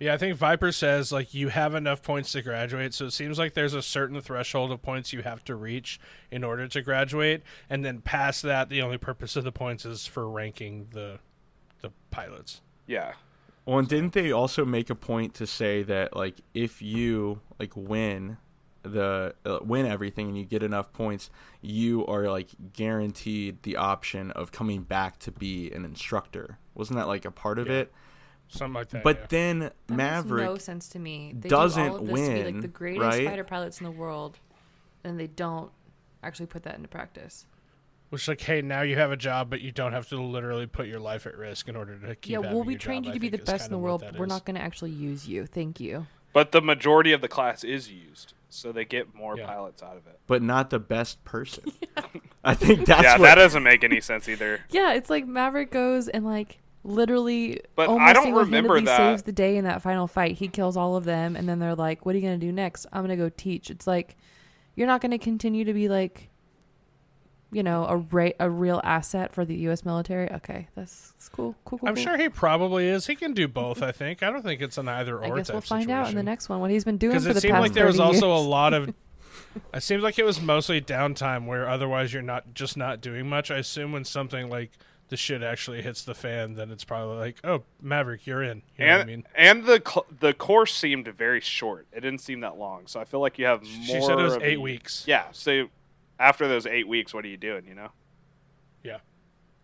[0.00, 3.38] Yeah, I think Viper says like you have enough points to graduate, so it seems
[3.38, 6.00] like there's a certain threshold of points you have to reach
[6.30, 10.06] in order to graduate, and then past that, the only purpose of the points is
[10.06, 11.18] for ranking the
[11.82, 12.62] the pilots.
[12.86, 13.12] Yeah.
[13.66, 17.76] Well, and didn't they also make a point to say that like if you like
[17.76, 18.38] win
[18.82, 21.28] the uh, win everything and you get enough points,
[21.60, 26.56] you are like guaranteed the option of coming back to be an instructor.
[26.74, 27.74] Wasn't that like a part of Yeah.
[27.80, 27.92] it?
[28.50, 29.04] Something like that.
[29.04, 29.26] But yeah.
[29.28, 31.34] then That Maverick makes no sense to me.
[31.38, 33.26] They doesn't do all of this to be like win, the greatest right?
[33.26, 34.38] fighter pilots in the world,
[35.04, 35.70] and they don't
[36.22, 37.46] actually put that into practice.
[38.10, 40.88] Which like, hey, now you have a job, but you don't have to literally put
[40.88, 42.32] your life at risk in order to keep.
[42.32, 44.00] yeah, well, we your trained job, you I to be the best in the world.
[44.04, 44.30] but We're is.
[44.30, 45.46] not going to actually use you.
[45.46, 46.06] Thank you.
[46.32, 49.46] But the majority of the class is used, so they get more Yeah.
[49.46, 50.18] pilots out of it.
[50.26, 51.70] but not the best person.
[52.44, 54.60] I think that's yeah, what that doesn't make any sense either.
[54.70, 58.96] Yeah, it's like Maverick goes and like literally But I almost don't remember that.
[58.96, 60.36] saves the day in that final fight.
[60.36, 62.86] He kills all of them, and then they're like, "What are you gonna do next?"
[62.92, 63.70] I'm gonna go teach.
[63.70, 64.16] It's like
[64.74, 66.30] you're not gonna continue to be like,
[67.52, 69.84] you know, a ra- a real asset for the U.S.
[69.84, 70.30] military.
[70.32, 71.54] Okay, that's, that's cool.
[71.64, 71.88] Cool, cool.
[71.88, 72.04] I'm cool.
[72.04, 73.06] sure he probably is.
[73.06, 73.82] He can do both.
[73.82, 74.22] I think.
[74.22, 75.24] I don't think it's an either or.
[75.24, 77.26] I guess type we'll find out in the next one what he's been doing because
[77.26, 78.94] it the seemed past like there was 30 also a lot of
[79.74, 83.50] it seems like it was mostly downtime where otherwise you're not just not doing much
[83.50, 84.70] i assume when something like
[85.10, 88.86] the shit actually hits the fan then it's probably like oh maverick you're in you
[88.86, 91.86] know and what i mean and the cl- the course seemed very short.
[91.92, 92.86] It didn't seem that long.
[92.86, 93.70] So I feel like you have more.
[93.86, 95.24] she said it was eight a- weeks Yeah.
[95.32, 95.66] So
[96.18, 97.66] after those eight weeks, what are you doing?
[97.66, 97.90] You know.
[98.82, 98.98] yeah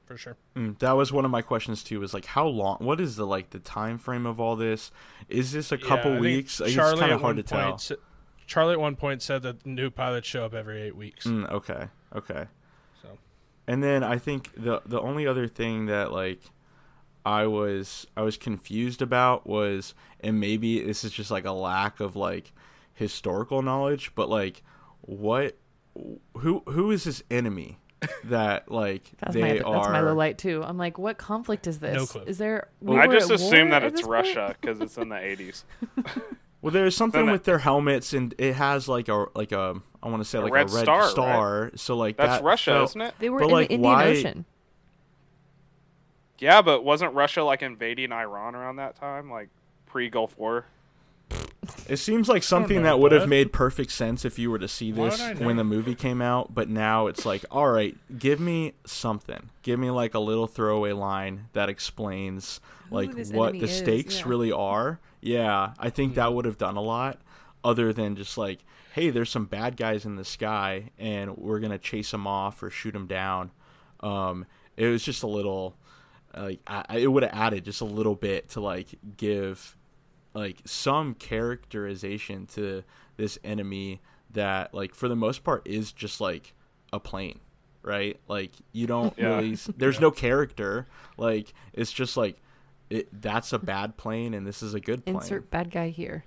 [0.05, 1.99] for sure Mm, that was one of my questions too.
[2.01, 2.77] Was like how long?
[2.81, 4.91] What is the like the time frame of all this?
[5.29, 6.59] Is this a couple Yeah, weeks?
[6.59, 7.69] Charlie it's kind at of hard one to tell.
[7.71, 7.95] point sa-
[8.47, 11.89] charlie at one point said that new pilots show up every eight weeks Mm, okay,
[12.15, 12.47] okay.
[13.67, 16.41] So And then I think the the only other thing that like
[17.25, 22.01] I was I was confused about was and maybe this is just like a lack
[22.01, 22.53] of like
[22.95, 24.63] historical knowledge, but like
[25.01, 25.57] what
[26.39, 27.79] who who is this enemy
[28.25, 30.63] that like That's they my are that's my low light too.
[30.65, 31.95] I'm like, what conflict is this?
[31.97, 32.23] No clue.
[32.27, 32.69] Is there?
[32.81, 34.03] we I were just assume that it's?
[34.03, 35.65] Russia because it's in the 80s.
[36.67, 40.21] Well, there's something with their helmets and it has like a like a I want
[40.21, 41.63] to say A like red a red star, star.
[41.63, 41.79] right?
[41.79, 43.15] So like That's that Russia, felt- isn't it?
[43.21, 44.45] They were But, in like, the Indian why- Ocean.
[46.41, 49.49] Yeah, but wasn't Russia like invading Iran around that time, like
[49.87, 50.67] pre Gulf War?
[51.89, 54.91] It seems like something that would have made perfect sense if you were to see
[54.91, 59.51] this when the movie came out, but now it's like, all right, give me something.
[59.63, 62.61] Give me like a little throwaway line that explains
[62.91, 64.25] like what enemy the is, stakes yeah.
[64.29, 65.01] really are.
[65.21, 67.21] Yeah, I think that would have done a lot
[67.65, 68.61] other than just like,
[68.95, 72.63] hey, there's some bad guys in the sky and we're going to chase them off
[72.63, 73.51] or shoot them down.
[74.01, 74.47] Um
[74.77, 75.75] it was just a little
[76.37, 79.77] like I, I- it would have added just a little bit to like give
[80.35, 82.83] like some characterization to
[83.17, 84.01] this enemy
[84.33, 86.53] that like for the most part is just like
[86.93, 87.41] a plane
[87.83, 89.37] right like you don't Yeah.
[89.37, 90.87] really s- there's no character
[91.17, 92.37] like it's just like
[92.91, 96.25] it that's a bad plane and this is a good plane Insert bad guy here.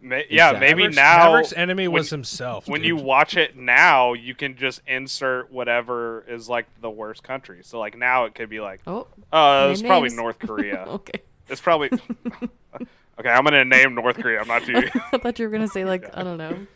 [0.00, 0.60] Ma- yeah, Exactly.
[0.60, 1.24] maybe Maverick's, now.
[1.26, 2.88] Maverick's enemy when- was himself when dude.
[2.88, 7.60] you watch it now, you can just insert whatever is like the worst country.
[7.62, 10.10] So like now it could be like, Oh, uh, it's Name probably.
[10.10, 10.84] North Korea.
[10.88, 11.20] okay.
[11.48, 11.88] it's probably
[13.20, 13.28] okay.
[13.30, 14.40] I'm gonna name North Korea.
[14.40, 14.74] I'm not too.
[15.12, 16.66] I thought you were gonna say like I don't know.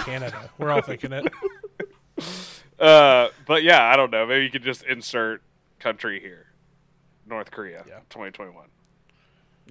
[0.00, 1.26] canada we're all thinking it
[2.78, 4.26] Uh, but yeah, I don't know.
[4.26, 5.40] Maybe you could just insert
[5.78, 6.44] country here,
[7.28, 7.98] North Korea, Yeah.
[8.10, 8.66] 2021.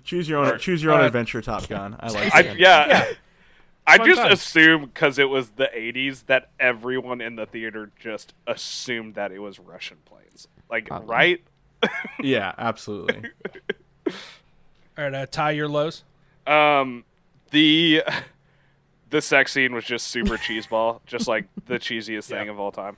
[0.04, 2.60] choose your own Or- choose your own uh, adventure top gun i like I, it
[2.60, 3.06] yeah.
[3.88, 4.34] I Fun just times.
[4.34, 9.38] assume because it was the 80s that everyone in the theater just assumed that it
[9.38, 10.48] was Russian planes.
[10.72, 11.08] Like, Probably.
[11.08, 11.44] right?
[12.20, 13.22] yeah absolutely
[14.08, 14.14] all
[14.98, 16.04] right uh, tie your lows
[16.48, 17.04] Um,
[17.52, 18.02] the
[19.12, 22.52] the sex scene was just super cheeseball, just like the cheesiest thing Yeah.
[22.52, 22.98] of all time.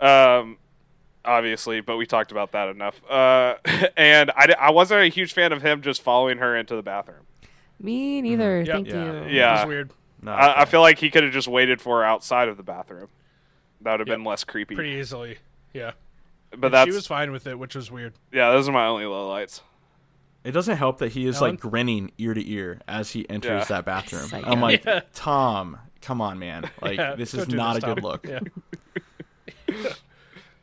[0.00, 0.56] Um,
[1.24, 3.00] obviously, but we talked about that enough.
[3.08, 3.54] Uh,
[3.96, 7.22] and I, I wasn't a huge fan of him just following her into the bathroom.
[7.78, 8.58] Me neither.
[8.62, 8.66] Yep.
[8.74, 9.04] Thank Yeah.
[9.04, 9.12] you.
[9.24, 9.60] it Yeah.
[9.60, 9.90] was weird
[10.22, 12.62] no, I, I feel like he could have just waited for her outside of the
[12.62, 13.08] bathroom.
[13.80, 14.16] That would have Yep.
[14.18, 14.74] been less creepy.
[14.74, 15.38] pretty easily
[15.72, 15.92] yeah
[16.50, 18.86] but And that's she was fine with it which was weird yeah, those are my
[18.86, 19.62] only low lights.
[20.44, 21.52] It doesn't help that he is Ellen?
[21.52, 23.64] like grinning ear to ear as he enters Yeah.
[23.76, 24.22] that bathroom.
[24.26, 24.50] Psycho.
[24.50, 25.00] I'm like, Yeah.
[25.14, 26.68] Tom, come on, man.
[26.82, 28.04] Like Yeah, this is not this, a good Tom.
[28.04, 28.26] look.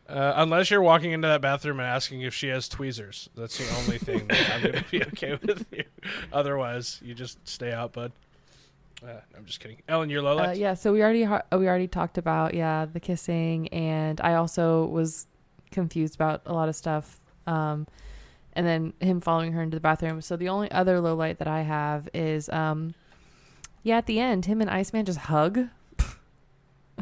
[0.08, 3.76] Uh, unless you're walking into that bathroom and asking if she has tweezers, that's the
[3.82, 5.84] only thing that I'm gonna be okay with you.
[6.32, 8.14] Otherwise, you just stay out, bud.
[9.04, 9.82] Uh, I'm just kidding.
[9.88, 13.00] Ellen, your low Uh, yeah, so we already ha- we already talked about yeah the
[13.00, 15.28] kissing, and I also was
[15.72, 17.20] confused about a lot of stuff.
[17.46, 17.86] Um,
[18.54, 20.20] and then him following her into the bathroom.
[20.22, 22.96] So the only other low light that I have is um,
[23.84, 25.68] yeah, at the end, him and Iceman just hug.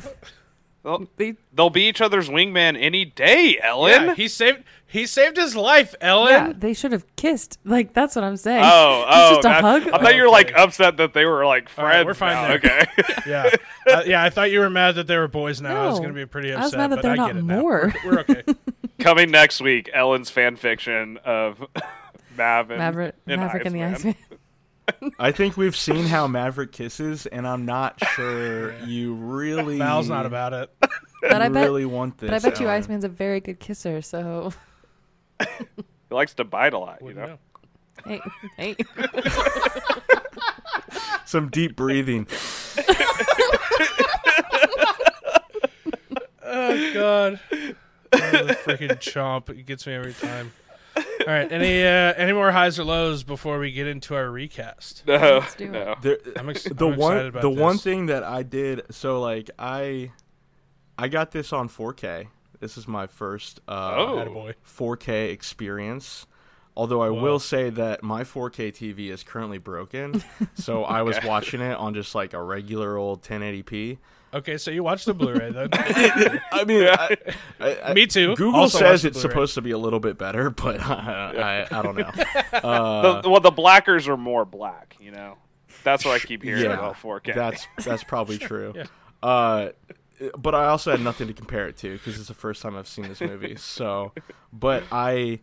[0.86, 3.92] Well, They they'll be each other's wingman any day, Ellen.
[3.92, 6.30] Yeah, he saved he saved his life, Ellen.
[6.32, 7.58] yeah, they should have kissed.
[7.66, 8.64] Like that's what I'm saying.
[8.66, 9.88] Oh, It's oh, just a that- hug?
[9.90, 12.06] I thought you were like upset that they were like All right, friends.
[12.06, 12.48] we're fine now.
[12.48, 12.56] there.
[12.58, 12.86] Okay.
[13.28, 13.50] Yeah,
[13.92, 14.24] uh, yeah.
[14.24, 15.60] I thought you were mad that they were boys.
[15.60, 16.62] Now I was going to be pretty upset.
[16.62, 16.78] I upset.
[16.78, 17.60] was mad that but they're I not get it now.
[17.60, 17.94] more.
[18.06, 18.44] We're, we're okay.
[19.00, 21.60] Coming next week, Ellen's fan fiction of
[22.38, 24.16] Mav and Maverick, and Maverick and the Iceman.
[24.88, 25.12] Iceman.
[25.20, 29.78] I think we've seen how Maverick kisses, and I'm not sure you really.
[29.78, 30.74] Val's not about it.
[31.22, 32.30] But I bet, really want this.
[32.30, 32.78] but I bet you Ellen.
[32.80, 34.02] Iceman's a very good kisser.
[34.02, 34.54] So
[35.40, 35.48] He
[36.12, 37.38] likes to bite a lot, you Wouldn't know.
[38.08, 38.20] know.
[38.58, 38.76] hey, hey.
[41.26, 42.28] Some deep breathing.
[46.44, 47.40] Oh God.
[47.52, 47.58] Oh,
[48.46, 49.50] the freaking chomp.
[49.50, 50.52] It gets me every time.
[51.28, 51.52] All right.
[51.52, 55.04] Any uh, any more highs or lows before we get into our recast?
[55.08, 55.72] No, Let's do it.
[55.72, 55.96] no.
[56.02, 59.20] There, I'm, ex- the I'm one excited about the one thing that I did so
[59.22, 60.12] like I
[60.98, 62.28] I got this on 4K.
[62.60, 64.52] This is my first uh Oh.
[64.66, 66.26] 4K experience.
[66.78, 67.22] Although I Whoa.
[67.22, 70.22] will say that my 4K TV is currently broken,
[70.56, 71.28] so I was Okay.
[71.30, 73.98] watching it on just like a regular old 1080p.
[74.34, 75.70] Okay, so you watched the Blu-ray then?
[75.74, 77.16] I mean, I,
[77.60, 78.36] I, I- Me too.
[78.36, 81.82] Google Also says it's supposed to be a little bit better, but I, I, I
[81.82, 82.12] don't know.
[82.54, 85.38] Uh, the, well, the blackers are more black, you know.
[85.84, 87.36] That's what I keep hearing yeah, about 4K.
[87.36, 88.74] That's that's probably true.
[88.76, 88.86] Yeah.
[89.22, 89.70] Uh,
[90.38, 92.88] but I also had nothing to compare it to because it's the first time I've
[92.88, 93.56] seen this movie.
[93.58, 94.14] So,
[94.54, 95.40] but I,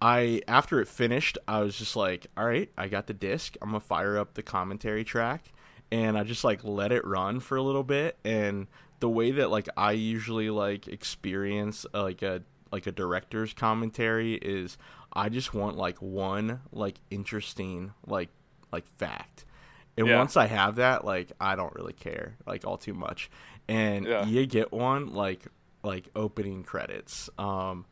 [0.00, 3.56] I after it finished, I was just like, all right, I got the disc.
[3.62, 5.50] I'm gonna fire up the commentary track,
[5.90, 8.18] and I just like let it run for a little bit.
[8.24, 8.66] And
[9.00, 14.34] the way that like I usually like experience uh, like a like a director's commentary
[14.34, 14.76] is
[15.12, 18.28] I just want like one like interesting like
[18.72, 19.44] like fact.
[19.96, 20.18] And Yeah.
[20.18, 23.30] once I have that, like I don't really care like all too much.
[23.68, 24.26] And Yeah.
[24.26, 25.46] you get one like
[25.82, 27.30] like opening credits.
[27.38, 27.86] Um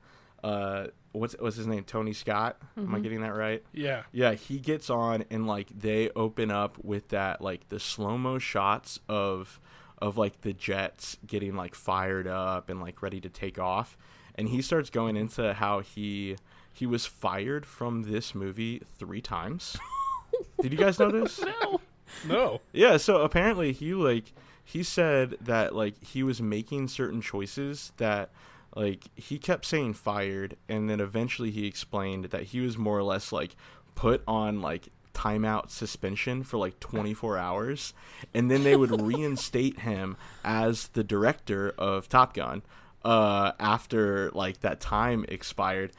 [0.47, 1.85] uh what's what's his name?
[1.85, 2.57] Tony Scott?
[2.77, 3.65] Am I getting that right?
[3.73, 4.03] Yeah.
[4.13, 8.39] Yeah, he gets on and like they open up with that like the slow mo
[8.39, 9.59] shots of
[9.99, 13.97] of like the jets getting like fired up and like ready to take off.
[14.35, 16.37] And he starts going into how he
[16.73, 19.77] he was fired from this movie three times.
[20.61, 21.41] Did you guys know this?
[21.41, 21.81] No.
[22.29, 22.61] No.
[22.73, 24.33] Yeah, so apparently he like
[24.63, 28.31] he said that like he was making certain choices that
[28.77, 33.03] like he kept saying fired and then eventually he explained that he was more or
[33.03, 33.57] less like
[33.97, 37.95] put on like timeout suspension for like 24 hours
[38.33, 42.63] and then they would reinstate him as the director of Top Gun
[43.05, 45.91] uh after like that time expired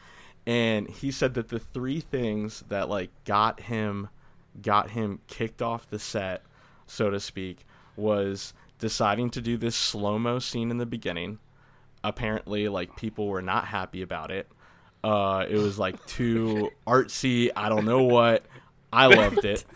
[0.48, 4.08] and he said that the three things that like got him
[4.62, 6.42] got him kicked off the set,
[6.88, 7.66] so to speak,
[7.98, 11.40] was deciding to do this slow mo scene in the beginning.
[12.08, 14.48] Apparently, like people were not happy about it.
[15.04, 17.50] Uh, it was like too artsy.
[17.56, 18.46] I don't know what.
[18.92, 19.64] I loved it.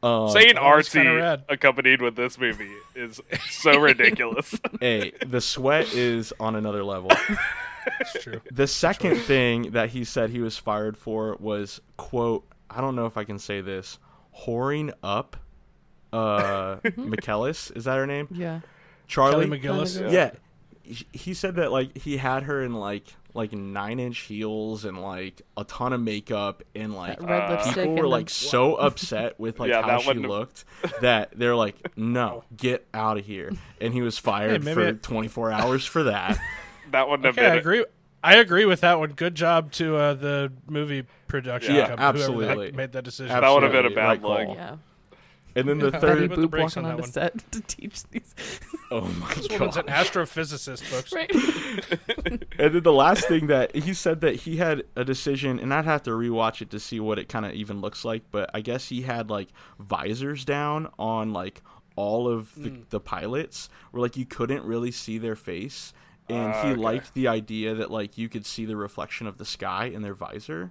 [0.00, 4.54] Um, Saying that's kinda artsy accompanied with this movie is so ridiculous.
[4.80, 7.10] hey, the sweat is on another level.
[7.98, 8.40] It's true.
[8.52, 12.46] The second thing that he said he was fired for was quote.
[12.70, 13.98] I don't know if I can say this.
[14.44, 15.36] Whoring up.
[16.12, 18.28] Uh, McKellis is that her name?
[18.30, 18.60] Yeah.
[19.08, 19.46] Charlie.
[19.46, 20.00] Kelly McGillis.
[20.00, 20.12] McGillis.
[20.12, 20.30] yeah
[20.88, 23.04] he- he said that like he had her in like
[23.34, 27.82] like nine inch heels and like a ton of makeup and like red Uh, people
[27.82, 30.64] and were the- like so upset with like Yeah, how she wouldn't looked
[31.02, 35.02] that they're like no get out of here and he was fired maybe for it-
[35.02, 36.38] 24 hours for that
[36.90, 37.58] That wouldn't have Okay, I been.
[37.58, 37.84] agree.
[38.24, 39.10] I agree with that one.
[39.12, 42.72] Good job to uh, the movie production Yeah, company, whoever the absolutely.
[42.72, 43.40] made that decision.
[43.40, 44.46] That would have been a bad right look.
[44.46, 44.54] call.
[44.56, 44.76] Yeah.
[45.56, 45.98] And then the Yeah.
[45.98, 47.10] third Betty Boop walking on on that the one.
[47.12, 48.34] set to teach these.
[48.90, 51.12] oh my This woman's an astrophysicist, folks.
[51.12, 51.30] Right.
[52.58, 55.84] and then the last thing that he said that he had a decision and i'd
[55.84, 58.60] have to rewatch it to see what it kind of even looks like but i
[58.60, 59.48] guess he had like
[59.78, 61.62] visors down on like
[61.96, 62.88] all of the, Mm.
[62.90, 65.92] the pilots where like you couldn't really see their face
[66.28, 66.80] and Ah, he okay.
[66.80, 70.14] liked the idea that like you could see the reflection of the sky in their
[70.14, 70.70] visor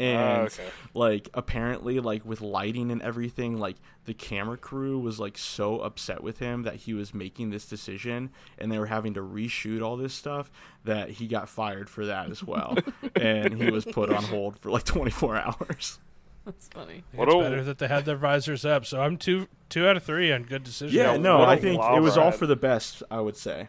[0.00, 0.66] Oh, and Oh, okay.
[0.92, 3.76] like apparently like with lighting and everything like
[4.06, 8.30] the camera crew was like so upset with him that he was making this decision
[8.58, 10.50] and they were having to reshoot all this stuff
[10.84, 12.76] that he got fired for that as well
[13.14, 16.00] and he was put on hold for like 24 hours
[16.44, 17.04] That's funny.
[17.14, 18.84] What it's a- better that they had their visors up.
[18.84, 20.96] So I'm two two out of three on good decision.
[20.98, 23.68] yeah Yeah, no I think it wild was all for the best i would say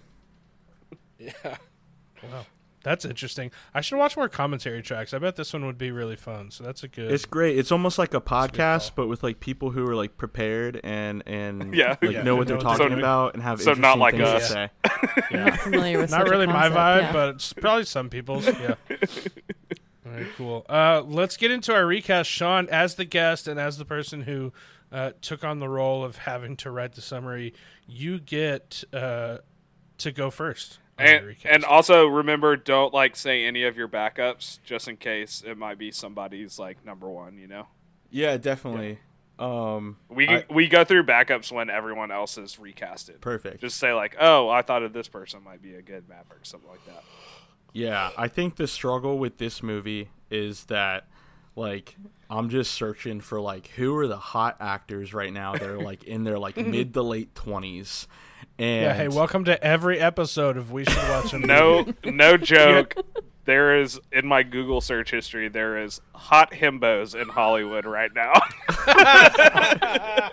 [1.20, 1.32] Yeah.
[2.24, 2.46] Wow.
[2.86, 3.49] That's interesting.
[3.74, 5.12] I should watch more commentary tracks.
[5.12, 6.52] I bet this one would be really fun.
[6.52, 7.12] So that's a good.
[7.12, 8.48] it's great it's almost like a good call.
[8.48, 11.95] podcast but with like people who are like prepared and and Yeah.
[11.99, 12.99] like Yeah, know who what they're know what they're talking doing.
[12.99, 14.48] about and have So not like things to us.
[14.49, 14.70] say
[15.32, 17.12] I'm not familiar with Not such a really my vibe, yeah.
[17.12, 18.45] but it's probably some people's.
[18.45, 18.76] Yeah.
[20.06, 20.66] All right, cool.
[20.70, 22.30] Uh, let's get into our recast.
[22.30, 24.53] Sean, as the guest and as the person who
[24.91, 27.53] uh, took on the role of having to write the summary,
[27.88, 29.40] you get uh,
[29.98, 30.78] to go first.
[30.98, 35.58] And, and also remember, don't like say any of your backups, just in case it
[35.58, 37.38] might be somebody's like number one.
[37.38, 37.68] You know,
[38.12, 39.00] yeah definitely
[39.38, 43.20] um we I- we go through backups when everyone else is recasted.
[43.20, 46.46] perfect Just say like, oh, I thought of this person might be a good Maverick,
[46.46, 47.04] something like that.
[47.74, 51.08] Yeah, I think the struggle with this movie is that
[51.58, 51.98] like
[52.30, 56.06] I'm just searching for like who are the hot actors right now that are like
[56.06, 58.08] in their like mid to late 20s.
[58.57, 61.48] And yeah, hey, welcome to every episode of We Should Watch a Movie.
[61.48, 62.95] No, no joke.
[63.44, 65.49] There is in my Google search history.
[65.49, 68.34] There is hot himbos in Hollywood right now.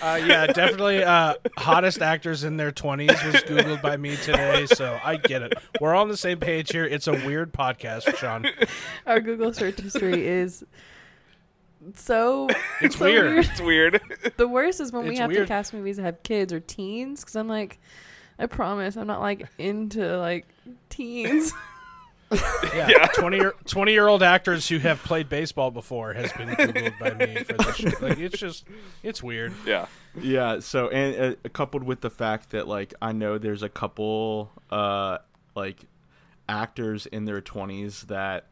[0.00, 1.02] Uh, yeah, definitely.
[1.02, 5.54] Uh, hottest actors in their twenties was googled by me today, so I get it.
[5.80, 6.84] We're all on the same page here.
[6.84, 8.46] It's a weird podcast, Sean.
[9.06, 10.64] Our Google search history is
[11.94, 12.48] so.
[12.80, 13.38] It's so weird.
[13.44, 14.00] it's weird.
[14.36, 15.42] The worst is when we have weird.
[15.42, 17.80] to cast movies that have kids or teens, because I'm like,
[18.38, 20.46] I promise I'm not like into like
[20.88, 21.52] teens.
[22.74, 23.06] Yeah, Yeah.
[23.14, 27.14] 20 year 20 year old actors who have played baseball before has been googled by
[27.26, 28.02] me for this shit.
[28.02, 28.66] Like it's just
[29.02, 29.54] it's weird.
[29.64, 29.86] Yeah.
[30.20, 34.52] yeah, so and uh, coupled with the fact that like I know there's a couple
[34.70, 35.18] uh
[35.56, 35.86] like
[36.50, 38.48] actors in their 20s that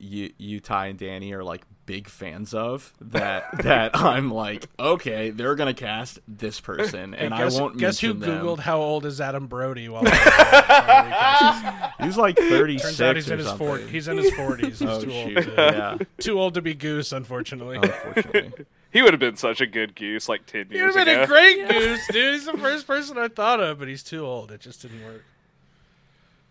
[0.00, 5.30] you you Ty and Danny are like big fans of that that I'm like okay
[5.30, 8.44] they're gonna cast this person and guess, I won't guess who mention them.
[8.46, 10.04] googled how old is Adam Brody while
[12.00, 13.66] He's like 36 Turns out he's or in his something.
[13.66, 14.64] 40, he's in his 40s.
[14.66, 15.36] He's oh too shoot!
[15.36, 17.78] old to, yeah, too old to be Goose unfortunately.
[17.78, 18.66] Oh, unfortunately.
[18.92, 21.14] He would have been such a good goose like 10 years He would have been
[21.14, 21.22] ago.
[21.22, 22.34] a great Goose, dude.
[22.34, 24.50] He's the first person I thought of, but he's too old.
[24.50, 25.24] It just didn't work.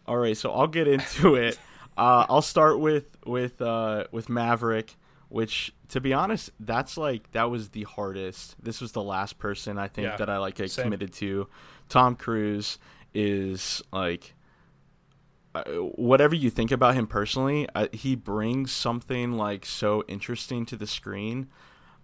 [0.08, 1.60] All right, so I'll get into it.
[2.00, 4.96] Uh, I'll start with with uh, with Maverick,
[5.28, 8.56] which to be honest, that's like that was the hardest.
[8.64, 10.84] This was the last person I think Yeah, that I like same.
[10.86, 11.48] committed to.
[11.90, 12.78] Tom Cruise
[13.14, 14.34] is like
[15.56, 20.76] uh, whatever you think about him personally, uh, he brings something like so interesting to
[20.78, 21.50] the screen.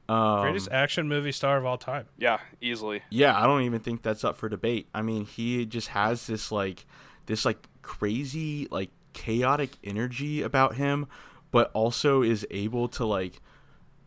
[0.09, 2.05] Um, Greatest action movie star of all time.
[2.17, 3.01] Yeah, easily.
[3.09, 4.88] yeah, I don't even think that's up for debate.
[4.93, 6.85] I mean, he just has this like
[7.27, 11.08] this like crazy like chaotic energy about him,
[11.50, 13.42] but also is able to like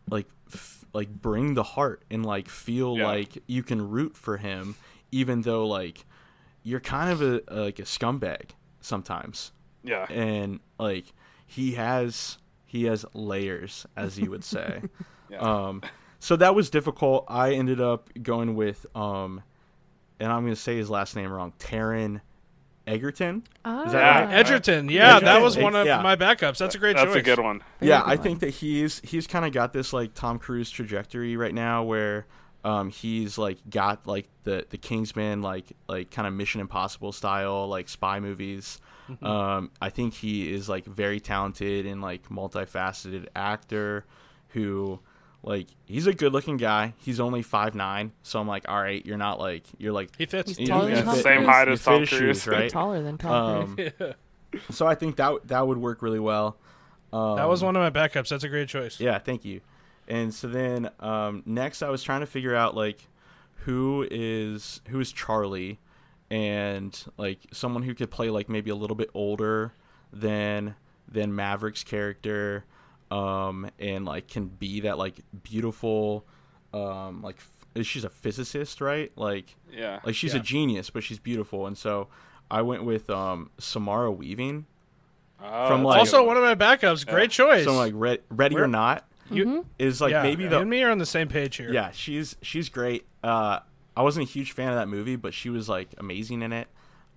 [0.09, 3.07] like f- like bring the heart and like feel Yeah.
[3.07, 4.75] like you can root for him
[5.11, 6.05] even though like
[6.63, 9.51] you're kind of a, a like a scumbag sometimes.
[9.83, 10.05] Yeah.
[10.09, 11.05] And like
[11.45, 14.81] he has he has layers as you would say.
[15.31, 15.37] Yeah.
[15.41, 15.83] Um,
[16.17, 17.25] so that was difficult.
[17.27, 19.43] I ended up going with, um,
[20.19, 22.21] and I'm going to say his last name wrong, Taron
[22.89, 23.43] Egerton.
[23.65, 24.25] Is that Yeah.
[24.25, 24.33] right?
[24.33, 26.01] Edgerton, yeah, that was one of yeah.
[26.01, 26.57] my backups.
[26.57, 27.21] That's a great That's choice.
[27.21, 27.61] a good one.
[27.79, 28.23] Very yeah, good I one.
[28.23, 32.25] think that he's he's kind of got this like Tom Cruise trajectory right now, where
[32.63, 37.67] um, he's like got like the the Kingsman like like kind of Mission Impossible style
[37.67, 38.79] like spy movies.
[39.09, 39.25] Mm-hmm.
[39.25, 44.05] Um, I think he is like very talented and like multifaceted actor
[44.49, 44.99] who
[45.43, 46.93] like he's a good looking guy.
[46.97, 50.25] He's only five nine, so I'm like, all right, you're not like you're like He
[50.25, 50.57] fits.
[50.57, 52.09] He's taller than Tom Same height as fit Tom Cruise.
[52.09, 52.69] shoes, right?
[52.69, 53.91] taller than Tom Cruise.
[53.99, 54.13] Um,
[54.71, 56.57] so I think that that would work really well.
[57.13, 58.29] Um, that was one of my backups.
[58.29, 58.99] That's a great choice.
[58.99, 59.61] Yeah, thank you.
[60.07, 63.07] And so then um, next, I was trying to figure out like
[63.65, 65.79] who is who is Charlie,
[66.29, 69.73] and like someone who could play like maybe a little bit older
[70.11, 70.75] than
[71.07, 72.65] than Maverick's character,
[73.11, 76.25] um, and like can be that like beautiful,
[76.73, 79.11] um, like f- she's a physicist, right?
[79.15, 79.99] Like Yeah.
[80.03, 80.39] like she's Yeah.
[80.39, 82.07] a genius, but she's beautiful, and so
[82.51, 84.65] I went with um, Samara Weaving.
[85.41, 87.07] Oh, From, like- also, one of my backups.
[87.07, 87.63] Great choice.
[87.63, 90.69] So like Re- Ready or We're- Not you, is like yeah, maybe you the and
[90.69, 91.71] me are on the same page here.
[91.71, 93.05] Yeah, she's she's great.
[93.23, 93.59] Uh,
[93.95, 96.67] I wasn't a huge fan of that movie, but she was like amazing in it.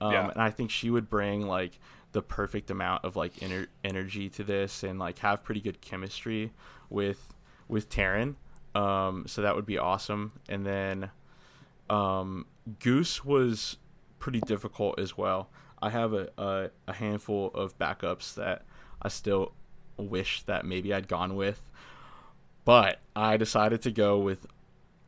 [0.00, 0.30] Um, Yeah.
[0.30, 1.78] And I think she would bring like
[2.12, 6.52] the perfect amount of like ener- energy to this and like have pretty good chemistry
[6.88, 7.34] with
[7.68, 8.36] with Taron.
[8.74, 10.32] Um, so that would be awesome.
[10.48, 11.10] And then
[11.90, 12.46] um,
[12.80, 13.76] Goose was
[14.18, 15.48] pretty difficult as well.
[15.80, 18.64] I have a, a, a handful of backups that
[19.00, 19.52] I still
[19.96, 21.60] wish that maybe I'd gone with.
[22.64, 24.46] But I decided to go with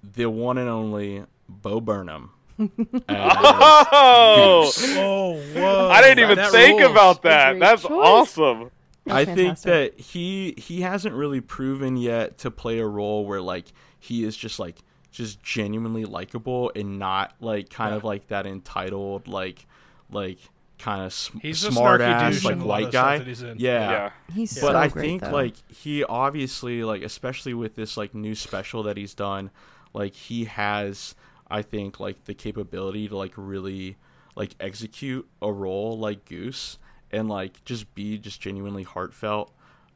[0.02, 2.30] the one and only Bo Burnham.
[2.58, 2.68] As
[3.08, 5.88] Oh, Oh, whoa!
[5.90, 6.92] I didn't even That think rules.
[6.92, 7.52] about that.
[7.52, 7.90] Great That's choice.
[7.92, 8.70] awesome.
[9.06, 13.40] That's I think that he he hasn't really proven yet to play a role where
[13.40, 13.66] like
[14.00, 14.76] he is just like
[15.10, 19.66] just genuinely likable and not like kind of like that entitled like
[20.10, 20.38] like
[20.78, 23.18] kind of sm- He's smart ass like in a lot white guy.
[23.18, 23.58] that he's in.
[23.58, 23.90] Yeah.
[23.90, 24.10] Yeah.
[24.34, 25.30] He's But so I great, think though.
[25.30, 29.50] like he obviously like especially with this like new special that he's done,
[29.92, 31.14] like he has
[31.50, 33.96] I think like the capability to like really
[34.36, 36.78] like execute a role like Goose
[37.10, 39.52] and like just be just genuinely heartfelt.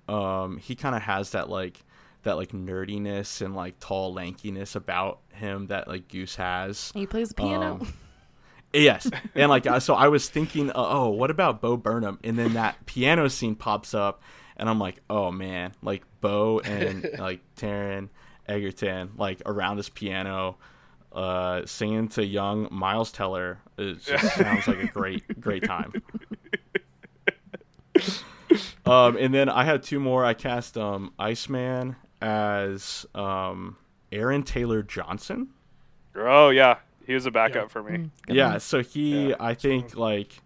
[0.09, 1.85] Um he kind of has that like
[2.23, 6.91] that like nerdiness and like tall lankiness about him that like Goose has.
[6.95, 7.79] he plays the piano.
[7.81, 7.95] Um,
[8.73, 12.19] Yes, and like so, I was thinking, uh, oh, what about Bo Burnham?
[12.23, 14.23] And then that piano scene pops up,
[14.57, 18.09] and I'm like, oh man, like Bo and like Taron
[18.47, 20.57] Egerton, like around this piano,
[21.13, 23.59] uh, singing to young Miles Teller.
[23.77, 25.93] It just sounds like a great, great time.
[28.87, 30.25] um, and then I had two more.
[30.25, 33.77] I cast um Iceman as um
[34.13, 35.49] Aaron Taylor Johnson.
[36.17, 37.69] Oh yeah, he was a backup Yeah.
[37.69, 38.11] for me.
[38.27, 40.41] Good yeah so he Yeah, i think like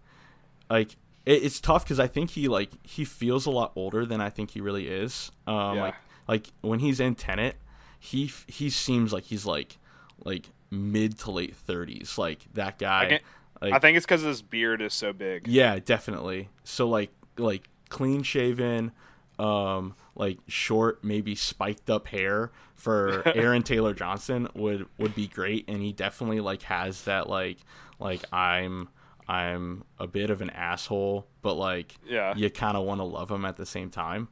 [0.69, 0.91] like
[1.25, 4.29] it, it's tough because i think he like he feels a lot older than i
[4.29, 5.81] think he really is um Yeah.
[5.83, 5.95] like
[6.27, 7.55] like when he's in tenet
[7.99, 9.77] he he seems like he's like
[10.23, 13.19] like mid to late 30s like that guy can-
[13.61, 15.47] like I think it's because his beard is so big.
[15.47, 18.91] yeah definitely so like like clean shaven
[19.39, 25.65] um like short maybe spiked up hair for Aaron Taylor Johnson would would be great
[25.67, 27.57] and he definitely like has that like
[27.99, 28.89] like I'm
[29.27, 32.33] I'm a bit of an asshole but like Yeah.
[32.35, 34.27] you kind of want to love him at the same time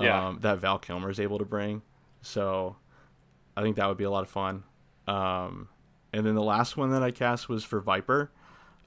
[0.00, 0.28] Yeah.
[0.28, 1.82] um that Val Kilmer is able to bring
[2.22, 2.76] so
[3.56, 4.62] I think that would be a lot of fun
[5.08, 5.68] um
[6.12, 8.30] and then the last one that I cast was for Viper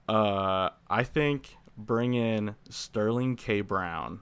[0.09, 4.19] uh I think bring in Sterling K Brown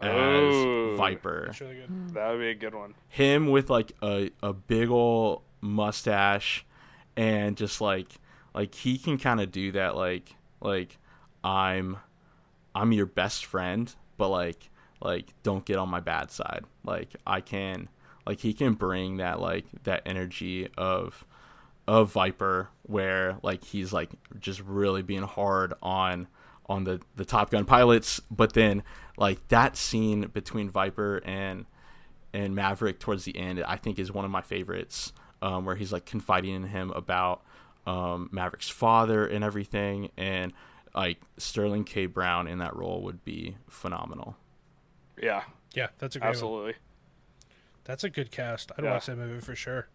[0.00, 0.94] as Oh.
[0.96, 2.14] Viper That's really good.
[2.14, 2.94] That would be a good one.
[3.08, 6.64] him with like a, a big ol' mustache
[7.16, 8.08] and just like
[8.54, 10.98] like he can kind of do that like like
[11.44, 11.96] i'm
[12.74, 14.70] i'm your best friend but like
[15.00, 17.88] like don't get on my bad side like i can
[18.28, 21.26] like he can bring that like that energy of
[21.88, 26.28] of viper where like he's like just really being hard on
[26.68, 28.84] on the the top gun pilots but then
[29.16, 31.64] like that scene between viper and
[32.32, 35.92] and Maverick towards the end, I think is one of my favorites, um, where he's
[35.92, 37.42] like confiding in him about
[37.86, 40.52] um, Maverick's father and everything, and
[40.94, 42.06] like Sterling K.
[42.06, 44.36] Brown in that role would be phenomenal.
[45.20, 45.42] Yeah,
[45.74, 46.74] Yeah, that's a great one.
[47.88, 47.92] Absolutely.
[47.92, 48.72] That's a good cast.
[48.78, 48.92] I'd Yeah.
[48.92, 49.88] watch that movie for sure.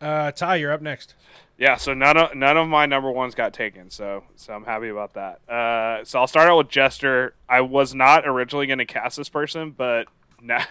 [0.00, 1.14] Uh, Ty, you're up next.
[1.56, 4.88] Yeah, so none of none of my number ones got taken, so so I'm happy
[4.88, 5.40] about that.
[5.48, 7.34] Uh, so I'll start out with Jester.
[7.48, 10.06] I was not originally going to cast this person, but
[10.42, 10.64] now,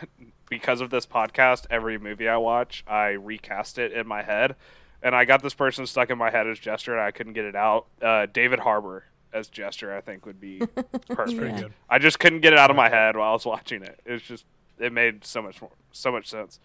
[0.47, 4.56] because of this podcast, every movie I watch, I recast it in my head,
[5.02, 7.45] and I got this person stuck in my head as Jester, and I couldn't get
[7.45, 7.88] it out.
[7.99, 10.60] Uh, David Harbour as Jester, I think would be
[11.10, 11.39] perfect.
[11.39, 11.73] Pretty good.
[11.89, 13.99] I just couldn't get it out of my head while I was watching it.
[14.06, 14.45] It was just
[14.80, 16.60] it made so much more so much sense.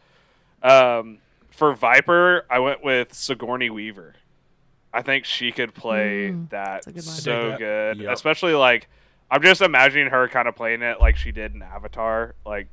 [0.63, 1.19] Um,
[1.51, 4.15] for Viper, I went with Sigourney Weaver.
[4.93, 7.13] I think she could play Mm, that a good one.
[7.13, 7.59] I dig so that.
[7.59, 8.13] good, Yep.
[8.13, 8.89] especially like
[9.31, 12.67] I'm just imagining her kind of playing it like she did in Avatar, like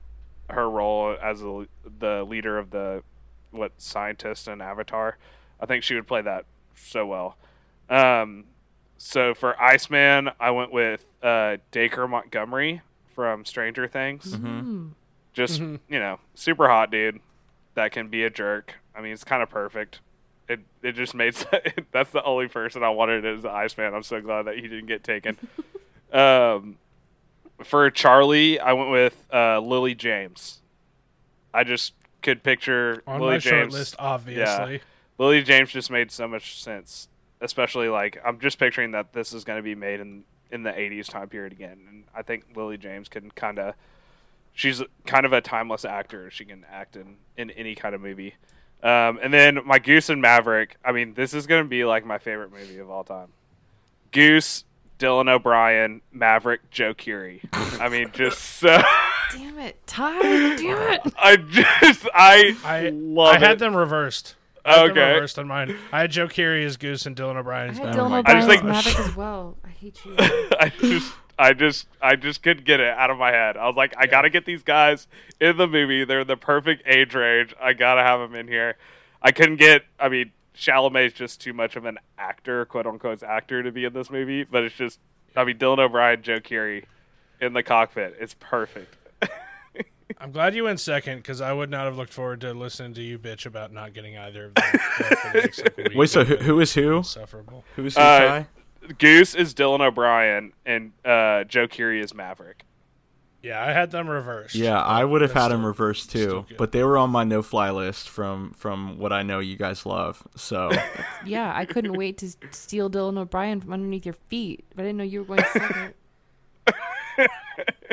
[0.50, 1.68] her role as the
[2.00, 3.04] the leader of the
[3.52, 5.18] what scientist in Avatar.
[5.60, 6.46] I think she would play that
[6.76, 7.38] so well.
[7.90, 8.46] Um,
[8.98, 12.82] so for Iceman, I went with uh, Dacre Montgomery
[13.14, 14.34] from Stranger Things.
[14.36, 14.92] Mm.
[15.38, 15.80] Just Mhm.
[15.88, 17.20] you know, super hot dude
[17.76, 18.74] that can be a jerk.
[18.96, 20.00] I mean, it's kind of perfect.
[20.50, 21.36] It it just made
[21.92, 23.94] that's the only person I wanted as the Iceman.
[23.94, 25.38] I'm so glad that he didn't get taken.
[26.12, 26.78] um,
[27.64, 30.60] for Charlie, I went with uh, Lily James.
[31.54, 31.94] I just
[32.24, 33.74] could picture On Lily my short James.
[33.76, 34.82] list, obviously.
[35.20, 37.10] Lily James just made so much sense,
[37.42, 40.72] especially like I'm just picturing that this is going to be made in in the
[40.72, 43.76] 80s time period again, and I think Lily James can kind of
[44.58, 46.30] she's kind of a timeless actor.
[46.32, 48.34] She can act in in any kind of movie.
[48.84, 50.76] Um, and then my Goose and Maverick.
[50.84, 53.30] I mean, this is going to be like my favorite movie of all time.
[54.12, 54.66] Goose
[55.00, 57.42] Dylan O'Brien, Maverick, Joe Keery.
[57.80, 58.82] I mean, just so.
[59.34, 60.22] Damn it, Ty!
[60.56, 61.02] Damn it!
[61.18, 63.60] I just I I love I had it.
[63.60, 64.36] them reversed.
[64.66, 65.14] I had them Okay.
[65.14, 65.76] reversed on mine.
[65.92, 68.06] I had Joe Keery as Goose and Dylan I O'Brien as had Maverick.
[68.06, 69.58] Dylan O'Brien I just as think- Maverick as well.
[69.64, 70.16] I hate you.
[70.20, 73.58] I just I just I just couldn't get it out of my head.
[73.58, 75.08] I was like, I gotta get these guys
[75.40, 76.04] in the movie.
[76.04, 77.54] They're the perfect age range.
[77.62, 78.78] I gotta have them in here.
[79.22, 79.84] I couldn't get.
[80.00, 83.94] I mean, Chalamet's just too much of an actor, quote unquote, actor to be in
[83.94, 84.44] this movie.
[84.44, 85.00] But it's just,
[85.36, 86.86] I mean, Dylan O'Brien, Joe Keery
[87.40, 88.16] in the cockpit.
[88.20, 88.96] It's perfect.
[90.20, 93.04] I'm glad you went second because I would not have looked forward to listening to
[93.04, 94.64] you bitch about not getting either of them.
[94.98, 95.92] for the next, like, week.
[95.96, 96.98] Wait, so who, who is who?
[96.98, 97.64] Insufferable.
[97.76, 98.02] Who is who?
[98.02, 98.48] Uh, Ty?
[99.00, 102.64] Goose is Dylan O'Brien, and uh, Joe Keery is Maverick.
[103.44, 104.56] Yeah, I had them reversed.
[104.56, 107.24] Yeah, I would have That's had him still- reversed too, but they were on my
[107.24, 110.28] no-fly list from from what I know you guys love.
[110.36, 110.72] So
[111.26, 114.98] yeah, I couldn't wait to steal Dylan O'Brien from underneath your feet, but I didn't
[114.98, 115.94] know you were going second.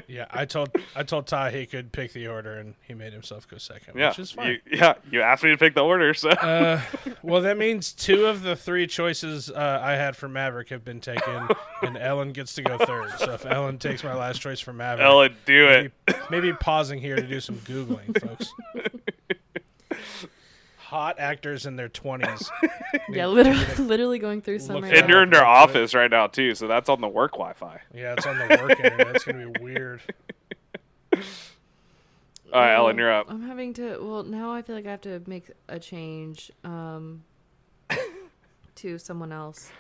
[0.07, 3.49] Yeah, I told I told Ty he could pick the order, and he made himself
[3.49, 4.49] go second, Yeah, which is fine.
[4.51, 4.95] you, yeah.
[5.11, 6.81] You asked me to pick the order, so Uh,
[7.23, 11.01] well, that means two of the three choices uh, I had for Maverick have been
[11.01, 11.49] taken,
[11.83, 13.11] and Ellen gets to go third.
[13.19, 15.93] So if Ellen takes my last choice for Maverick, Ellen, do it.
[16.07, 18.53] maybe, maybe pausing here to do some googling, folks.
[20.95, 22.49] Hot actors in their twenties.
[23.09, 26.29] yeah, literally, literally going through some right it And you're in their office right now
[26.29, 27.81] too, so that's on the work Wi-Fi.
[27.93, 29.17] Yeah, it's on the work internet.
[29.17, 30.03] It's gonna be weird.
[31.13, 31.21] All
[32.53, 33.27] right, Ellen, you're up.
[33.29, 33.99] I'm having to.
[34.01, 37.25] Well, now I feel like I have to make a change um,
[38.77, 39.73] to someone else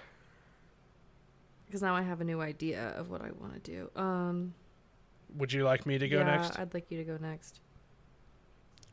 [1.66, 3.88] because now I have a new idea of what I want to do.
[3.94, 4.52] Um,
[5.36, 6.58] Would you like me to go yeah, next?
[6.58, 7.60] I'd like you to go next.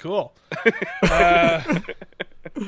[0.01, 0.33] Cool.
[1.03, 1.61] uh,
[2.57, 2.63] all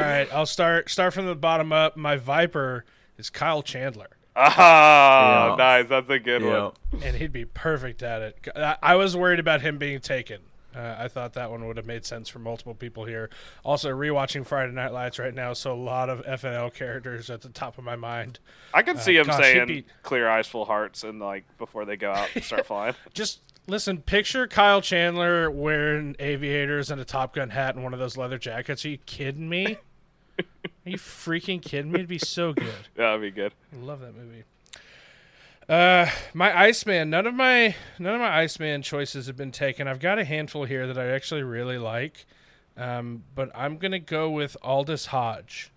[0.00, 1.96] right, I'll start start from the bottom up.
[1.96, 2.84] My Viper
[3.16, 4.10] is Kyle Chandler.
[4.36, 5.56] Ah, Yeah.
[5.56, 5.88] nice.
[5.88, 7.02] That's a good yeah, one.
[7.02, 8.38] and he'd be perfect at it.
[8.54, 10.42] I, I was worried about him being taken.
[10.72, 13.28] Uh, I thought that one would have made sense for multiple people here.
[13.64, 17.48] Also, rewatching Friday Night Lights right now, so a lot of FNL characters at the
[17.48, 18.38] top of my mind.
[18.72, 21.96] I can see him gosh, saying be- "clear eyes, full hearts" and like before they
[21.96, 22.94] go out and start flying.
[23.14, 28.00] Just listen, picture Kyle Chandler wearing aviators and a Top Gun hat and one of
[28.00, 28.84] those leather jackets.
[28.84, 29.76] Are you kidding me?
[30.38, 32.00] Are you freaking kidding me?
[32.00, 32.66] It'd be so good.
[32.96, 33.52] Yeah, that'd be good.
[33.72, 34.44] I love that movie.
[35.68, 37.10] Uh, my Iceman.
[37.10, 39.86] None of my none of my Iceman choices have been taken.
[39.86, 42.24] I've got a handful here that I actually really like,
[42.76, 45.70] um, but I'm gonna go with Aldis Hodge.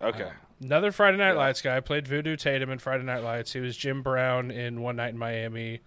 [0.00, 0.24] Okay.
[0.24, 0.30] Uh,
[0.60, 1.38] Another Friday Night Yeah.
[1.38, 1.80] Lights guy.
[1.80, 3.52] Played Voodoo Tatum in Friday Night Lights.
[3.52, 5.80] He was Jim Brown in One Night in Miami.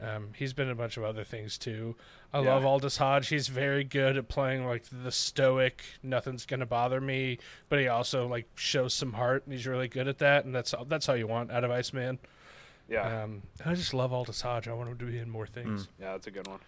[0.00, 1.96] Um, he's been in a bunch of other things too.
[2.32, 2.54] I Yeah.
[2.54, 3.28] love Aldis Hodge.
[3.28, 7.38] He's very good at playing like the stoic, nothing's gonna bother me,
[7.68, 10.44] but he also like shows some heart, and he's really good at that.
[10.44, 12.18] And that's that's how you want out of Iceman.
[12.88, 13.22] yeah.
[13.24, 14.68] Um, I just love Aldis Hodge.
[14.68, 15.88] I want him to be in more things.
[15.98, 16.60] yeah, that's a good one.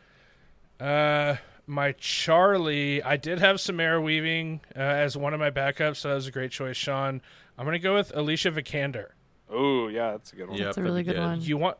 [0.81, 1.37] Uh,
[1.67, 6.15] my Charlie, I did have Samara Weaving uh, as one of my backups, so that
[6.15, 7.21] was a great choice, Sean.
[7.59, 9.11] I'm gonna go with Alicia Vikander.
[9.49, 10.57] Oh yeah, that's a good one.
[10.59, 11.41] Yep, That's a really be good one.
[11.43, 11.77] You want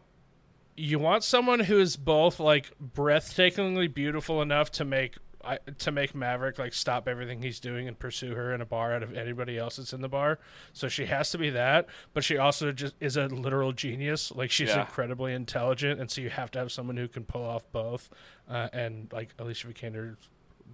[0.81, 6.15] you want someone who is both like breathtakingly beautiful enough to make I, to make
[6.15, 9.57] Maverick like stop everything he's doing and pursue her in a bar out of anybody
[9.57, 10.39] else that's in the bar.
[10.75, 14.31] So she has to be that, but she also just is a literal genius.
[14.33, 14.81] Like she's Yeah.
[14.83, 18.11] incredibly intelligent, and so you have to have someone who can pull off both.
[18.49, 20.29] Uh, and like Alicia Vikander is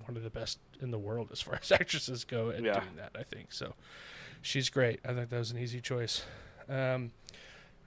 [0.04, 2.80] one of the best in the world as far as actresses go at Yeah.
[2.80, 3.12] doing that.
[3.16, 3.74] I think so.
[4.42, 4.98] She's great.
[5.04, 6.24] I think that was an easy choice.
[6.68, 7.12] Um,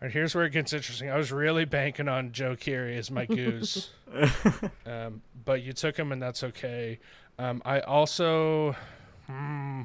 [0.01, 1.09] right, here's where it gets interesting.
[1.09, 3.89] I was really banking on Joe Keery as my goose,
[4.85, 6.99] um, but you took him, and that's okay.
[7.38, 8.76] Um, I also,
[9.27, 9.84] hmm,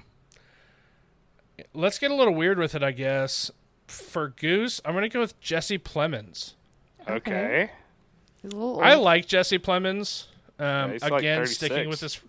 [1.72, 3.50] let's get a little weird with it, I guess.
[3.86, 6.54] For Goose, I'm gonna go with Jesse Plemons.
[7.08, 7.70] Okay.
[8.42, 10.24] He's I like Jesse Plemons.
[10.58, 12.00] Um, he's like again, sticking with 36.
[12.00, 12.20] this,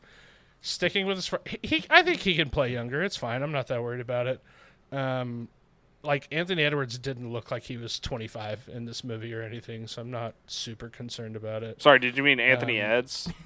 [0.62, 1.28] sticking with this.
[1.28, 3.03] fr- He, he, I think he can play younger.
[3.03, 3.41] It's fine.
[3.41, 4.41] I'm not that worried about it.
[4.91, 5.48] Um,
[6.06, 10.02] like Anthony Edwards didn't look like he was 25 in this movie or anything, so
[10.02, 11.82] I'm not super concerned about it.
[11.82, 13.27] Sorry, did you mean Anthony Um, Eds?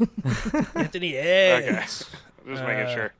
[0.75, 1.51] Anthony Okay.
[1.67, 2.09] Edwards.
[2.47, 3.13] Just making uh, sure.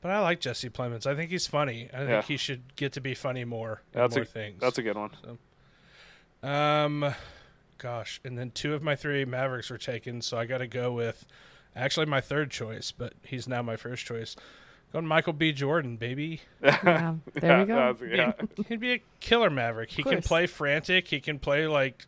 [0.00, 1.06] But I like Jesse Plemons.
[1.06, 1.88] I think he's funny.
[1.92, 2.22] I think Yeah.
[2.22, 3.82] he should get to be funny more.
[3.92, 4.60] That's more a things.
[4.60, 5.10] that's a good one.
[6.42, 7.14] Um,
[7.78, 10.90] gosh, and then two of my three Mavericks were taken, so I got to go
[10.92, 11.26] with
[11.76, 14.36] actually my third choice, but he's now my first choice.
[14.92, 15.52] Going Michael B.
[15.52, 16.40] Jordan, baby.
[16.62, 17.94] Yeah, there Yeah, we go.
[17.94, 18.64] that's- yeah.
[18.68, 19.90] He'd be a killer Maverick.
[19.90, 21.08] He can play frantic.
[21.08, 22.06] He can play like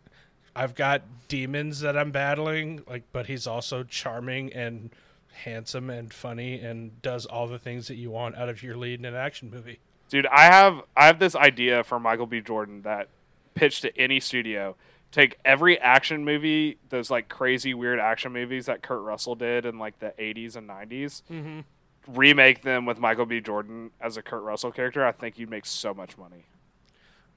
[0.54, 4.90] I've got demons that I'm battling, like, but he's also charming and
[5.32, 8.98] handsome and funny and does all the things that you want out of your lead
[8.98, 9.78] in an action movie.
[10.10, 12.40] Dude, I have I have this idea for Michael B.
[12.42, 13.08] Jordan that
[13.54, 14.76] pitched to any studio.
[15.10, 19.78] Take every action movie, those like crazy weird action movies that Kurt Russell did in
[19.78, 21.60] like the 80s and 90s, Mm-hmm.
[22.06, 23.40] Remake them with Michael B.
[23.40, 25.04] Jordan as a Kurt Russell character.
[25.04, 26.46] I think you'd make so much money.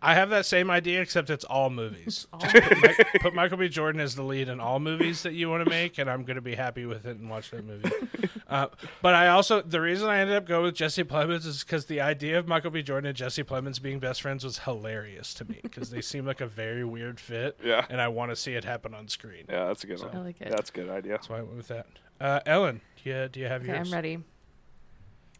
[0.02, 2.28] I have that same idea, except it's all movies.
[2.34, 3.70] All- put, Mi- put Michael B.
[3.70, 6.36] Jordan as the lead in all movies that you want to make, and I'm going
[6.36, 7.90] to be happy with it and watch that movie.
[8.48, 8.68] Uh,
[9.02, 12.00] but I also the reason I ended up going with Jesse Plemons is because the
[12.00, 12.84] idea of Michael B.
[12.84, 16.42] Jordan and Jesse Plemons being best friends was hilarious to me because they seem like
[16.42, 17.88] a very weird fit, Yeah.
[17.90, 19.46] and I want to see it happen on screen.
[19.50, 20.18] Yeah, that's a good So- one.
[20.18, 20.50] I like it.
[20.52, 21.14] That's a good idea.
[21.14, 21.88] That's why I went with that.
[22.22, 23.88] Uh, Ellen, do you, do you have Okay, yours?
[23.88, 24.20] I'm ready.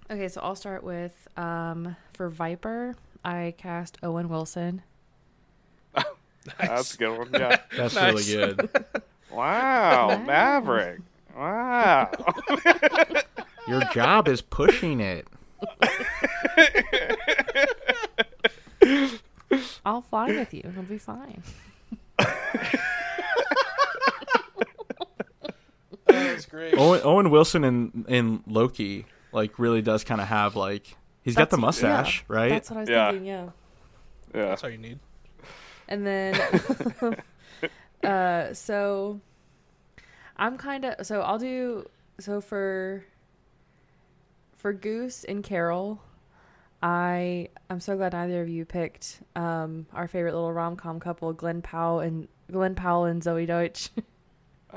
[0.10, 2.96] Okay, so I'll start with um, for Viper.
[3.24, 4.84] I cast Owen Wilson.
[6.60, 7.30] That's a good one.
[7.34, 7.58] Yeah.
[7.78, 8.14] That's Nice.
[8.14, 8.70] really good.
[9.32, 10.18] Wow, Wow.
[10.24, 11.00] Maverick.
[11.36, 12.10] Wow.
[13.68, 15.28] Your job is pushing it.
[19.86, 20.62] I'll fly with you.
[20.64, 21.44] It'll be fine.
[26.08, 26.76] That's great.
[26.78, 29.06] Owen, Owen Wilson and, in Loki
[29.36, 32.50] like really does kind of have like he's got the mustache, yeah, right?
[32.50, 33.12] That's what I was Yeah.
[33.12, 33.28] thinking.
[33.28, 33.50] Yeah.
[34.34, 34.46] Yeah.
[34.46, 35.00] That's all you need.
[35.88, 36.36] And then,
[38.04, 39.20] uh, so
[40.38, 41.86] I'm kind of so I'll do
[42.20, 43.06] so for
[44.58, 46.02] for Goose and Carol.
[46.82, 51.34] I I'm so glad neither of you picked um, our favorite little rom com couple,
[51.34, 53.90] Glen Powell and Glen Powell and Zoey Deutch.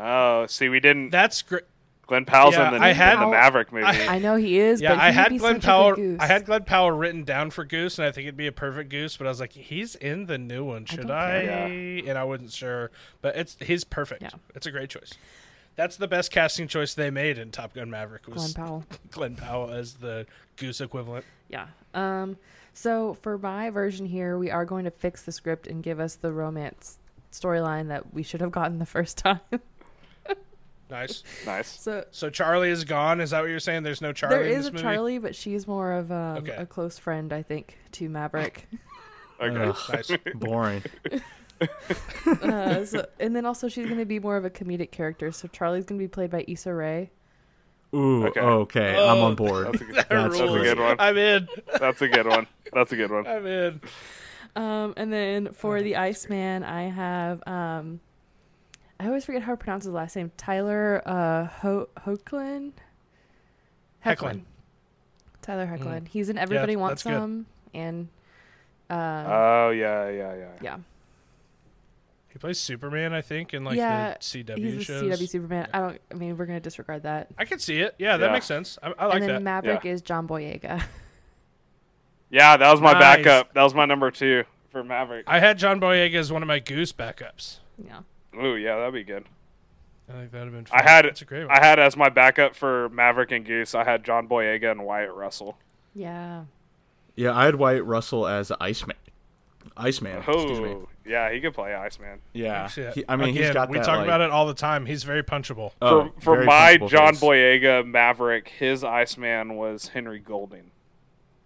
[0.01, 1.11] Oh, see, we didn't.
[1.11, 1.65] That's great.
[2.09, 3.87] Glen Powell's Yeah, in the, I had- in the Maverick movie.
[3.87, 6.17] I know he is, Yeah, but I had be Glen such a good Powell.
[6.21, 8.89] I had Glen Powell written down for Goose, and I think it'd be a perfect
[8.91, 9.17] Goose.
[9.17, 10.87] But I was like, he's in the new one.
[10.87, 11.43] Should don't I?
[11.45, 11.67] care.
[12.09, 12.91] And I wasn't sure,
[13.21, 14.23] but it's he's perfect.
[14.23, 14.31] Yeah.
[14.55, 15.13] It's a great choice.
[15.77, 18.85] That's the best casting choice they made in Top Gun Maverick Glen Powell.
[19.13, 20.27] Glen Powell as the
[20.57, 21.25] Goose equivalent.
[21.49, 21.67] Yeah.
[21.95, 22.37] Um.
[22.73, 26.15] So for my version here, we are going to fix the script and give us
[26.17, 26.99] the romance
[27.33, 29.41] storyline that we should have gotten the first time.
[30.91, 31.23] Nice.
[31.47, 31.81] nice.
[31.81, 33.21] so So Charlie is gone.
[33.21, 33.83] Is that what you're saying?
[33.83, 34.83] There's no Charlie there in this a movie.
[34.83, 36.55] Charlie, but she's more of um, Okay.
[36.57, 38.67] a close friend, I think, to Maverick.
[39.41, 39.57] Okay.
[39.57, 40.11] Ugh, Nice.
[40.35, 40.83] boring.
[42.43, 45.31] uh, so, and then also she's going to be more of a comedic character.
[45.33, 47.11] So Charlie's going to be played by Issa Rae.
[47.95, 48.41] Ooh, Okay.
[48.41, 49.67] okay, I'm Oh, on board.
[49.69, 50.97] That's a good, That That's that's a good one.
[50.99, 51.49] I'm in.
[51.79, 52.47] That's a good one.
[52.73, 53.27] That's a good one.
[53.27, 53.81] I'm in.
[54.57, 58.01] Um, and then for the Iceman, I have um,
[59.01, 60.33] I always forget how to pronounce his last name.
[60.37, 62.73] Tyler uh, Ho- Hoechlin.
[64.05, 64.43] Hecklin.
[65.43, 65.79] Tyler Mm.
[65.79, 66.09] Hoechlin.
[66.09, 67.21] He's in Everybody Yeah, Wants that's good.
[67.21, 68.09] Some, and
[68.91, 70.47] um, Oh yeah, yeah, yeah.
[70.63, 70.77] yeah,
[72.31, 75.03] He plays Superman, I think, in like Yeah, the CW he's a shows.
[75.21, 75.69] CW Superman.
[75.73, 76.01] I don't.
[76.11, 77.29] I mean, we're gonna disregard that.
[77.39, 77.95] I can see it.
[77.99, 78.33] Yeah, that Yeah.
[78.33, 78.79] makes sense.
[78.83, 79.43] I, I like and then that.
[79.43, 79.93] Maverick Yeah.
[79.93, 80.83] is John Boyega.
[82.31, 83.01] Yeah, that was my Nice.
[83.25, 83.55] backup.
[83.55, 85.25] That was my number two for Maverick.
[85.27, 87.61] I had John Boyega as one of my Goose backups.
[87.83, 88.01] yeah.
[88.43, 89.25] Ooh, yeah, that'd be good.
[90.09, 90.67] I think that'd have been.
[90.73, 91.57] I had That's a great one.
[91.57, 93.75] I had as my backup for Maverick and Goose.
[93.75, 95.59] I had John Boyega and Wyatt Russell.
[95.95, 96.45] Yeah.
[97.15, 98.97] Yeah, I had Wyatt Russell as Iceman.
[99.77, 100.19] Iceman.
[100.19, 100.69] Excuse me.
[100.69, 102.21] Oh, yeah, he could play Iceman.
[102.33, 103.85] Yeah, he- I mean Again, he's got we that.
[103.85, 104.87] talk like, about it all the time.
[104.87, 105.73] He's very punchable.
[105.83, 107.23] oh, for for very my punchable John face.
[107.23, 110.71] Boyega Maverick, his Iceman was Henry Golding.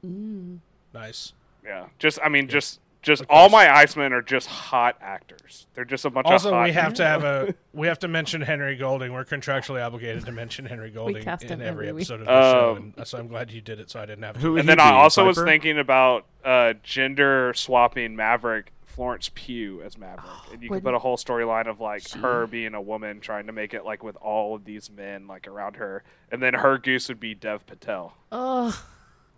[0.06, 0.58] Mm.
[0.94, 1.32] Nice.
[1.64, 5.66] Yeah, just I mean, just just all my Icemen are just hot actors.
[5.74, 6.64] They're just a bunch Also, of hot.
[6.64, 9.12] we have to have a we have to mention Henry Golding.
[9.12, 12.94] We're contractually obligated to mention Henry Golding in every every episode of the show, Um,
[12.96, 14.40] and so I'm glad you did it, so I didn't have to.
[14.40, 19.80] Who and then I be, also was thinking about uh, gender swapping Maverick Florence Pugh
[19.82, 22.80] as Maverick, and you could put a whole storyline of like she- her being a
[22.80, 26.42] woman trying to make it like with all of these men like around her, and
[26.42, 28.14] then her goose would be Dev Patel.
[28.30, 28.84] Oh,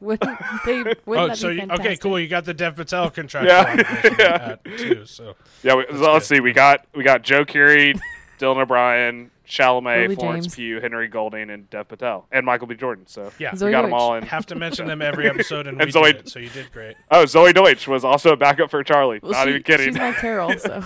[0.05, 0.83] wouldn't they?
[1.07, 2.19] Wouldn't Oh, that so be you, okay, cool.
[2.21, 3.47] You got the Dev Patel contract.
[3.47, 4.13] Yeah.
[4.19, 4.77] Yeah.
[4.77, 5.07] too.
[5.07, 6.41] So Yeah, we, so let's see.
[6.41, 7.99] We got we got Joe Keery,
[8.39, 10.55] Dylan O'Brien, Chalamet, Lily Florence James.
[10.57, 12.75] Pugh, Henry Golding, and Dev Patel, and Michael B.
[12.75, 13.07] Jordan.
[13.07, 14.23] So yeah, Zoe we got them all in.
[14.25, 16.71] have to mention them every episode, and, And we Zoe- did it, so you did
[16.73, 16.97] great.
[17.11, 19.21] Oh, Zoey Deutch was also a backup for Charlie.
[19.23, 19.87] Well, Not she- even kidding.
[19.89, 20.85] She's my Carol, so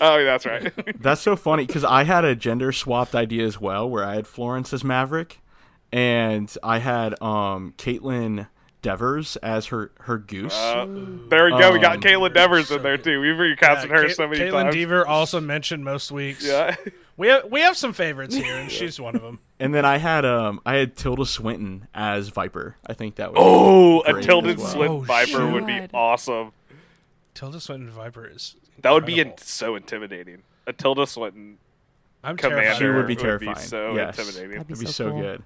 [0.00, 0.72] oh, that's right.
[1.02, 4.26] That's so funny because I had a gender swapped idea as well, where I had
[4.26, 5.40] Florence as Maverick,
[5.92, 8.48] and I had um Kaitlyn
[8.82, 10.54] Devers as her her goose.
[10.54, 10.86] Uh,
[11.28, 11.72] there we go.
[11.72, 13.20] we got Um, Kaitlyn Devers so in there too.
[13.20, 14.74] We've recasted Yeah, her Ca- so many Kaitlyn times.
[14.74, 16.46] Kaitlyn Dever also mentioned most weeks.
[16.46, 16.74] Yeah.
[17.16, 19.38] we have we have some favorites here, and she's one of them.
[19.58, 22.76] and then I had um I had Tilda Swinton as Viper.
[22.86, 24.70] I think that was Oh, a Great Tilted as well.
[24.72, 25.90] Slit Oh, Viper would be shit.
[25.92, 26.52] awesome.
[27.34, 30.42] Tilda Swinton Viper is That would be in- so intimidating.
[30.66, 31.58] A Tilda Swinton
[32.24, 32.78] I'm commander terrified.
[32.78, 33.56] She would be would terrifying.
[33.58, 34.18] so Yes.
[34.18, 34.50] intimidating.
[34.58, 35.20] That'd be It'd be so so cool.
[35.20, 35.42] good.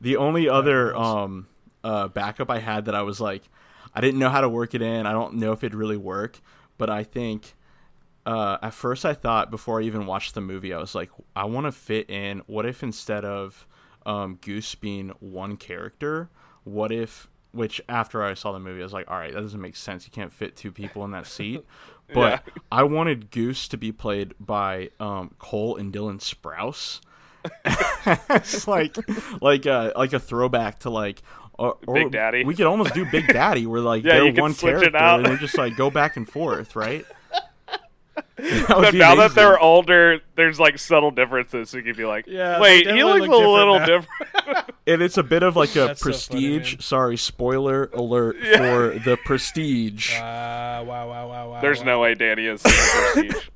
[0.00, 1.46] The only other um
[1.84, 3.42] uh backup I had that I was like
[3.94, 5.06] I didn't know how to work it in.
[5.06, 6.40] I don't know if it'd really work,
[6.78, 7.54] but I think
[8.26, 11.44] uh, at first I thought before I even watched the movie, I was like, I
[11.44, 12.42] want to fit in.
[12.46, 13.66] What if instead of
[14.06, 16.28] um, Goose being one character,
[16.64, 17.28] what if?
[17.52, 20.06] Which after I saw the movie, I was like, all right, that doesn't make sense.
[20.06, 21.64] You can't fit two people in that seat.
[22.12, 22.52] But Yeah.
[22.72, 27.00] I wanted Goose to be played by um, Cole and Dylan Sprouse.
[27.64, 28.96] It's like
[29.42, 31.22] like a like a throwback to like
[31.58, 32.44] or, or Big Daddy.
[32.44, 34.96] We could almost do Big Daddy, where like Yeah, they're you one switch it character
[34.98, 35.20] out.
[35.24, 37.04] and they just like go back and forth, right?
[38.36, 41.68] That But would be now that they're older, there's like subtle differences.
[41.70, 43.86] So you could be like, Yeah, wait, he definitely looks a look different little now."
[43.86, 44.70] different.
[44.86, 46.82] and it's a bit of like a That's so funny, prestige.
[46.84, 50.14] sorry, spoiler alert for the prestige.
[50.14, 51.60] Uh, wow, wow, wow, wow.
[51.60, 51.84] There's wow.
[51.84, 53.48] no way Danny has seen the Prestige.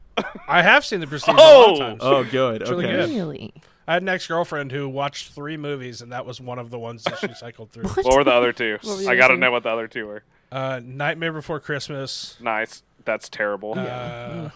[0.48, 1.40] I have seen the Prestige Oh!
[1.40, 1.98] a lot of times.
[2.02, 2.60] oh, good.
[2.62, 2.96] It's really okay.
[2.96, 3.10] good.
[3.10, 3.54] Really?
[3.86, 6.78] I had an ex girlfriend who watched three movies, and that was one of the
[6.78, 7.84] ones that she cycled through.
[7.84, 8.78] what were the other two?
[8.84, 10.22] Were I gotta know what the other two were.
[10.50, 12.36] Uh, Nightmare Before Christmas.
[12.40, 12.82] Nice.
[13.04, 13.74] That's terrible.
[13.78, 14.50] Uh,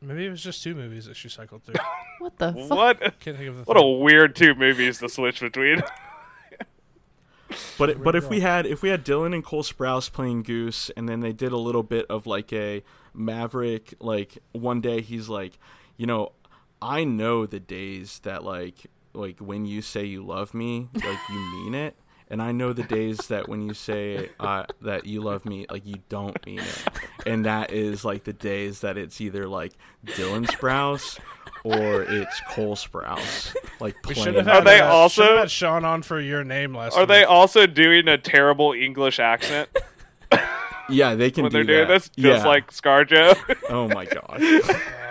[0.00, 1.74] maybe it was just two movies that she cycled through.
[2.18, 2.70] What the fuck?
[2.70, 3.00] What?
[3.20, 4.02] Can't think of the What a third.
[4.02, 5.82] weird two movies to switch between.
[7.78, 11.08] But but if we had if we had Dylan and Cole Sprouse playing Goose, and
[11.08, 12.82] then they did a little bit of like a
[13.14, 15.58] Maverick, like one day he's like,
[15.96, 16.32] you know,
[16.86, 21.38] I know the days that like like when you say you love me, like you
[21.64, 21.96] mean it.
[22.28, 25.86] And I know the days that when you say uh, that you love me, like
[25.86, 26.82] you don't mean it,
[27.24, 29.72] and that is like the days that it's either like
[30.04, 31.20] Dylan Sprouse
[31.62, 34.24] or it's Cole Sprouse, like We playing.
[34.24, 37.02] should have Are they uh, also- have had Sean on for your name last Are
[37.02, 37.08] week.
[37.10, 39.68] they also doing a terrible English accent
[40.88, 42.08] yeah, they can when do they're doing this?
[42.10, 42.46] Just yeah.
[42.46, 43.56] like ScarJo?
[43.70, 44.40] oh my gosh.
[44.40, 44.82] God,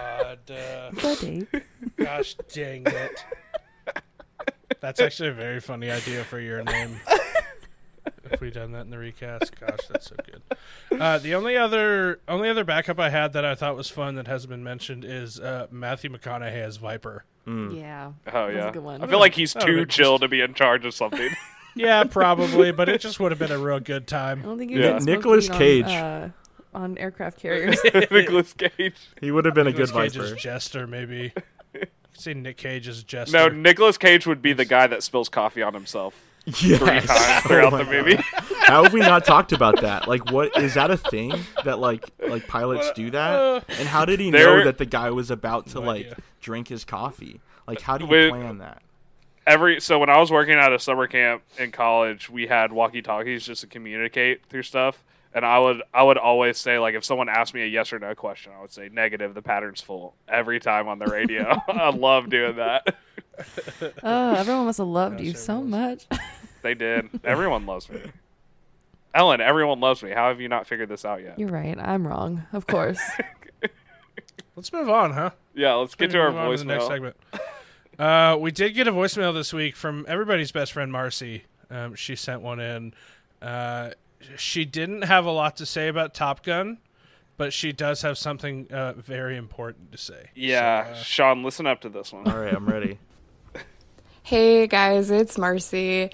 [0.52, 1.48] uh, Buddy.
[1.98, 3.26] gosh dang it.
[4.80, 7.00] That's actually a very funny idea for your name.
[8.32, 10.42] if we done that in the recast, gosh, that's so good.
[11.00, 14.28] Uh, the only other only other backup I had that I thought was fun that
[14.28, 17.26] hasn't been mentioned is uh, Matthew McConaughey as Viper.
[17.48, 18.12] Yeah.
[18.28, 18.72] Oh That's a yeah.
[18.72, 19.04] good one.
[19.04, 21.30] I feel like he's That too been chill to be in charge of something.
[21.78, 24.40] Yeah, probably, but it just would have been a real good time.
[24.40, 24.50] I time.
[24.50, 24.94] don't think Yeah.
[24.94, 25.84] he's Nicolas Cage.
[25.84, 26.30] On, uh,
[26.76, 27.77] on aircraft carriers.
[28.11, 28.95] Nicolas Cage.
[29.22, 30.39] He would have been a good Nicolas Cage as Viper.
[30.39, 31.34] Jester, maybe.
[32.14, 33.35] See Nick Cage as Jester.
[33.38, 36.15] No, Nicolas Cage would be the guy that spills coffee on himself
[36.45, 36.77] Yes.
[36.80, 38.15] three times Oh throughout my the movie.
[38.15, 38.23] God.
[38.60, 40.07] How have we not talked about that?
[40.07, 41.34] Like, what is that a thing
[41.65, 43.65] that like like pilots do that?
[43.68, 46.18] And how did he know that the guy was about to No like idea.
[46.41, 47.41] drink his coffee?
[47.68, 48.81] Like, how do you With- plan that?
[49.47, 53.02] Every so when I was working at a summer camp in college, we had walkie
[53.03, 55.03] talkies just to communicate through stuff.
[55.36, 57.99] And I would I would always say like if someone asked me a yes or
[57.99, 59.34] no question, I would say negative.
[59.34, 61.62] The pattern's full every time on the radio.
[61.68, 62.95] I love doing that.
[64.03, 66.20] oh, everyone must have loved Gosh, you so everyone's- much.
[66.64, 67.10] They did.
[67.24, 67.99] Everyone loves me.
[69.14, 70.12] Ellen, everyone loves me.
[70.12, 71.38] How have you not figured this out yet?
[71.38, 71.78] You're right.
[71.80, 72.45] I'm wrong.
[72.53, 72.99] Of course.
[74.56, 75.32] Let's move on, huh?
[75.53, 77.16] Yeah, let's get to our move to next segment.
[77.99, 81.44] Uh, we did get a voicemail this week from everybody's best friend Marcy.
[81.70, 82.94] Um, she sent one in.
[83.41, 83.91] Uh,
[84.38, 86.80] she didn't have a lot to say about Top Gun,
[87.38, 90.30] but she does have something uh, very important to say.
[90.35, 92.27] Yeah, So, uh, Sean, listen up to this one.
[92.27, 92.99] All right, I'm ready.
[94.23, 96.10] Hey guys, it's Marcy.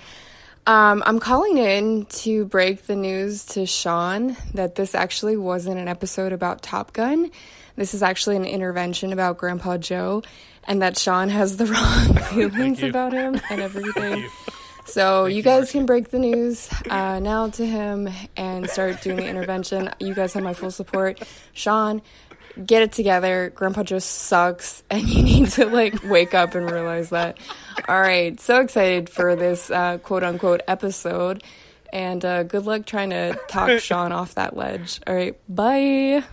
[0.67, 5.88] Um, I'm calling in to break the news to Sean that this actually wasn't an
[5.88, 7.31] episode about Top Gun.
[7.77, 10.23] This is actually an intervention about Grandpa Joe,
[10.65, 14.27] and that Sean has the wrong feelings about him and everything.
[14.86, 14.91] You.
[14.91, 15.72] So Thank you you, guys Marcy.
[15.74, 19.90] can break the news uh, now to him and start doing the intervention.
[19.99, 21.22] You guys have my full support.
[21.53, 22.02] Sean,
[22.66, 23.52] get it together.
[23.56, 27.38] Grandpa Joe sucks, and you need to like wake up and realize that.
[27.88, 31.44] All right, so excited for this uh, quote unquote episode,
[31.94, 34.99] and uh, good luck trying to talk Sean off that ledge.
[35.08, 36.24] All right, bye.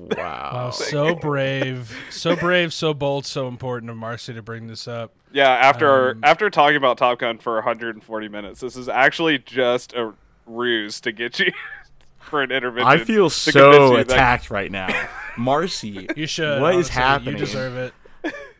[0.00, 0.50] Wow.
[0.52, 5.12] Wow, so brave, so brave, so bold, so important of Marcy to bring this up.
[5.32, 9.92] Yeah, after Um, after talking about Top Gun for 140 minutes, this is actually just
[9.92, 10.12] a
[10.46, 11.52] ruse to get you
[12.18, 12.88] for an intervention.
[12.90, 14.88] I feel so you that- attacked right now.
[15.36, 16.60] Marcy, You should.
[16.60, 16.94] What is honestly.
[17.02, 17.32] happening?
[17.34, 17.94] You deserve it.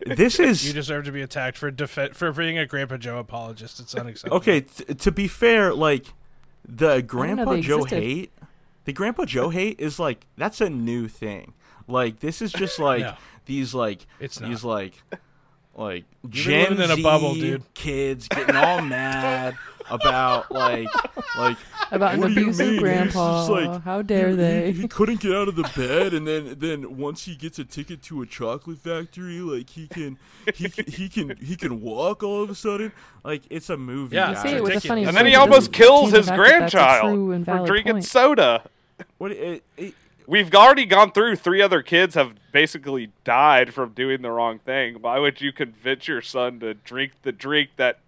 [0.07, 3.81] this is You deserve to be attacked for defe- for being a Grandpa Joe apologist.
[3.81, 4.37] It's unacceptable.
[4.39, 4.61] okay.
[4.63, 6.07] T- to be fair, like
[6.67, 8.03] the Grandpa they Joe existed.
[8.03, 8.31] hate,
[8.85, 11.55] the Grandpa Joe hate is like that's a new thing.
[11.89, 13.15] Like this is just like No.
[13.47, 14.71] these like It's these not.
[14.71, 14.95] like
[15.75, 17.63] like been Gen in a bubble, dude.
[17.75, 19.57] kids getting all mad
[19.91, 20.89] about like
[21.37, 21.57] like
[21.93, 22.73] About an What do you abusive mean?
[22.75, 23.39] He's grandpa.
[23.41, 24.73] just like, How dare he, they?
[24.73, 27.65] He, he couldn't get out of the bed, and then then once he gets a
[27.65, 30.19] ticket to a chocolate factory, like he can
[30.55, 32.93] he can, he can he can walk all of a sudden.
[33.25, 34.17] Like it's a movie.
[34.17, 35.15] Yeah, You it with a funny And ridiculous.
[35.17, 38.05] then he almost doesn't kills his fact that that's a true grandchild for drinking point.
[38.05, 38.63] soda.
[39.19, 39.95] What it, it,
[40.27, 45.03] We've already gone through three other kids have basically died from doing the wrong thing.
[45.03, 47.99] Why would you convince your son to drink the drink that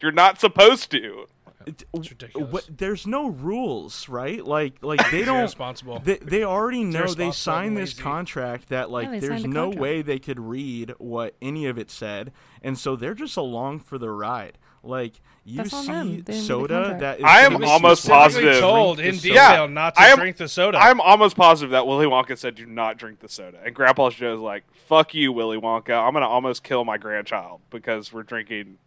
[0.00, 1.26] you're not supposed to?
[1.66, 2.52] It It's ridiculous.
[2.52, 4.44] what, there's no rules, right?
[4.44, 5.38] Like like they don't.
[5.40, 5.98] irresponsible.
[6.00, 9.80] They, they already know they signed this contract that like they there's no contract.
[9.80, 12.32] way they could read what any of it said,
[12.62, 14.58] and so they're just along for the ride.
[14.82, 17.00] Like you That's see They didn't read the soda contract.
[17.00, 19.34] that is I am almost positive- told in the detail.
[19.34, 20.78] Yeah, not to I am- drink the soda.
[20.78, 24.38] I'm almost positive that Willy Wonka said, "Do not drink the soda." And Grandpa Joe's
[24.38, 25.90] like, "Fuck you, Willy Wonka.
[26.06, 28.78] I'm gonna almost kill my grandchild because we're drinking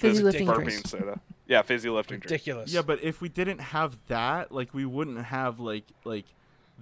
[0.00, 0.90] Fizzy lifting burping drinks.
[0.90, 2.24] soda." Yeah, fizzy lifting drink.
[2.30, 2.72] ridiculous.
[2.72, 6.26] Yeah, but if we didn't have that, like we wouldn't have like like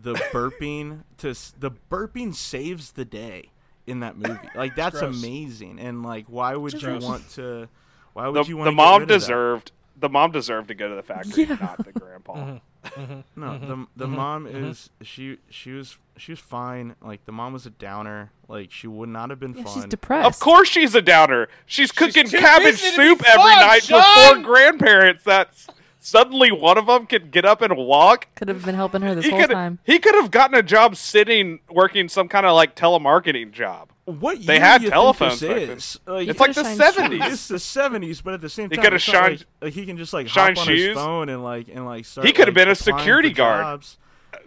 [0.00, 3.50] the burping to the burping saves the day
[3.86, 4.38] in that movie.
[4.54, 5.16] Like that's gross.
[5.18, 5.78] amazing.
[5.80, 7.02] And like why would It's you gross.
[7.04, 7.68] want to
[8.12, 9.14] why would The, you want the to mom get rid of that?
[9.18, 9.72] deserved.
[10.00, 11.56] The mom deserved to go to the factory, Yeah.
[11.60, 12.34] not the grandpa.
[12.34, 12.56] Mm-hmm.
[12.84, 13.40] Mm-hmm.
[13.40, 14.16] No, the the mm-hmm.
[14.16, 14.64] mom mm-hmm.
[14.64, 16.96] is she she was she was fine.
[17.02, 18.30] Like the mom was a downer.
[18.48, 19.74] Like she would not have been Yeah, fun.
[19.74, 20.26] she's depressed.
[20.26, 21.48] Of course, she's a downer.
[21.66, 25.24] She's cooking too cabbage busy to be soup every fun, night for four grandparents.
[25.24, 25.66] That's
[25.98, 28.28] suddenly one of them can get up and walk.
[28.34, 29.78] Could have been helping her this He whole time.
[29.84, 33.90] he could have gotten a job sitting working some kind of like telemarketing job.
[34.12, 36.00] What They year had do you telephones Think this is?
[36.06, 37.22] Like, It's like the seventies.
[37.26, 39.46] It's the seventies, but at the same time, He time, could've it's not shined- like,
[39.62, 40.86] like he can just like shined hop on shoes.
[40.86, 42.26] his phone and like and like start.
[42.26, 43.62] He could've like, been a security guard.
[43.62, 43.98] jobs.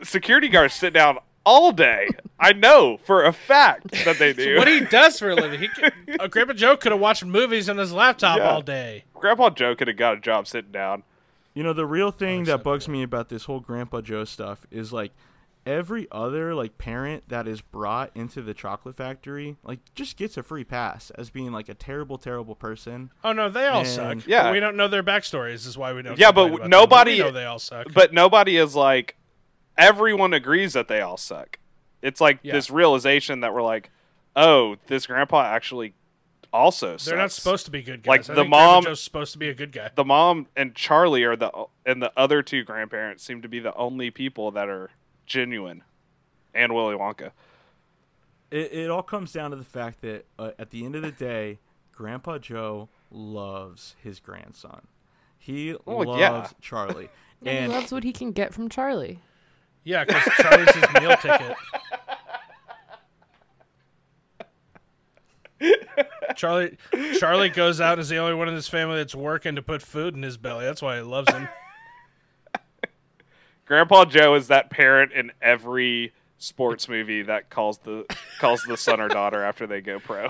[0.04, 2.08] Security guards sit down all day.
[2.40, 4.58] I know for a fact that they do.
[4.58, 5.60] what he does for a living.
[5.60, 8.50] He could, uh, Grandpa Joe could have watched movies on his laptop Yeah.
[8.50, 9.04] all day.
[9.14, 11.04] Grandpa Joe could have got a job sitting down.
[11.54, 12.94] You know, the real thing that bugs Unacceptable.
[12.98, 15.12] me about this whole Grandpa Joe stuff is like
[15.66, 20.42] every other like parent that is brought into the chocolate factory like just gets a
[20.44, 23.12] free pass as being like a terrible, terrible person.
[23.24, 24.28] Oh no, they all And- suck.
[24.28, 24.52] Yeah.
[24.52, 25.68] We don't know their backstories.
[25.68, 26.18] Is why we don't.
[26.18, 26.70] Yeah, but complain about them.
[26.72, 27.88] nobody- We know they all suck.
[27.94, 29.16] But nobody is like.
[29.78, 31.58] Everyone agrees that they all suck.
[32.02, 32.54] It's like Yeah.
[32.54, 33.90] this realization that we're like,
[34.36, 35.94] oh, this grandpa actually
[36.54, 37.06] also sucks.
[37.06, 38.28] they're not supposed to be good guys.
[38.28, 39.90] Like, I the mom- Joe's supposed to be a good guy.
[39.96, 41.50] the mom and Charlie are the
[41.86, 44.90] and the other two grandparents seem to be the only people that are
[45.32, 45.84] genuine,
[46.54, 47.32] and Willy Wonka.
[48.52, 51.12] It, it all comes down to the fact that uh, at the end of the
[51.12, 51.60] day,
[51.94, 54.88] Grandpa Joe loves his grandson.
[55.38, 56.48] He Oh, loves yeah.
[56.62, 57.10] Charlie.
[57.44, 59.18] And he loves what he can get from Charlie.
[59.84, 61.58] Yeah, because Charlie's his meal ticket.
[66.36, 66.78] Charlie
[67.20, 69.82] Charlie goes out and is the only one in his family that's working to put
[69.82, 70.66] food in his belly.
[70.66, 71.48] That's why he loves him.
[73.66, 78.06] Grandpa Joe is that parent in every sports movie that calls the
[78.40, 80.30] calls the son or daughter after they go pro.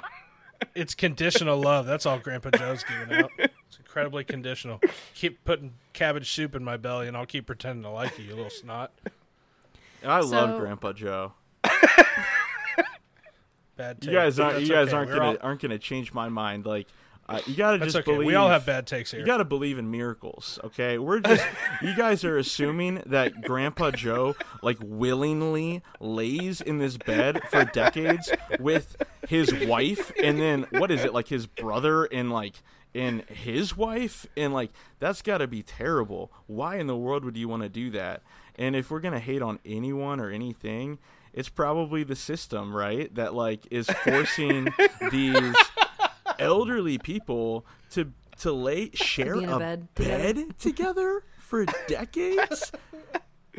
[0.76, 1.86] It's conditional love.
[1.88, 3.32] That's all Grandpa Joe's giving out.
[3.40, 4.80] It's incredibly conditional.
[5.16, 8.36] Keep putting cabbage soup in my belly, and I'll keep pretending to like you, you
[8.36, 8.92] little snot.
[10.06, 11.34] I So- love Grandpa Joe.
[13.78, 14.04] Bad.
[14.06, 14.98] You guys aren't that's you guys okay.
[14.98, 16.66] aren't We're gonna all- aren't gonna change my mind.
[16.66, 16.88] Like
[17.32, 18.14] uh, you gotta That's just okay.
[18.14, 18.28] believe.
[18.28, 19.20] We all have bad takes here.
[19.20, 20.98] You gotta believe in miracles, okay?
[20.98, 21.46] We're just
[21.82, 28.32] you guys are assuming that Grandpa Joe like willingly lays in this bed for decades
[28.60, 28.96] with
[29.28, 32.56] his wife, and then what is it like his brother and like
[32.94, 36.32] and his wife, and like that's gotta be terrible.
[36.48, 38.22] Why in the world would you want to do that?
[38.56, 41.00] And if we're gonna hate on anyone or anything,
[41.34, 43.14] it's probably the system, right?
[43.16, 44.74] That like is forcing
[45.12, 45.56] these
[46.42, 50.54] elderly people to to lay share a a bed bed, together.
[50.60, 52.72] together for decades?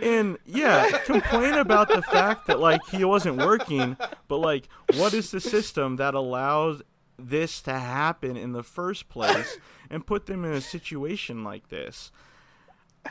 [0.00, 5.30] And yeah complain about the fact that like he wasn't working but like what is
[5.30, 6.80] the system that allows
[7.18, 9.58] this to happen in the first place
[9.90, 12.10] and put them in a situation like this?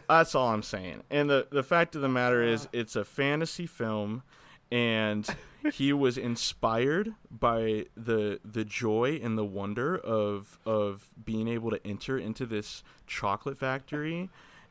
[0.10, 1.03] That's all i'm saying.
[1.11, 4.23] And the the fact of the matter is it's a fantasy film
[4.72, 5.27] and
[5.73, 11.85] he was inspired by the the joy and the wonder of of being able to
[11.85, 14.30] enter into this chocolate factory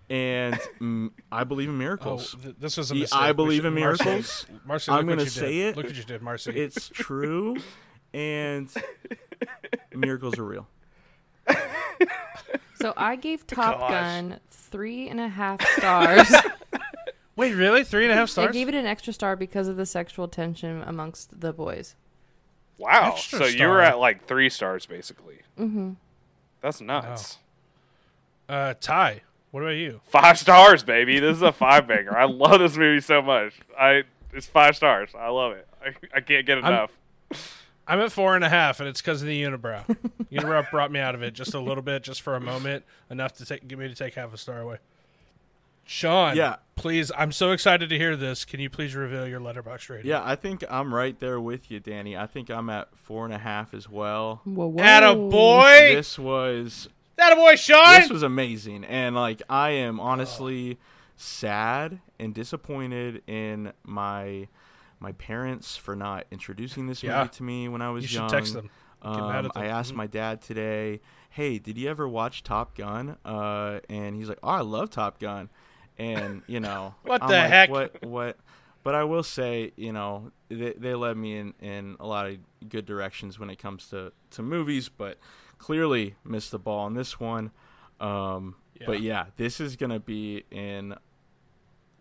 [0.09, 2.35] and mm, I believe in Oh, miracles.
[2.43, 3.17] th- this was a mistake.
[3.21, 4.47] I believe should- in miracles.
[4.65, 5.69] Marcy, I'm gonna say did.
[5.69, 5.77] it.
[5.77, 6.51] Look what you did, Marcy.
[6.51, 7.57] It's true,
[8.13, 8.69] and
[9.95, 10.67] miracles are real.
[12.81, 13.91] So I gave Top Gosh.
[13.91, 16.33] Gun three and a half stars.
[17.41, 17.85] Wait, really?
[17.85, 18.51] Three and a half stars?
[18.51, 21.97] I gave it an extra star because of the sexual tension amongst the boys.
[22.77, 23.13] Wow.
[23.15, 23.69] Extra so you star.
[23.71, 25.39] were at like three stars basically.
[25.59, 25.93] Mm-hmm.
[26.61, 27.39] That's nuts.
[28.47, 29.23] Uh, Ty.
[29.53, 30.03] What about you?
[30.05, 31.19] Five stars, baby.
[31.19, 32.15] This is a five banger.
[32.15, 33.55] I love this movie so much.
[33.79, 34.03] I
[34.35, 35.11] it's five stars.
[35.19, 35.67] I love it.
[35.83, 36.91] I, I can't get I'm- enough.
[37.89, 39.85] I'm at four and a half, and it's because of the unibrow.
[40.31, 43.33] unibrow brought me out of it just a little bit, just for a moment, enough
[43.39, 44.77] to take, get me to take half a star away.
[45.91, 46.57] Sean, Yeah.
[46.77, 47.11] please.
[47.19, 48.45] I'm so excited to hear this.
[48.45, 50.07] Can you please reveal your letterboxd rating?
[50.07, 52.17] Yeah, I think I'm right there with you, Danny.
[52.17, 54.41] I think I'm at four and a half as well.
[54.45, 54.81] Whoa, whoa.
[54.85, 56.89] Atta boy, This was
[57.19, 58.01] Attaboy, Sean.
[58.01, 60.79] this was amazing, and like I am honestly
[61.17, 64.47] sad and disappointed in my
[65.01, 67.19] my parents for not introducing this Yeah.
[67.19, 68.29] movie to me when I was you should young.
[68.31, 68.71] text them.
[69.03, 69.63] Get mad Um, at them.
[69.63, 71.01] I asked my dad today,
[71.31, 75.19] "Hey, did you ever watch Top Gun?" Uh, and he's like, "Oh, I love Top
[75.19, 75.49] Gun."
[75.99, 77.71] And you know, What I'm the like, heck?
[77.71, 78.03] What?
[78.03, 78.37] What?
[78.83, 82.39] But I will say, you know, they, they led me in, in a lot of
[82.67, 85.19] good directions when it comes to, to movies, but
[85.59, 87.51] clearly missed the ball on this one.
[88.01, 88.57] Um,
[88.87, 90.95] But yeah, this is gonna be in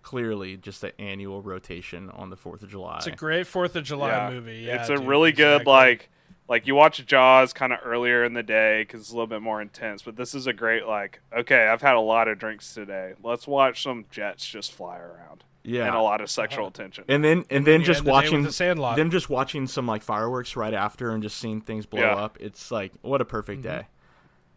[0.01, 2.97] clearly just an annual rotation on the Fourth of July.
[2.97, 4.29] It's a great Fourth of July yeah.
[4.29, 4.59] movie.
[4.59, 6.09] Yeah, it's a dude, really good like
[6.49, 9.41] like you watch Jaws kind of earlier in the day because it's a little bit
[9.41, 10.01] more intense.
[10.01, 13.13] But this is a great like okay, I've had a lot of drinks today.
[13.23, 17.03] Let's watch some jets just fly around yeah, and a lot of sexual tension.
[17.07, 18.95] and then and then You just the watching the Sandlot.
[18.97, 22.15] them just watching some like fireworks right after and just seeing things blow Yeah.
[22.15, 22.37] up.
[22.41, 23.77] It's like what a perfect Mm-hmm.
[23.79, 23.87] day.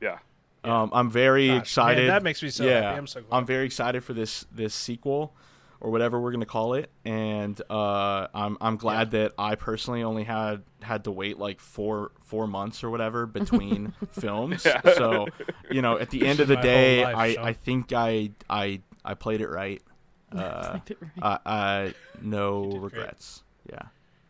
[0.01, 0.19] yeah,
[0.65, 2.09] Um, I'm very Gosh, man, excited.
[2.11, 2.99] that makes me so yeah, happy.
[2.99, 3.37] I'm so glad.
[3.37, 5.35] I'm very excited for this this sequel
[5.83, 10.23] or whatever we're gonna call it, and uh, I'm I'm glad that I personally only
[10.23, 14.65] had had to wait like four four months or whatever between films.
[14.65, 14.81] Yeah.
[14.95, 15.27] So
[15.73, 17.45] you know, at the end of the day, life, I Sean.
[17.45, 19.83] I think I I I played it right.
[20.33, 20.79] Uh,
[21.21, 22.83] I, I no great.
[22.83, 23.43] regrets.
[23.71, 23.83] Yeah.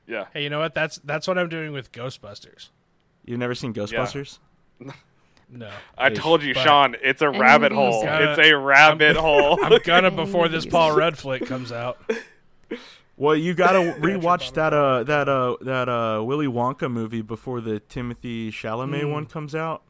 [0.09, 0.24] yeah.
[0.33, 0.74] Hey, you know what?
[0.74, 2.70] That's that's what I'm doing with Ghostbusters.
[3.24, 4.41] You've never seen Ghostbusters?
[5.55, 6.97] No, I Ish, told you, Sean.
[7.03, 8.05] It's a rabbit movie you hole.
[8.07, 9.59] It's a rabbit hole.
[9.62, 10.65] I'm gonna before this.
[10.65, 11.99] Paul Rudd flick comes out.
[13.19, 17.61] Well, you gotta Gotcha, rewatch that uh that uh that uh Willy Wonka movie before
[17.61, 19.12] the Timothée Chalamet Mm.
[19.12, 19.83] one comes out.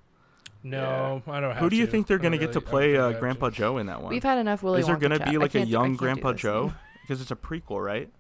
[0.65, 1.51] No, I don't.
[1.53, 1.91] Have Who do you to.
[1.93, 3.57] think they're gonna don't get to play don't uh, think I have Grandpa to.
[3.57, 4.11] Joe in that one?
[4.11, 5.31] We've had enough Willy Is there Wonka gonna chat.
[5.31, 6.73] be like a young Grandpa Joe?
[7.03, 8.11] Because it's a prequel, right?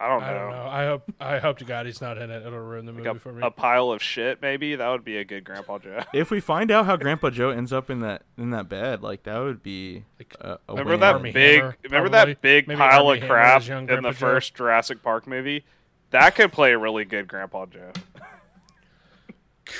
[0.00, 0.26] I don't know.
[0.26, 0.66] I don't know.
[0.70, 1.02] I hope.
[1.20, 2.46] I hope to God he's not in it.
[2.46, 3.42] It'll ruin the movie Like for me.
[3.44, 6.02] a pile of shit, maybe that would be a good Grandpa Joe.
[6.14, 9.24] If we find out how Grandpa Joe ends up in that in that bed, like
[9.24, 11.00] that would be Like, a, a Remember win.
[11.00, 11.60] that Armie big?
[11.60, 12.32] Hammer, remember probably.
[12.34, 14.18] that big Maybe pile Armie of crap in Grandpa the Joe.
[14.18, 15.64] first Jurassic Park movie?
[16.10, 17.90] That could play a really good Grandpa Joe.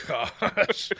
[0.08, 0.90] Gosh.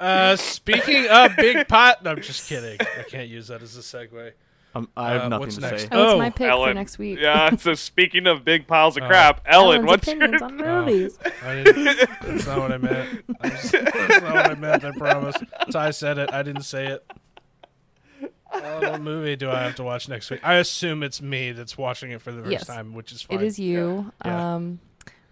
[0.00, 2.76] Uh, speaking of big pot, no, I'm just kidding.
[2.80, 4.32] I can't use that as a segue.
[4.74, 5.82] Um, I have Uh, nothing what's to next?
[5.82, 5.88] say.
[5.92, 6.74] Oh, it's Oh, my pick for Ellen.
[6.76, 7.18] next week.
[7.20, 7.54] Yeah.
[7.56, 9.06] So speaking of big piles of Oh.
[9.06, 11.18] crap, Ellen, Ellen's what's your opinions on movies.
[11.44, 11.84] I didn't,
[12.22, 13.24] that's not what I meant.
[13.42, 14.84] I just- that's not what I meant.
[14.84, 15.36] I promise.
[15.70, 16.32] So I said it.
[16.32, 17.04] I didn't say it.
[18.52, 20.40] Uh, what movie do I have to watch next week?
[20.42, 22.66] I assume it's me that's watching it for the first Yes.
[22.66, 23.40] time, which is fine.
[23.40, 24.12] It is you.
[24.24, 24.54] Yeah.
[24.54, 24.78] Um,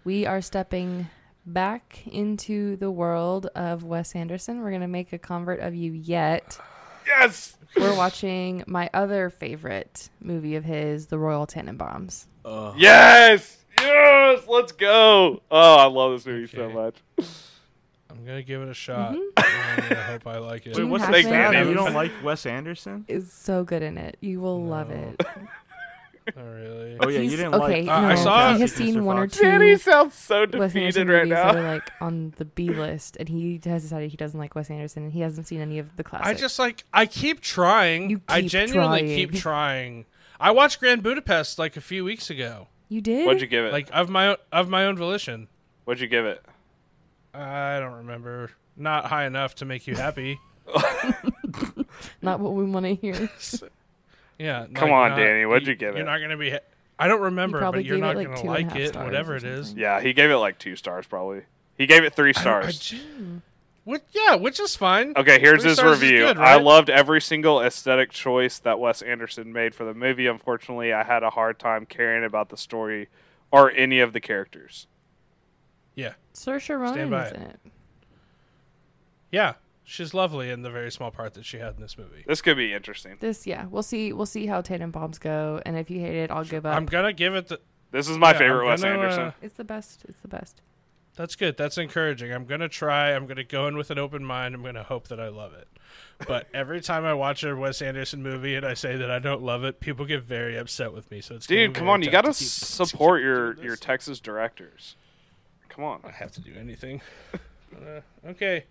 [0.03, 1.07] we are stepping
[1.45, 4.61] back into the world of Wes Anderson.
[4.61, 6.57] We're gonna make a convert of you yet.
[7.05, 7.57] yes?
[7.77, 12.25] We're watching my other favorite movie of his, The Royal Tenenbaums.
[12.45, 12.75] Ugh.
[12.77, 13.57] Yes.
[13.79, 14.43] Yes.
[14.47, 15.41] Let's go.
[15.49, 16.95] Oh, I love this movie so much.
[18.09, 19.13] I'm gonna give it a shot.
[19.13, 19.93] Mm-hmm.
[19.93, 20.75] I hope I like it.
[20.75, 21.69] Wait, you what's have the to?
[21.69, 23.05] You don't like Wes Anderson?
[23.07, 24.17] Is so good in it.
[24.19, 25.23] You will love it.
[26.37, 26.97] Oh, really?
[26.99, 27.87] Oh yeah, He's- you didn't okay, like.
[27.89, 28.77] Uh, I saw- he has Mr.
[28.77, 31.59] seen one or two Danny sounds so Wes Anderson defeated right movies that now.
[31.61, 35.03] are like on the B list, and he has decided he doesn't like Wes Anderson,
[35.03, 36.29] and he hasn't seen any of the classics.
[36.29, 38.09] I just like I keep trying.
[38.11, 39.15] You I keep genuinely trying.
[39.15, 40.05] keep trying.
[40.39, 43.25] I watched Grand Budapest like a few weeks ago, you did.
[43.25, 43.71] What'd you give it?
[43.71, 45.47] like of my own, of my own volition.
[45.85, 46.43] What'd you give it?
[47.33, 48.51] I don't remember.
[48.77, 50.39] Not high enough to make you happy.
[52.21, 53.29] Not what we want to hear.
[54.41, 54.65] Yeah.
[54.73, 55.99] Come like, on, not- Danny, what'd you give it?
[55.99, 56.11] You're it?
[56.11, 56.57] not gonna be.
[56.99, 59.35] I don't remember, probably but you're not like, gonna two and a like it, whatever
[59.35, 59.73] it is.
[59.73, 61.41] Yeah, he gave it like two stars probably.
[61.77, 62.93] He gave it three I don't- I stars.
[63.83, 65.13] Which, yeah, which is fine.
[65.17, 66.17] Okay, here's Three his review.
[66.19, 70.27] good, I loved every single aesthetic choice that Wes Anderson made for the movie.
[70.27, 73.09] Unfortunately, I had a hard time caring about the story
[73.51, 74.85] or any of the characters.
[75.95, 77.35] Yeah, Saoirse Ronan by is it.
[77.37, 77.59] in it.
[79.31, 79.53] yeah,
[79.91, 82.23] she's lovely in the very small part that she had in this movie.
[82.25, 83.17] This could be interesting.
[83.19, 84.13] This, yeah, we'll see.
[84.13, 86.75] We'll see how Tenenbaums go, and if you hate it, I'll give up.
[86.75, 87.59] I'm gonna give it the.
[87.91, 89.21] This is my yeah, favorite I'm Wes Anderson.
[89.23, 90.05] uh, it's the best.
[90.07, 90.61] It's the best.
[91.17, 91.57] That's good.
[91.57, 92.31] That's encouraging.
[92.31, 93.11] I'm gonna try.
[93.11, 94.55] I'm gonna go in with an open mind.
[94.55, 95.67] I'm gonna hope that I love it.
[96.25, 99.41] But every time I watch a Wes Anderson movie and I say that I don't
[99.43, 101.19] love it, people get very upset with me.
[101.19, 103.75] So it's Dude, come on, you gotta to keep- to support keep your your.
[103.75, 104.95] Texas directors.
[105.67, 105.99] Come on.
[106.05, 107.01] I have to do anything.
[107.73, 108.65] Uh, okay,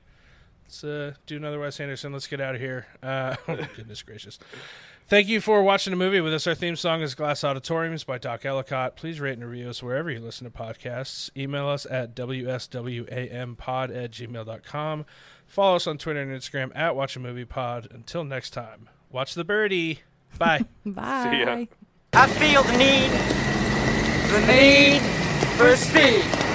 [0.70, 2.12] let's uh, do another Wes Anderson.
[2.12, 2.86] Let's get out of here.
[3.02, 4.38] Uh, oh, goodness gracious.
[5.08, 6.46] Thank you for watching the movie with us.
[6.46, 8.94] Our theme song is Glass Auditoriums by Doc Ellicott.
[8.94, 11.28] Please rate and review us wherever you listen to podcasts.
[11.36, 15.06] Email us at wswampod at gmail.com.
[15.46, 17.88] Follow us on Twitter and Instagram at Watch a Movie Pod.
[17.90, 20.02] Until next time, watch the birdie.
[20.38, 20.64] Bye.
[20.86, 21.30] Bye.
[21.32, 21.64] See ya.
[22.12, 23.10] I feel the need,
[24.30, 25.00] the need
[25.56, 26.49] for speed.